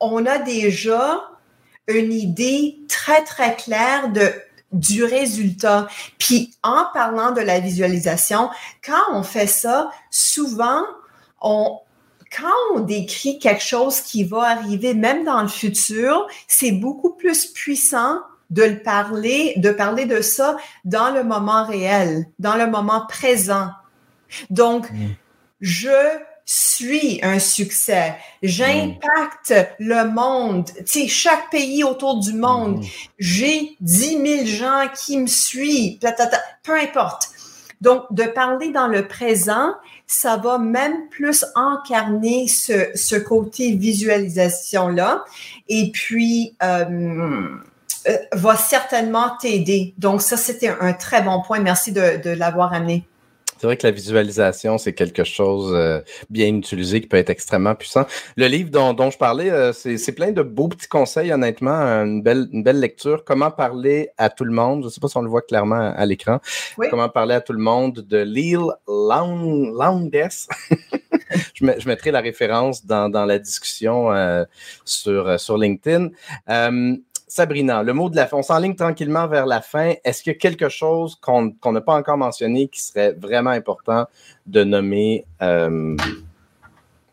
on 0.00 0.26
a 0.26 0.38
déjà 0.38 1.22
une 1.88 2.12
idée 2.12 2.78
très, 2.88 3.22
très 3.24 3.56
claire 3.56 4.10
de 4.10 4.32
du 4.72 5.04
résultat. 5.04 5.86
Puis 6.18 6.54
en 6.62 6.86
parlant 6.92 7.32
de 7.32 7.40
la 7.40 7.60
visualisation, 7.60 8.48
quand 8.84 9.12
on 9.12 9.22
fait 9.22 9.46
ça, 9.46 9.90
souvent, 10.10 10.82
on, 11.40 11.78
quand 12.36 12.74
on 12.74 12.80
décrit 12.80 13.38
quelque 13.38 13.62
chose 13.62 14.00
qui 14.00 14.24
va 14.24 14.42
arriver 14.42 14.94
même 14.94 15.24
dans 15.24 15.42
le 15.42 15.48
futur, 15.48 16.26
c'est 16.46 16.72
beaucoup 16.72 17.14
plus 17.14 17.46
puissant 17.46 18.20
de 18.50 18.62
le 18.62 18.82
parler, 18.82 19.54
de 19.56 19.70
parler 19.70 20.04
de 20.06 20.20
ça 20.20 20.56
dans 20.84 21.10
le 21.10 21.24
moment 21.24 21.64
réel, 21.64 22.26
dans 22.38 22.56
le 22.56 22.66
moment 22.66 23.06
présent. 23.06 23.70
Donc, 24.50 24.90
mm. 24.90 25.08
je 25.60 25.90
suis 26.44 27.20
un 27.22 27.38
succès. 27.38 28.14
J'impacte 28.42 29.54
le 29.78 30.10
monde. 30.10 30.66
Tu 30.78 30.86
sais, 30.86 31.08
chaque 31.08 31.50
pays 31.50 31.82
autour 31.84 32.20
du 32.20 32.34
monde. 32.34 32.78
Mm. 32.78 32.86
J'ai 33.18 33.76
10 33.80 34.44
000 34.44 34.46
gens 34.46 34.88
qui 34.94 35.16
me 35.18 35.26
suivent. 35.26 35.98
Peu 36.62 36.78
importe. 36.78 37.30
Donc, 37.80 38.04
de 38.10 38.24
parler 38.24 38.70
dans 38.70 38.86
le 38.86 39.08
présent, 39.08 39.74
ça 40.12 40.36
va 40.36 40.58
même 40.58 41.08
plus 41.08 41.44
incarner 41.54 42.46
ce, 42.46 43.18
côté 43.18 43.74
visualisation-là. 43.74 45.24
Et 45.68 45.90
puis, 45.90 46.54
euh, 46.62 47.48
euh, 48.08 48.16
va 48.32 48.56
certainement 48.56 49.36
t'aider. 49.40 49.94
Donc, 49.96 50.20
ça, 50.20 50.36
c'était 50.36 50.68
un 50.68 50.92
très 50.92 51.22
bon 51.22 51.40
point. 51.40 51.60
Merci 51.60 51.92
de 51.92 52.30
l'avoir 52.30 52.74
amené. 52.74 53.06
C'est 53.62 53.68
vrai 53.68 53.76
que 53.76 53.86
la 53.86 53.92
visualisation, 53.92 54.76
c'est 54.76 54.92
quelque 54.92 55.22
chose 55.22 55.70
euh, 55.72 56.00
bien 56.28 56.48
utilisé 56.48 57.00
qui 57.00 57.06
peut 57.06 57.16
être 57.16 57.30
extrêmement 57.30 57.76
puissant. 57.76 58.06
Le 58.36 58.48
livre 58.48 58.70
dont, 58.70 59.08
je 59.08 59.16
parlais, 59.16 59.52
euh, 59.52 59.72
c'est 59.72 60.10
plein 60.16 60.32
de 60.32 60.42
beaux 60.42 60.66
petits 60.66 60.88
conseils, 60.88 61.32
honnêtement. 61.32 61.70
Une 61.70 62.22
belle, 62.22 62.48
une 62.50 62.64
belle 62.64 62.80
lecture. 62.80 63.24
Comment 63.24 63.52
parler 63.52 64.08
à 64.18 64.30
tout 64.30 64.42
le 64.42 64.50
monde? 64.50 64.80
Je 64.80 64.86
ne 64.86 64.90
sais 64.90 64.98
pas 64.98 65.06
si 65.06 65.16
on 65.16 65.22
le 65.22 65.28
voit 65.28 65.42
clairement 65.42 65.94
à, 65.94 66.04
l'écran. 66.06 66.40
Comment 66.90 67.08
parler 67.08 67.36
à 67.36 67.40
tout 67.40 67.52
le 67.52 67.60
monde 67.60 68.00
de 68.00 68.18
Lil 68.18 68.62
Lowndes. 68.88 70.10
je, 71.54 71.64
je, 71.78 71.88
mettrai 71.88 72.10
la 72.10 72.20
référence 72.20 72.84
dans, 72.84 73.10
la 73.10 73.38
discussion 73.38 74.10
euh, 74.10 74.44
sur, 74.84 75.38
sur 75.38 75.56
LinkedIn. 75.56 76.08
Sabrina, 77.34 77.82
le 77.82 77.94
mot 77.94 78.10
de 78.10 78.16
la 78.16 78.26
fin. 78.26 78.36
On 78.36 78.42
s'enligne 78.42 78.74
tranquillement 78.74 79.26
vers 79.26 79.46
la 79.46 79.62
fin. 79.62 79.94
Est-ce 80.04 80.22
qu'il 80.22 80.34
y 80.34 80.36
a 80.36 80.38
quelque 80.38 80.68
chose 80.68 81.16
qu'on 81.18 81.54
n'a 81.64 81.80
pas 81.80 81.94
encore 81.94 82.18
mentionné 82.18 82.68
qui 82.68 82.82
serait 82.82 83.12
vraiment 83.12 83.48
important 83.48 84.04
de 84.44 84.64
nommer 84.64 85.24
euh, 85.40 85.96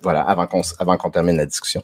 voilà, 0.01 0.23
avant 0.23 0.45
qu'on 0.45 1.09
termine 1.09 1.37
la 1.37 1.45
discussion? 1.45 1.83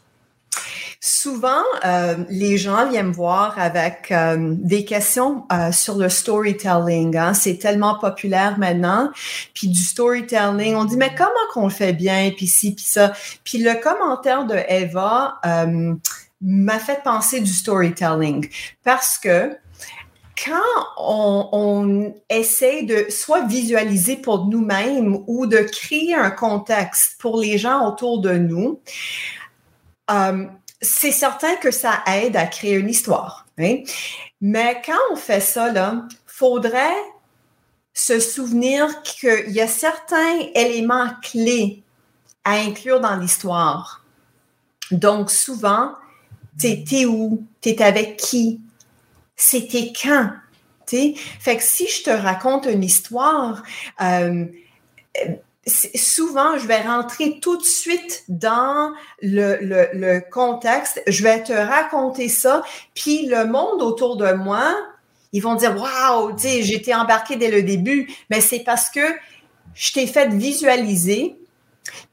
Souvent, 1.00 1.64
euh, 1.86 2.26
les 2.30 2.58
gens 2.58 2.90
viennent 2.90 3.08
me 3.08 3.14
voir 3.14 3.58
avec 3.58 4.12
euh, 4.12 4.54
des 4.58 4.84
questions 4.84 5.46
sur 5.72 5.96
le 5.96 6.10
storytelling. 6.10 7.16
Hein. 7.16 7.34
C'est 7.34 7.58
tellement 7.58 7.98
populaire 8.00 8.60
maintenant. 8.60 9.12
Puis 9.54 9.70
du 9.70 9.80
storytelling, 9.80 10.76
on 10.76 10.84
dit 10.84 10.98
mais 10.98 11.16
comment 11.16 11.32
qu'on 11.54 11.68
le 11.68 11.74
fait 11.74 11.94
bien, 11.94 12.32
puis 12.36 12.48
ci, 12.48 12.76
puis 12.76 12.84
ça. 12.86 13.14
Puis 13.46 13.60
le 13.60 13.82
commentaire 13.82 14.46
de 14.46 14.58
Eva 14.68 15.40
m'a 16.42 16.80
fait 16.80 17.02
penser 17.04 17.40
du 17.40 17.52
storytelling 17.52 18.50
parce 18.84 19.18
que 19.18 19.58
quand 20.44 20.60
on, 20.98 21.50
on, 21.54 22.16
essaie 22.30 22.84
de 22.84 23.06
soit 23.10 23.46
visualiser 23.46 24.18
pour 24.18 24.48
nous-mêmes 24.48 25.24
ou 25.28 25.46
de 25.48 25.60
créer 25.60 26.14
un 26.14 26.30
contexte 26.30 27.20
pour 27.20 27.40
les 27.40 27.58
gens 27.58 27.88
autour 27.88 28.20
de 28.20 28.34
nous, 28.34 28.82
euh, 30.12 30.46
c'est 30.82 31.12
certain 31.12 31.56
que 31.56 31.72
ça 31.72 32.04
aide 32.08 32.36
à 32.36 32.48
créer 32.48 32.74
une 32.74 32.90
histoire. 32.90 33.46
Hein. 33.60 33.78
Mais 34.42 34.82
quand 34.86 35.00
on 35.12 35.16
fait 35.16 35.40
ça, 35.40 35.70
il 35.70 36.04
faudrait 36.26 37.04
se 37.94 38.20
souvenir 38.20 39.02
qu'il 39.04 39.52
y 39.52 39.62
a 39.62 39.68
certains 39.68 40.40
éléments 40.54 41.10
clés 41.24 41.84
à 42.44 42.56
inclure 42.56 43.00
dans 43.00 43.16
l'histoire. 43.16 44.04
Donc, 44.92 45.32
souvent, 45.32 45.96
t'es 46.60 47.06
où? 47.06 47.43
T'es 47.62 47.82
avec 47.82 48.18
qui? 48.18 48.62
C'était 49.36 49.91
quand? 49.91 50.32
Fait 50.88 51.58
que 51.58 51.64
si 51.64 51.88
je 51.88 52.03
te 52.03 52.10
raconte 52.10 52.66
une 52.66 52.84
histoire, 52.84 53.64
euh, 54.01 54.45
souvent, 55.95 56.58
je 56.58 56.68
vais 56.68 56.82
rentrer 56.82 57.39
tout 57.39 57.58
de 57.58 57.64
suite 57.64 58.24
dans 58.30 58.93
le, 59.22 60.20
contexte, 60.30 61.01
je 61.08 61.24
vais 61.24 61.43
te 61.43 61.53
raconter 61.53 62.30
ça, 62.30 62.64
puis 62.93 63.26
le 63.26 63.45
monde 63.45 63.82
autour 63.82 64.18
de 64.18 64.32
moi, 64.34 64.76
ils 65.34 65.41
vont 65.41 65.56
dire 65.56 65.76
waouh, 65.76 66.36
tu 66.36 66.47
j'étais 66.64 66.93
embarqué 66.93 67.36
dès 67.36 67.51
le 67.51 67.64
début, 67.64 68.10
mais 68.30 68.41
c'est 68.41 68.60
parce 68.60 68.89
que 68.89 69.01
je 69.74 69.91
t'ai 69.91 70.08
fait 70.08 70.30
visualiser. 70.30 71.36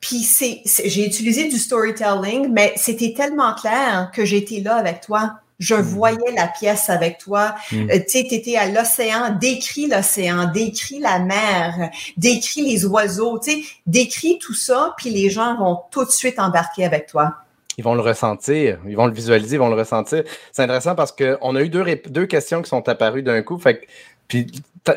Puis 0.01 0.18
c'est, 0.18 0.62
j'ai 0.85 1.07
utilisé 1.07 1.49
du 1.49 1.59
storytelling, 1.59 2.49
mais 2.53 2.73
c'était 2.77 3.14
tellement 3.16 3.55
clair 3.55 4.11
que 4.14 4.25
j'étais 4.25 4.61
là 4.61 4.77
avec 4.77 5.01
toi. 5.01 5.35
Je 5.59 5.75
mm. 5.75 5.81
voyais 5.81 6.33
la 6.37 6.49
pièce 6.49 6.91
avec 6.91 7.18
toi. 7.18 7.55
Mm. 7.70 7.91
Euh, 7.91 7.99
tu 7.99 8.05
sais, 8.09 8.27
tu 8.29 8.35
étais 8.35 8.57
à 8.57 8.68
l'océan, 8.68 9.37
décris 9.41 9.87
l'océan, 9.87 10.51
décris 10.53 10.99
la 10.99 11.20
mer, 11.20 11.91
décris 12.16 12.62
les 12.62 12.85
oiseaux, 12.85 13.39
tu 13.39 13.64
décris 13.87 14.39
tout 14.41 14.55
ça, 14.55 14.95
puis 14.97 15.11
les 15.11 15.31
gens 15.31 15.57
vont 15.57 15.79
tout 15.91 16.05
de 16.05 16.11
suite 16.11 16.39
embarquer 16.39 16.85
avec 16.85 17.07
toi. 17.07 17.37
Ils 17.79 17.85
vont 17.85 17.95
le 17.95 18.03
ressentir, 18.03 18.79
ils 18.87 18.97
vont 18.97 19.07
le 19.07 19.14
visualiser, 19.14 19.57
ils 19.57 19.59
vont 19.59 19.70
le 19.70 19.77
ressentir. 19.77 20.25
C'est 20.53 20.62
intéressant 20.62 20.95
parce 20.95 21.12
qu'on 21.12 21.57
a 21.57 21.62
eu 21.62 21.70
deux, 21.70 21.85
deux 22.07 22.27
questions 22.27 22.61
qui 22.61 22.68
sont 22.68 22.87
apparues 22.89 23.23
d'un 23.23 23.41
coup. 23.43 23.59
Fait 23.59 23.87
puis 24.29 24.47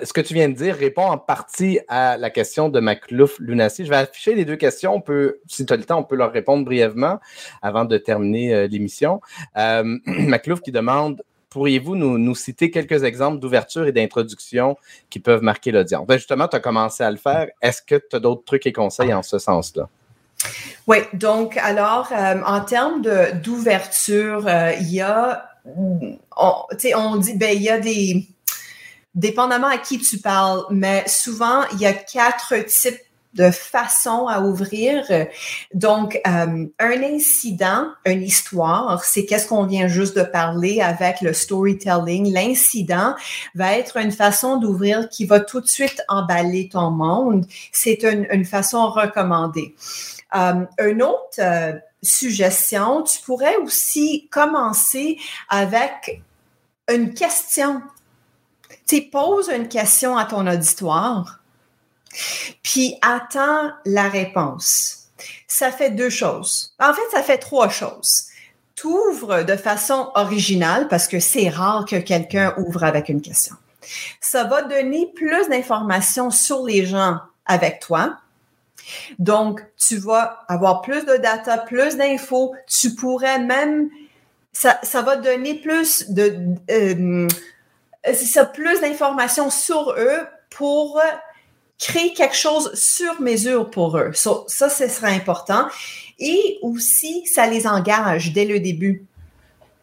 ce 0.04 0.14
que 0.14 0.22
tu 0.22 0.34
viens 0.34 0.50
de 0.50 0.56
dire 0.56 0.76
répond 0.76 1.06
en 1.06 1.18
partie 1.18 1.80
à 1.88 2.18
la 2.18 2.30
question 2.30 2.70
de 2.70 2.80
Maclouf 2.80 3.38
Lunassi. 3.40 3.86
Je 3.86 3.90
vais 3.90 3.98
afficher 3.98 4.34
les 4.34 4.46
deux 4.46 4.56
questions. 4.56 4.96
On 4.96 5.02
peut, 5.02 5.40
si 5.48 5.66
tu 5.66 5.74
as 5.74 5.78
le 5.78 5.84
temps, 5.84 6.00
on 6.00 6.04
peut 6.04 6.16
leur 6.16 6.32
répondre 6.32 6.66
brièvement 6.66 7.20
avant 7.62 7.86
de 7.86 7.98
terminer 7.98 8.54
euh, 8.54 8.68
l'émission. 8.68 9.22
Euh, 9.58 9.84
Maclouf 10.06 10.62
qui 10.62 10.72
demande 10.72 11.22
Pourriez-vous 11.50 11.96
nous, 11.96 12.36
citer 12.36 12.70
quelques 12.70 13.06
exemples 13.06 13.40
d'ouverture 13.40 13.88
et 13.88 13.94
d'introduction 13.94 14.76
qui 15.10 15.20
peuvent 15.20 15.42
marquer 15.42 15.72
l'audience? 15.72 16.06
Ben 16.06 16.18
justement, 16.18 16.50
tu 16.50 16.58
as 16.58 16.60
commencé 16.60 17.02
à 17.02 17.10
le 17.10 17.16
faire. 17.16 17.48
Est-ce 17.62 17.82
que 17.82 17.96
tu 17.96 18.18
as 18.18 18.20
d'autres 18.20 18.44
trucs 18.44 18.68
et 18.68 18.74
conseils 18.74 19.14
en 19.14 19.24
ce 19.24 19.40
sens-là? 19.40 19.88
Oui, 20.86 20.98
donc 21.14 21.56
alors, 21.56 22.10
euh, 22.12 22.42
en 22.46 22.60
termes 22.60 23.02
d'ouverture, 23.42 24.50
il 24.82 24.94
y 24.94 25.00
a, 25.00 25.50
on, 25.66 26.18
on 26.36 27.16
dit, 27.16 27.38
ben, 27.38 27.56
il 27.56 27.62
y 27.62 27.70
a 27.70 27.80
des, 27.80 28.28
dépendamment 29.16 29.68
à 29.68 29.78
qui 29.78 29.98
tu 30.00 30.20
parles, 30.20 30.64
mais 30.70 31.04
souvent, 31.08 31.64
il 31.74 31.80
y 31.80 31.86
a 31.86 31.94
quatre 31.94 32.54
types 32.66 33.00
de 33.36 33.52
façons 33.52 34.28
à 34.28 34.42
ouvrir. 34.42 35.06
Donc, 35.74 36.20
euh, 36.26 36.66
un 36.80 37.04
incident, 37.04 37.90
une 38.06 38.24
histoire, 38.24 39.04
c'est 39.04 39.26
qu'est-ce 39.26 39.48
qu'on 39.48 39.66
vient 39.66 39.88
juste 39.88 40.18
de 40.18 40.24
parler 40.24 40.82
avec 40.82 41.22
le 41.22 41.34
storytelling. 41.34 42.34
L'incident 42.34 43.16
va 43.54 43.78
être 43.78 43.98
une 43.98 44.12
façon 44.12 44.58
d'ouvrir 44.58 45.10
qui 45.10 45.26
va 45.26 45.42
tout 45.42 45.60
de 45.60 45.68
suite 45.68 46.02
emballer 46.08 46.70
ton 46.70 46.92
monde. 46.92 47.46
C'est 47.72 48.04
une, 48.04 48.46
façon 48.46 48.90
recommandée. 48.90 49.76
Euh, 50.36 50.66
une 50.80 51.04
autre 51.04 51.40
euh, 51.40 51.74
suggestion, 52.02 53.04
tu 53.04 53.22
pourrais 53.22 53.58
aussi 53.58 54.30
commencer 54.32 55.18
avec 55.50 56.22
une 56.88 57.14
question 57.14 57.82
tu 58.88 59.02
poses 59.04 59.50
une 59.50 59.68
question 59.68 60.18
à 60.18 60.26
ton 60.26 60.48
auditoire, 60.48 61.40
puis 62.64 62.98
attends 63.02 63.72
la 63.86 64.10
réponse. 64.10 65.10
Ça 65.48 65.72
fait 65.72 65.92
deux 65.92 66.10
choses. 66.10 66.74
En 66.80 66.94
fait, 66.94 67.02
ça 67.12 67.24
fait 67.24 67.38
trois 67.38 67.70
choses. 67.70 68.26
Tu 68.76 68.88
ouvres 68.88 69.44
de 69.44 69.56
façon 69.56 70.12
originale 70.16 70.88
parce 70.88 71.08
que 71.08 71.20
c'est 71.20 71.50
rare 71.50 71.86
que 71.86 71.96
quelqu'un 71.96 72.54
ouvre 72.58 72.84
avec 72.84 73.10
une 73.10 73.22
question. 73.22 73.56
Ça 74.20 74.44
va 74.44 74.64
donner 74.64 75.12
plus 75.16 75.48
d'informations 75.48 76.30
sur 76.30 76.66
les 76.66 76.86
gens 76.86 77.20
avec 77.46 77.80
toi. 77.80 78.18
Donc, 79.18 79.66
tu 79.78 79.98
vas 79.98 80.44
avoir 80.48 80.82
plus 80.82 81.06
de 81.06 81.18
data, 81.18 81.58
plus 81.58 81.96
d'infos. 81.96 82.54
Tu 82.68 82.94
pourrais 82.94 83.40
même, 83.40 83.90
ça, 84.52 84.80
va 85.02 85.16
donner 85.16 85.56
plus 85.56 86.10
de, 86.10 86.38
euh, 86.70 87.28
ça, 88.14 88.46
plus 88.46 88.82
d'informations 88.82 89.50
sur 89.50 89.96
eux 89.98 90.20
pour 90.50 91.02
créer 91.78 92.14
quelque 92.14 92.36
chose 92.36 92.74
sur 92.74 93.22
mesure 93.22 93.70
pour 93.70 93.98
eux. 93.98 94.12
ça, 94.14 94.70
ce 94.70 94.88
sera 94.88 95.08
important. 95.08 95.68
Et 96.20 96.60
aussi, 96.62 97.26
ça 97.26 97.48
les 97.48 97.68
engage 97.68 98.32
dès 98.34 98.46
le 98.46 98.60
début. 98.60 99.06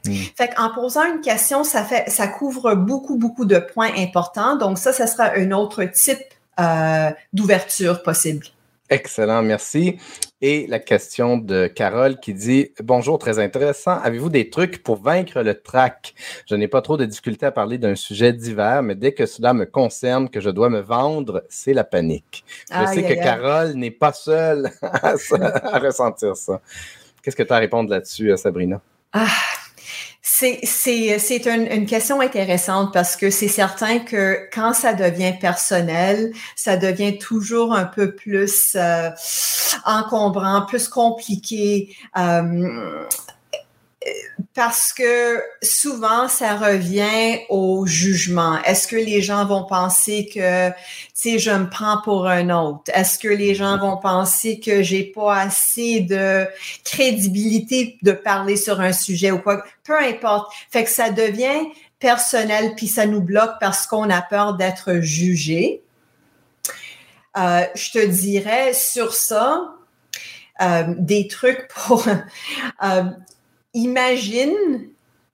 Hmm. 0.06 0.14
Fait 0.36 0.48
qu'en 0.48 0.70
posant 0.70 1.04
une 1.04 1.20
question, 1.20 1.62
ça 1.62 1.84
fait, 1.84 2.08
ça 2.10 2.26
couvre 2.26 2.74
beaucoup, 2.74 3.16
beaucoup 3.16 3.44
de 3.44 3.58
points 3.58 3.92
importants. 3.96 4.56
Donc 4.56 4.78
ça, 4.78 4.92
ce 4.92 5.06
sera 5.06 5.32
un 5.36 5.52
autre 5.52 5.84
type 5.84 6.22
euh, 6.58 7.10
d'ouverture 7.32 8.02
possible. 8.02 8.46
Excellent, 8.88 9.42
merci. 9.42 9.98
Et 10.44 10.66
la 10.66 10.80
question 10.80 11.38
de 11.38 11.68
Carole 11.68 12.18
qui 12.18 12.34
dit 12.34 12.72
Bonjour, 12.82 13.16
très 13.16 13.38
intéressant. 13.38 14.00
Avez-vous 14.00 14.28
des 14.28 14.50
trucs 14.50 14.82
pour 14.82 14.96
vaincre 14.96 15.40
le 15.40 15.54
trac? 15.54 16.14
Je 16.50 16.56
n'ai 16.56 16.66
pas 16.66 16.82
trop 16.82 16.96
de 16.96 17.04
difficultés 17.04 17.46
à 17.46 17.52
parler 17.52 17.78
d'un 17.78 17.94
sujet 17.94 18.32
divers, 18.32 18.82
mais 18.82 18.96
dès 18.96 19.12
que 19.12 19.24
cela 19.24 19.54
me 19.54 19.66
concerne, 19.66 20.28
que 20.28 20.40
je 20.40 20.50
dois 20.50 20.68
me 20.68 20.80
vendre, 20.80 21.44
c'est 21.48 21.72
la 21.72 21.84
panique. 21.84 22.44
Je 22.72 22.86
sais 22.86 23.04
que 23.04 23.14
Carole 23.22 23.74
n'est 23.74 23.92
pas 23.92 24.12
seule 24.12 24.68
à, 24.82 25.12
à 25.12 25.78
ressentir 25.78 26.36
ça. 26.36 26.60
Qu'est-ce 27.22 27.36
que 27.36 27.44
tu 27.44 27.52
as 27.52 27.56
à 27.56 27.60
répondre 27.60 27.88
là-dessus, 27.88 28.36
Sabrina? 28.36 28.80
Ah, 29.12 29.28
c'est 30.22 31.46
une, 31.46 31.86
question 31.86 32.20
intéressante 32.20 32.92
parce 32.92 33.16
que 33.16 33.30
c'est 33.30 33.48
certain 33.48 33.98
que 33.98 34.48
quand 34.52 34.72
ça 34.72 34.94
devient 34.94 35.34
personnel, 35.40 36.32
ça 36.54 36.76
devient 36.76 37.18
toujours 37.18 37.74
un 37.74 37.84
peu 37.84 38.14
plus 38.14 38.76
euh, 38.76 39.10
encombrant, 39.84 40.64
plus 40.64 40.86
compliqué. 40.86 41.96
Euh, 42.16 43.04
parce 44.54 44.92
que 44.92 45.42
souvent, 45.62 46.28
ça 46.28 46.56
revient 46.56 47.40
au 47.48 47.86
jugement. 47.86 48.62
Est-ce 48.64 48.86
que 48.86 48.96
les 48.96 49.22
gens 49.22 49.46
vont 49.46 49.64
penser 49.64 50.28
que, 50.32 50.68
tu 50.70 50.74
sais, 51.14 51.38
je 51.38 51.50
me 51.50 51.70
prends 51.70 52.02
pour 52.02 52.26
un 52.26 52.50
autre? 52.50 52.90
Est-ce 52.94 53.18
que 53.18 53.28
les 53.28 53.54
gens 53.54 53.78
vont 53.78 53.96
penser 53.96 54.60
que 54.60 54.82
j'ai 54.82 55.04
pas 55.04 55.36
assez 55.36 56.00
de 56.00 56.46
crédibilité 56.84 57.98
de 58.02 58.12
parler 58.12 58.56
sur 58.56 58.80
un 58.80 58.92
sujet 58.92 59.30
ou 59.30 59.38
quoi? 59.38 59.64
Peu 59.84 59.98
importe. 59.98 60.52
Fait 60.70 60.84
que 60.84 60.90
ça 60.90 61.10
devient 61.10 61.68
personnel 61.98 62.74
puis 62.76 62.88
ça 62.88 63.06
nous 63.06 63.22
bloque 63.22 63.54
parce 63.60 63.86
qu'on 63.86 64.10
a 64.10 64.20
peur 64.20 64.54
d'être 64.54 65.00
jugé. 65.00 65.82
Euh, 67.38 67.64
je 67.74 67.92
te 67.92 68.06
dirais 68.06 68.74
sur 68.74 69.14
ça, 69.14 69.74
euh, 70.60 70.84
des 70.98 71.28
trucs 71.28 71.66
pour 71.68 72.06
euh, 72.84 73.04
imagine 73.74 74.52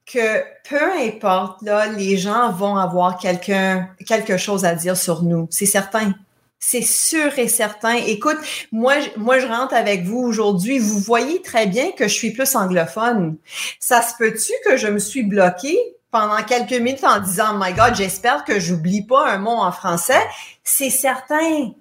que 0.05 0.43
peu 0.67 0.91
importe, 1.05 1.61
là, 1.61 1.87
les 1.87 2.17
gens 2.17 2.51
vont 2.51 2.75
avoir 2.77 3.17
quelqu'un, 3.17 3.89
quelque 4.07 4.37
chose 4.37 4.65
à 4.65 4.73
dire 4.73 4.97
sur 4.97 5.23
nous. 5.23 5.47
C'est 5.51 5.65
certain. 5.65 6.13
C'est 6.59 6.81
sûr 6.81 7.37
et 7.37 7.47
certain. 7.47 7.93
Écoute, 7.93 8.37
moi, 8.71 8.99
je 8.99 9.47
rentre 9.47 9.73
avec 9.73 10.03
vous 10.03 10.19
aujourd'hui. 10.19 10.79
Vous 10.79 10.99
voyez 10.99 11.41
très 11.41 11.67
bien 11.67 11.91
que 11.91 12.07
je 12.07 12.13
suis 12.13 12.31
plus 12.31 12.55
anglophone. 12.55 13.37
Ça 13.79 14.01
se 14.01 14.15
peut-tu 14.17 14.51
que 14.65 14.75
je 14.75 14.87
me 14.87 14.99
suis 14.99 15.23
bloquée 15.23 15.77
pendant 16.11 16.41
quelques 16.43 16.73
minutes 16.73 17.03
en 17.03 17.19
disant, 17.19 17.57
my 17.57 17.73
God, 17.73 17.95
j'espère 17.95 18.43
que 18.43 18.59
j'oublie 18.59 19.03
pas 19.03 19.29
un 19.29 19.37
mot 19.37 19.51
en 19.51 19.71
français, 19.71 20.21
c'est 20.63 20.89
certain. 20.89 21.71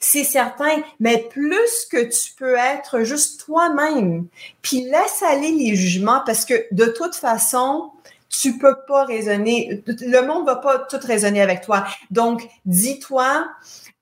C'est 0.00 0.24
certain, 0.24 0.82
mais 0.98 1.28
plus 1.30 1.86
que 1.90 2.02
tu 2.02 2.32
peux 2.36 2.56
être 2.56 3.02
juste 3.02 3.44
toi-même, 3.44 4.26
puis 4.62 4.82
laisse 4.82 5.22
aller 5.22 5.52
les 5.52 5.76
jugements 5.76 6.22
parce 6.26 6.44
que 6.44 6.54
de 6.72 6.86
toute 6.86 7.14
façon, 7.14 7.90
tu 8.28 8.58
peux 8.58 8.76
pas 8.86 9.04
raisonner, 9.04 9.82
le 9.86 10.20
monde 10.26 10.46
va 10.46 10.56
pas 10.56 10.78
tout 10.78 11.00
raisonner 11.02 11.42
avec 11.42 11.62
toi. 11.62 11.84
Donc, 12.10 12.48
dis-toi, 12.64 13.48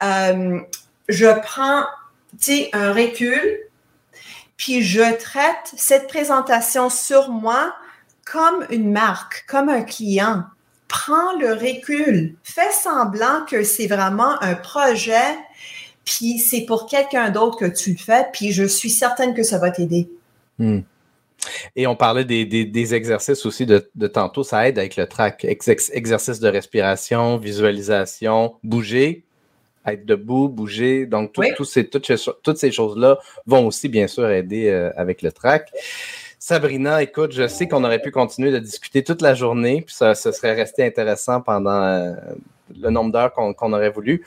euh, 0.02 0.60
je 1.08 1.40
prends, 1.40 1.84
un 2.72 2.92
recul, 2.92 3.40
puis 4.56 4.82
je 4.82 5.16
traite 5.16 5.72
cette 5.76 6.08
présentation 6.08 6.90
sur 6.90 7.30
moi 7.30 7.74
comme 8.30 8.66
une 8.70 8.92
marque, 8.92 9.44
comme 9.48 9.68
un 9.68 9.82
client. 9.82 10.44
Prends 10.88 11.36
le 11.38 11.52
recul, 11.52 12.34
fais 12.42 12.70
semblant 12.70 13.44
que 13.46 13.62
c'est 13.62 13.86
vraiment 13.86 14.40
un 14.42 14.54
projet, 14.54 15.36
puis 16.08 16.38
c'est 16.38 16.62
pour 16.62 16.86
quelqu'un 16.86 17.28
d'autre 17.30 17.58
que 17.58 17.66
tu 17.66 17.92
le 17.92 17.98
fais, 17.98 18.26
puis 18.32 18.50
je 18.50 18.64
suis 18.64 18.88
certaine 18.88 19.34
que 19.34 19.42
ça 19.42 19.58
va 19.58 19.70
t'aider. 19.70 20.08
Hmm. 20.58 20.80
Et 21.76 21.86
on 21.86 21.96
parlait 21.96 22.24
des, 22.24 22.94
exercices 22.94 23.44
aussi 23.44 23.66
de, 23.66 23.78
tantôt, 24.06 24.42
ça 24.42 24.66
aide 24.66 24.78
avec 24.78 24.96
le 24.96 25.06
track. 25.06 25.44
exercice 25.44 26.40
de 26.40 26.48
respiration, 26.48 27.36
visualisation, 27.36 28.54
bouger, 28.64 29.22
être 29.86 30.06
debout, 30.06 30.48
bouger. 30.48 31.04
Donc, 31.04 31.34
ces, 31.64 31.86
toutes, 31.86 32.56
ces 32.56 32.72
choses-là 32.72 33.18
vont 33.46 33.66
aussi, 33.66 33.88
bien 33.88 34.06
sûr, 34.06 34.28
aider 34.30 34.68
euh, 34.68 34.90
avec 34.96 35.20
le 35.20 35.30
track. 35.30 35.70
Sabrina, 36.38 37.02
écoute, 37.02 37.32
je 37.32 37.46
sais 37.46 37.68
qu'on 37.68 37.84
aurait 37.84 38.00
pu 38.00 38.10
continuer 38.10 38.50
de 38.50 38.58
discuter 38.58 39.04
toute 39.04 39.20
la 39.20 39.34
journée, 39.34 39.82
puis 39.82 39.94
ça, 39.94 40.14
serait 40.14 40.54
resté 40.54 40.84
intéressant 40.84 41.42
pendant 41.42 41.82
euh, 41.82 42.14
le 42.76 42.90
nombre 42.90 43.12
d'heures 43.12 43.32
qu'on 43.32 43.72
aurait 43.72 43.90
voulu. 43.90 44.24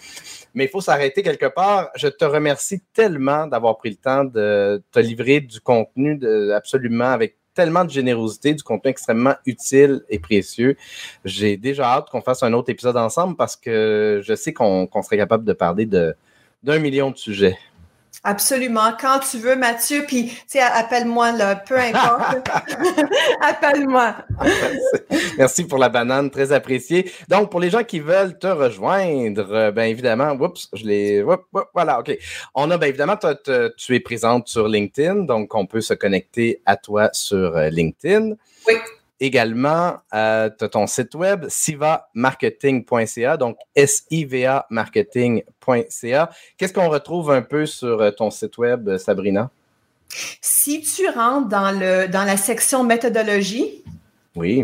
Mais 0.53 0.65
il 0.65 0.69
faut 0.69 0.81
s'arrêter 0.81 1.23
quelque 1.23 1.45
part. 1.45 1.89
Je 1.95 2.07
te 2.07 2.25
remercie 2.25 2.81
tellement 2.93 3.47
d'avoir 3.47 3.77
pris 3.77 3.89
le 3.91 3.95
temps 3.95 4.23
de 4.23 4.81
te 4.91 4.99
livrer 4.99 5.41
du 5.41 5.59
contenu 5.59 6.19
absolument 6.53 7.11
avec 7.11 7.37
tellement 7.53 7.83
de 7.83 7.89
générosité, 7.89 8.53
du 8.53 8.63
contenu 8.63 8.91
extrêmement 8.91 9.35
utile 9.45 10.01
et 10.09 10.19
précieux. 10.19 10.77
J'ai 11.25 11.57
déjà 11.57 11.85
hâte 11.85 12.09
qu'on 12.09 12.21
fasse 12.21 12.43
un 12.43 12.53
autre 12.53 12.69
épisode 12.69 12.95
ensemble 12.97 13.35
parce 13.35 13.57
que 13.57 14.21
je 14.23 14.35
sais 14.35 14.53
qu'on 14.53 14.87
serait 15.03 15.17
capable 15.17 15.43
de 15.43 15.53
parler 15.53 15.85
d'un 15.85 16.79
million 16.79 17.11
de 17.11 17.17
sujets. 17.17 17.57
Absolument. 18.24 18.91
Quand 18.99 19.19
tu 19.19 19.39
veux, 19.39 19.55
Mathieu, 19.55 20.03
puis 20.07 20.28
tu 20.28 20.36
sais, 20.47 20.61
appelle-moi 20.61 21.32
là, 21.32 21.55
peu 21.55 21.76
importe. 21.76 22.47
appelle-moi. 23.41 24.15
Merci 25.39 25.65
pour 25.65 25.80
la 25.80 25.89
banane, 25.89 26.30
très 26.30 26.51
appréciée. 26.51 27.11
Donc, 27.30 27.49
pour 27.49 27.59
les 27.59 27.72
gens 27.72 27.84
qui 27.84 27.99
veulent 27.99 28.38
te 28.38 28.45
rejoindre, 28.45 29.51
euh, 29.51 29.72
bien 29.72 29.86
évidemment, 29.86 30.34
oups, 30.34 30.69
je 30.74 30.86
l'ai. 30.86 31.26
Voilà, 31.74 31.99
OK. 31.99 32.15
On 32.53 32.69
a 32.69 32.78
bien 32.78 32.89
évidemment, 32.89 33.17
tu 33.17 33.95
es 33.95 33.99
présente 33.99 34.47
sur 34.47 34.67
LinkedIn, 34.67 35.24
donc 35.24 35.55
on 35.55 35.65
peut 35.65 35.82
se 35.82 35.95
connecter 35.95 36.61
à 36.67 36.78
toi 36.78 37.09
sur 37.13 37.57
euh, 37.57 37.69
LinkedIn. 37.69 38.36
Oui. 38.67 38.76
Également, 39.24 39.99
euh, 40.15 40.49
tu 40.57 40.65
as 40.65 40.69
ton 40.69 40.88
site 40.88 41.13
web, 41.13 41.45
sivamarketing.ca, 41.47 43.38
donc 43.38 43.55
S-I-V-A 43.76 44.65
marketing.ca. 44.72 46.30
Qu'est-ce 46.57 46.74
qu'on 46.74 46.89
retrouve 46.89 47.30
un 47.30 47.43
peu 47.43 47.67
sur 47.67 48.01
euh, 48.01 48.09
ton 48.09 48.32
site 48.32 48.57
web, 48.57 48.97
Sabrina? 48.97 49.51
Si 50.41 50.82
tu 50.82 51.07
rentres 51.07 51.47
dans, 51.47 51.72
le, 51.72 52.07
dans 52.07 52.24
la 52.24 52.36
section 52.36 52.84
méthodologie, 52.84 53.84
oui. 54.36 54.63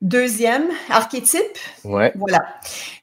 Deuxième, 0.00 0.68
archétype. 0.88 1.58
Ouais. 1.84 2.12
Voilà. 2.16 2.40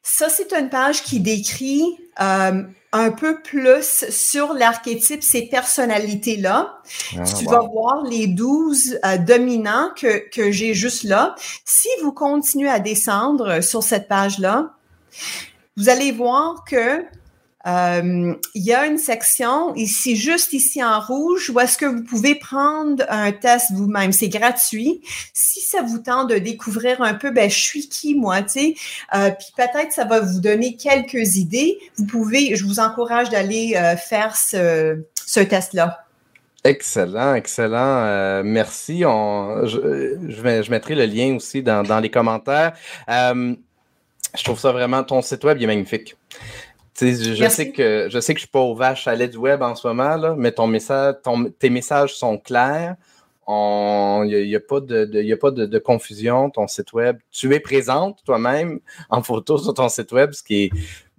Ça, 0.02 0.30
c'est 0.30 0.54
une 0.54 0.70
page 0.70 1.04
qui 1.04 1.20
décrit 1.20 1.98
euh, 2.22 2.64
un 2.92 3.12
peu 3.12 3.42
plus 3.42 4.06
sur 4.10 4.54
l'archétype, 4.54 5.24
ces 5.24 5.48
personnalités-là. 5.48 6.80
Ah, 7.18 7.24
tu 7.24 7.46
vas 7.46 7.62
voir 7.62 8.04
les 8.04 8.28
12 8.28 9.00
euh, 9.04 9.18
dominants 9.18 9.90
que, 9.96 10.30
que 10.30 10.52
j'ai 10.52 10.74
juste 10.74 11.04
là. 11.04 11.36
Si 11.66 11.90
vous 12.04 12.12
continuez 12.12 12.70
à 12.70 12.80
descendre 12.80 13.62
sur 13.62 13.82
cette 13.82 14.08
page-là, 14.08 14.74
vous 15.76 15.90
allez 15.90 16.12
voir 16.12 16.64
que 16.66 17.04
euh, 17.66 18.36
il 18.54 18.64
y 18.64 18.74
a 18.74 18.86
une 18.86 18.98
section 18.98 19.74
ici, 19.76 20.16
juste 20.16 20.52
ici 20.54 20.84
en 20.84 21.00
rouge, 21.00 21.50
où 21.50 21.60
est-ce 21.60 21.78
que 21.78 21.86
vous 21.86 22.04
pouvez 22.04 22.36
prendre 22.36 23.06
un 23.10 23.32
test 23.32 23.72
vous-même. 23.74 24.12
C'est 24.12 24.30
gratuit. 24.30 25.02
Si 25.34 25.62
ça 25.62 25.82
vous 25.82 26.00
tente 26.00 26.30
de 26.30 26.38
découvrir 26.38 27.02
un 27.02 27.14
peu, 27.14 27.32
ben 27.32 27.50
je 27.50 27.60
suis 27.60 27.88
qui 27.88 28.16
moi, 28.16 28.42
tu 28.42 28.50
sais. 28.50 28.76
Euh, 29.16 29.32
puis 29.32 29.48
peut-être 29.56 29.94
ça 29.94 30.06
va 30.06 30.20
vous 30.20 30.42
donner 30.42 30.76
quelques 30.76 31.38
idées. 31.38 31.78
Vous 31.98 32.06
pouvez, 32.06 32.56
je 32.56 32.66
vous 32.66 32.80
encourage 32.80 33.30
d'aller 33.30 33.76
euh, 33.78 33.96
faire 33.96 34.36
ce, 34.36 35.00
test-là. 35.26 36.00
Excellent, 36.66 37.36
excellent. 37.36 38.44
merci. 38.44 39.00
Je, 39.02 40.70
mettrai 40.70 40.96
le 40.96 41.06
lien 41.06 41.36
aussi 41.36 41.62
dans, 41.62 42.00
les 42.02 42.10
commentaires. 42.10 42.74
je 43.08 44.44
trouve 44.44 44.60
ça 44.60 44.72
vraiment, 44.72 45.04
ton 45.04 45.22
site 45.22 45.44
web 45.44 45.62
est 45.62 45.68
magnifique 45.68 46.16
je, 47.00 47.50
sais 47.50 47.72
que 47.72 48.08
je 48.10 48.20
sais 48.20 48.34
que 48.34 48.40
je 48.40 48.46
suis 48.46 48.52
pas 48.52 48.60
au 48.60 48.76
vache 48.76 49.08
à 49.08 49.16
du 49.16 49.38
web 49.38 49.62
en 49.62 49.76
ce 49.76 49.88
moment, 49.88 50.16
là, 50.16 50.36
mais 50.38 50.52
ton 50.52 50.68
message, 50.68 51.16
tes 51.60 51.70
messages 51.70 52.16
sont 52.16 52.38
clairs. 52.38 52.96
Il 53.48 54.46
n'y 54.48 54.56
a, 54.56 54.60
pas, 54.60 54.80
de, 54.80 55.34
a 55.34 55.38
pas 55.38 55.52
de, 55.52 55.80
confusion. 55.80 56.50
Ton 56.50 56.68
site 56.68 56.94
web, 56.94 57.18
tu 57.32 57.54
es 57.54 57.60
présente 57.60 58.20
toi-même 58.26 58.80
en 59.10 59.22
photo 59.22 59.58
sur 59.58 59.74
ton 59.74 59.90
site 59.90 60.12
web, 60.14 60.32
ce 60.32 60.44
qui 60.44 60.64
est 60.64 60.70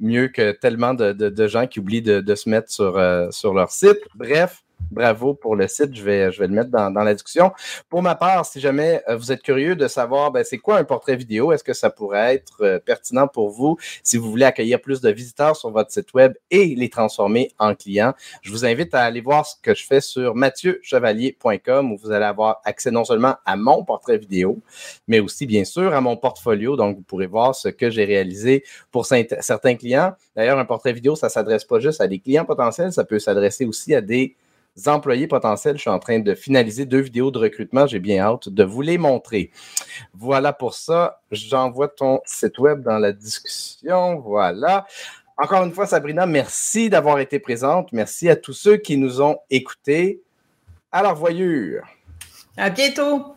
mieux 0.01 0.29
que 0.29 0.53
tellement 0.53 0.95
de, 0.95 1.47
gens 1.47 1.66
qui 1.66 1.81
oublient 1.81 2.03
de, 2.03 2.35
se 2.35 2.49
mettre 2.49 2.70
sur, 2.70 2.97
euh, 2.97 3.31
sur 3.31 3.53
leur 3.53 3.70
site. 3.70 3.99
Bref, 4.14 4.64
bravo 4.91 5.35
pour 5.35 5.57
le 5.57 5.68
site. 5.68 5.95
Je 5.95 6.03
vais, 6.03 6.30
le 6.30 6.49
mettre 6.49 6.70
dans, 6.70 6.91
la 6.91 7.14
discussion. 7.14 7.53
Pour 7.89 8.03
ma 8.03 8.14
part, 8.14 8.47
si 8.47 8.61
jamais 8.61 9.03
euh, 9.09 9.16
vous 9.16 9.32
êtes 9.32 9.43
curieux 9.43 9.76
de 9.76 9.89
savoir 9.89 10.30
ben, 10.30 10.45
c'est 10.45 10.59
quoi 10.59 10.78
un 10.78 10.85
portrait 10.85 11.16
vidéo, 11.16 11.53
est-ce 11.53 11.64
que 11.64 11.72
ça 11.72 11.91
pourrait 11.91 12.35
être 12.35 12.62
euh, 12.62 12.78
pertinent 12.78 13.28
pour 13.28 13.51
vous? 13.51 13.76
Si 14.03 14.16
vous 14.16 14.30
voulez 14.30 14.45
accueillir 14.45 14.80
plus 14.80 15.01
de 15.01 15.11
visiteurs 15.11 15.57
sur 15.57 15.70
votre 15.70 15.91
site 15.91 16.12
web 16.14 16.35
et 16.51 16.74
les 16.74 16.89
transformer 16.89 17.53
en 17.59 17.74
clients, 17.74 18.14
je 18.43 18.51
vous 18.51 18.64
invite 18.64 18.95
à 18.95 19.03
aller 19.03 19.20
voir 19.20 19.47
ce 19.47 19.57
que 19.61 19.74
je 19.74 19.87
fais 19.87 20.01
sur 20.01 20.35
mathieuchevalier.com 20.35 21.93
où 21.93 21.97
vous 21.97 22.11
allez 22.11 22.24
avoir 22.24 22.61
accès 22.64 22.91
non 22.91 23.05
seulement 23.05 23.35
à 23.45 23.57
mon 23.57 23.85
portrait 23.85 24.18
vidéo, 24.18 24.61
mais 25.09 25.20
aussi 25.20 25.47
bien 25.47 25.64
sûr 25.64 25.95
à 25.95 26.01
mon 26.01 26.16
portfolio. 26.16 26.76
Donc, 26.76 26.97
vous 26.97 27.03
pourrez 27.03 27.26
voir 27.26 27.55
ce 27.55 27.68
que 27.68 27.91
j'ai 27.91 28.05
réalisé 28.05 28.64
pour 28.91 29.07
certains 29.07 29.74
clients. 29.76 30.14
D'ailleurs, 30.37 30.59
un 30.59 30.64
portrait 30.64 30.93
vidéo, 30.93 31.16
ça 31.16 31.26
ne 31.26 31.32
s'adresse 31.32 31.64
pas 31.64 31.80
juste 31.80 32.01
à 32.01 32.07
des 32.07 32.18
clients 32.18 32.45
potentiels, 32.45 32.93
ça 32.93 33.05
peut 33.05 33.18
s'adresser 33.18 33.64
aussi 33.64 33.95
à 33.95 34.01
des 34.01 34.37
employés 34.87 35.27
potentiels. 35.27 35.77
Je 35.77 35.83
suis 35.83 35.91
en 35.91 35.99
train 35.99 36.18
de 36.18 36.35
finaliser 36.35 36.87
deux 36.87 37.01
vidéos 37.01 37.31
de 37.31 37.39
recrutement. 37.39 37.87
J'ai 37.87 38.01
bien 38.01 38.22
hâte 38.25 38.49
de 38.49 38.64
vous 38.64 38.83
les 38.83 38.99
montrer. 38.99 39.51
Voilà 40.12 40.53
pour 40.53 40.75
ça. 40.75 41.20
J'envoie 41.31 41.89
ton 41.89 42.20
site 42.25 42.59
web 42.59 42.83
dans 42.83 42.99
la 42.99 43.12
discussion. 43.12 44.20
Voilà. 44.20 44.87
Encore 45.37 45.64
une 45.64 45.72
fois, 45.72 45.87
Sabrina, 45.87 46.27
merci 46.27 46.89
d'avoir 46.89 47.18
été 47.18 47.39
présente. 47.39 47.93
Merci 47.93 48.29
à 48.29 48.37
tous 48.37 48.53
ceux 48.53 48.77
qui 48.77 48.97
nous 48.97 49.20
ont 49.20 49.39
écoutés. 49.51 50.22
À 50.93 51.03
la 51.03 51.11
revoyure. 51.12 51.85
À 52.57 52.70
bientôt. 52.70 53.34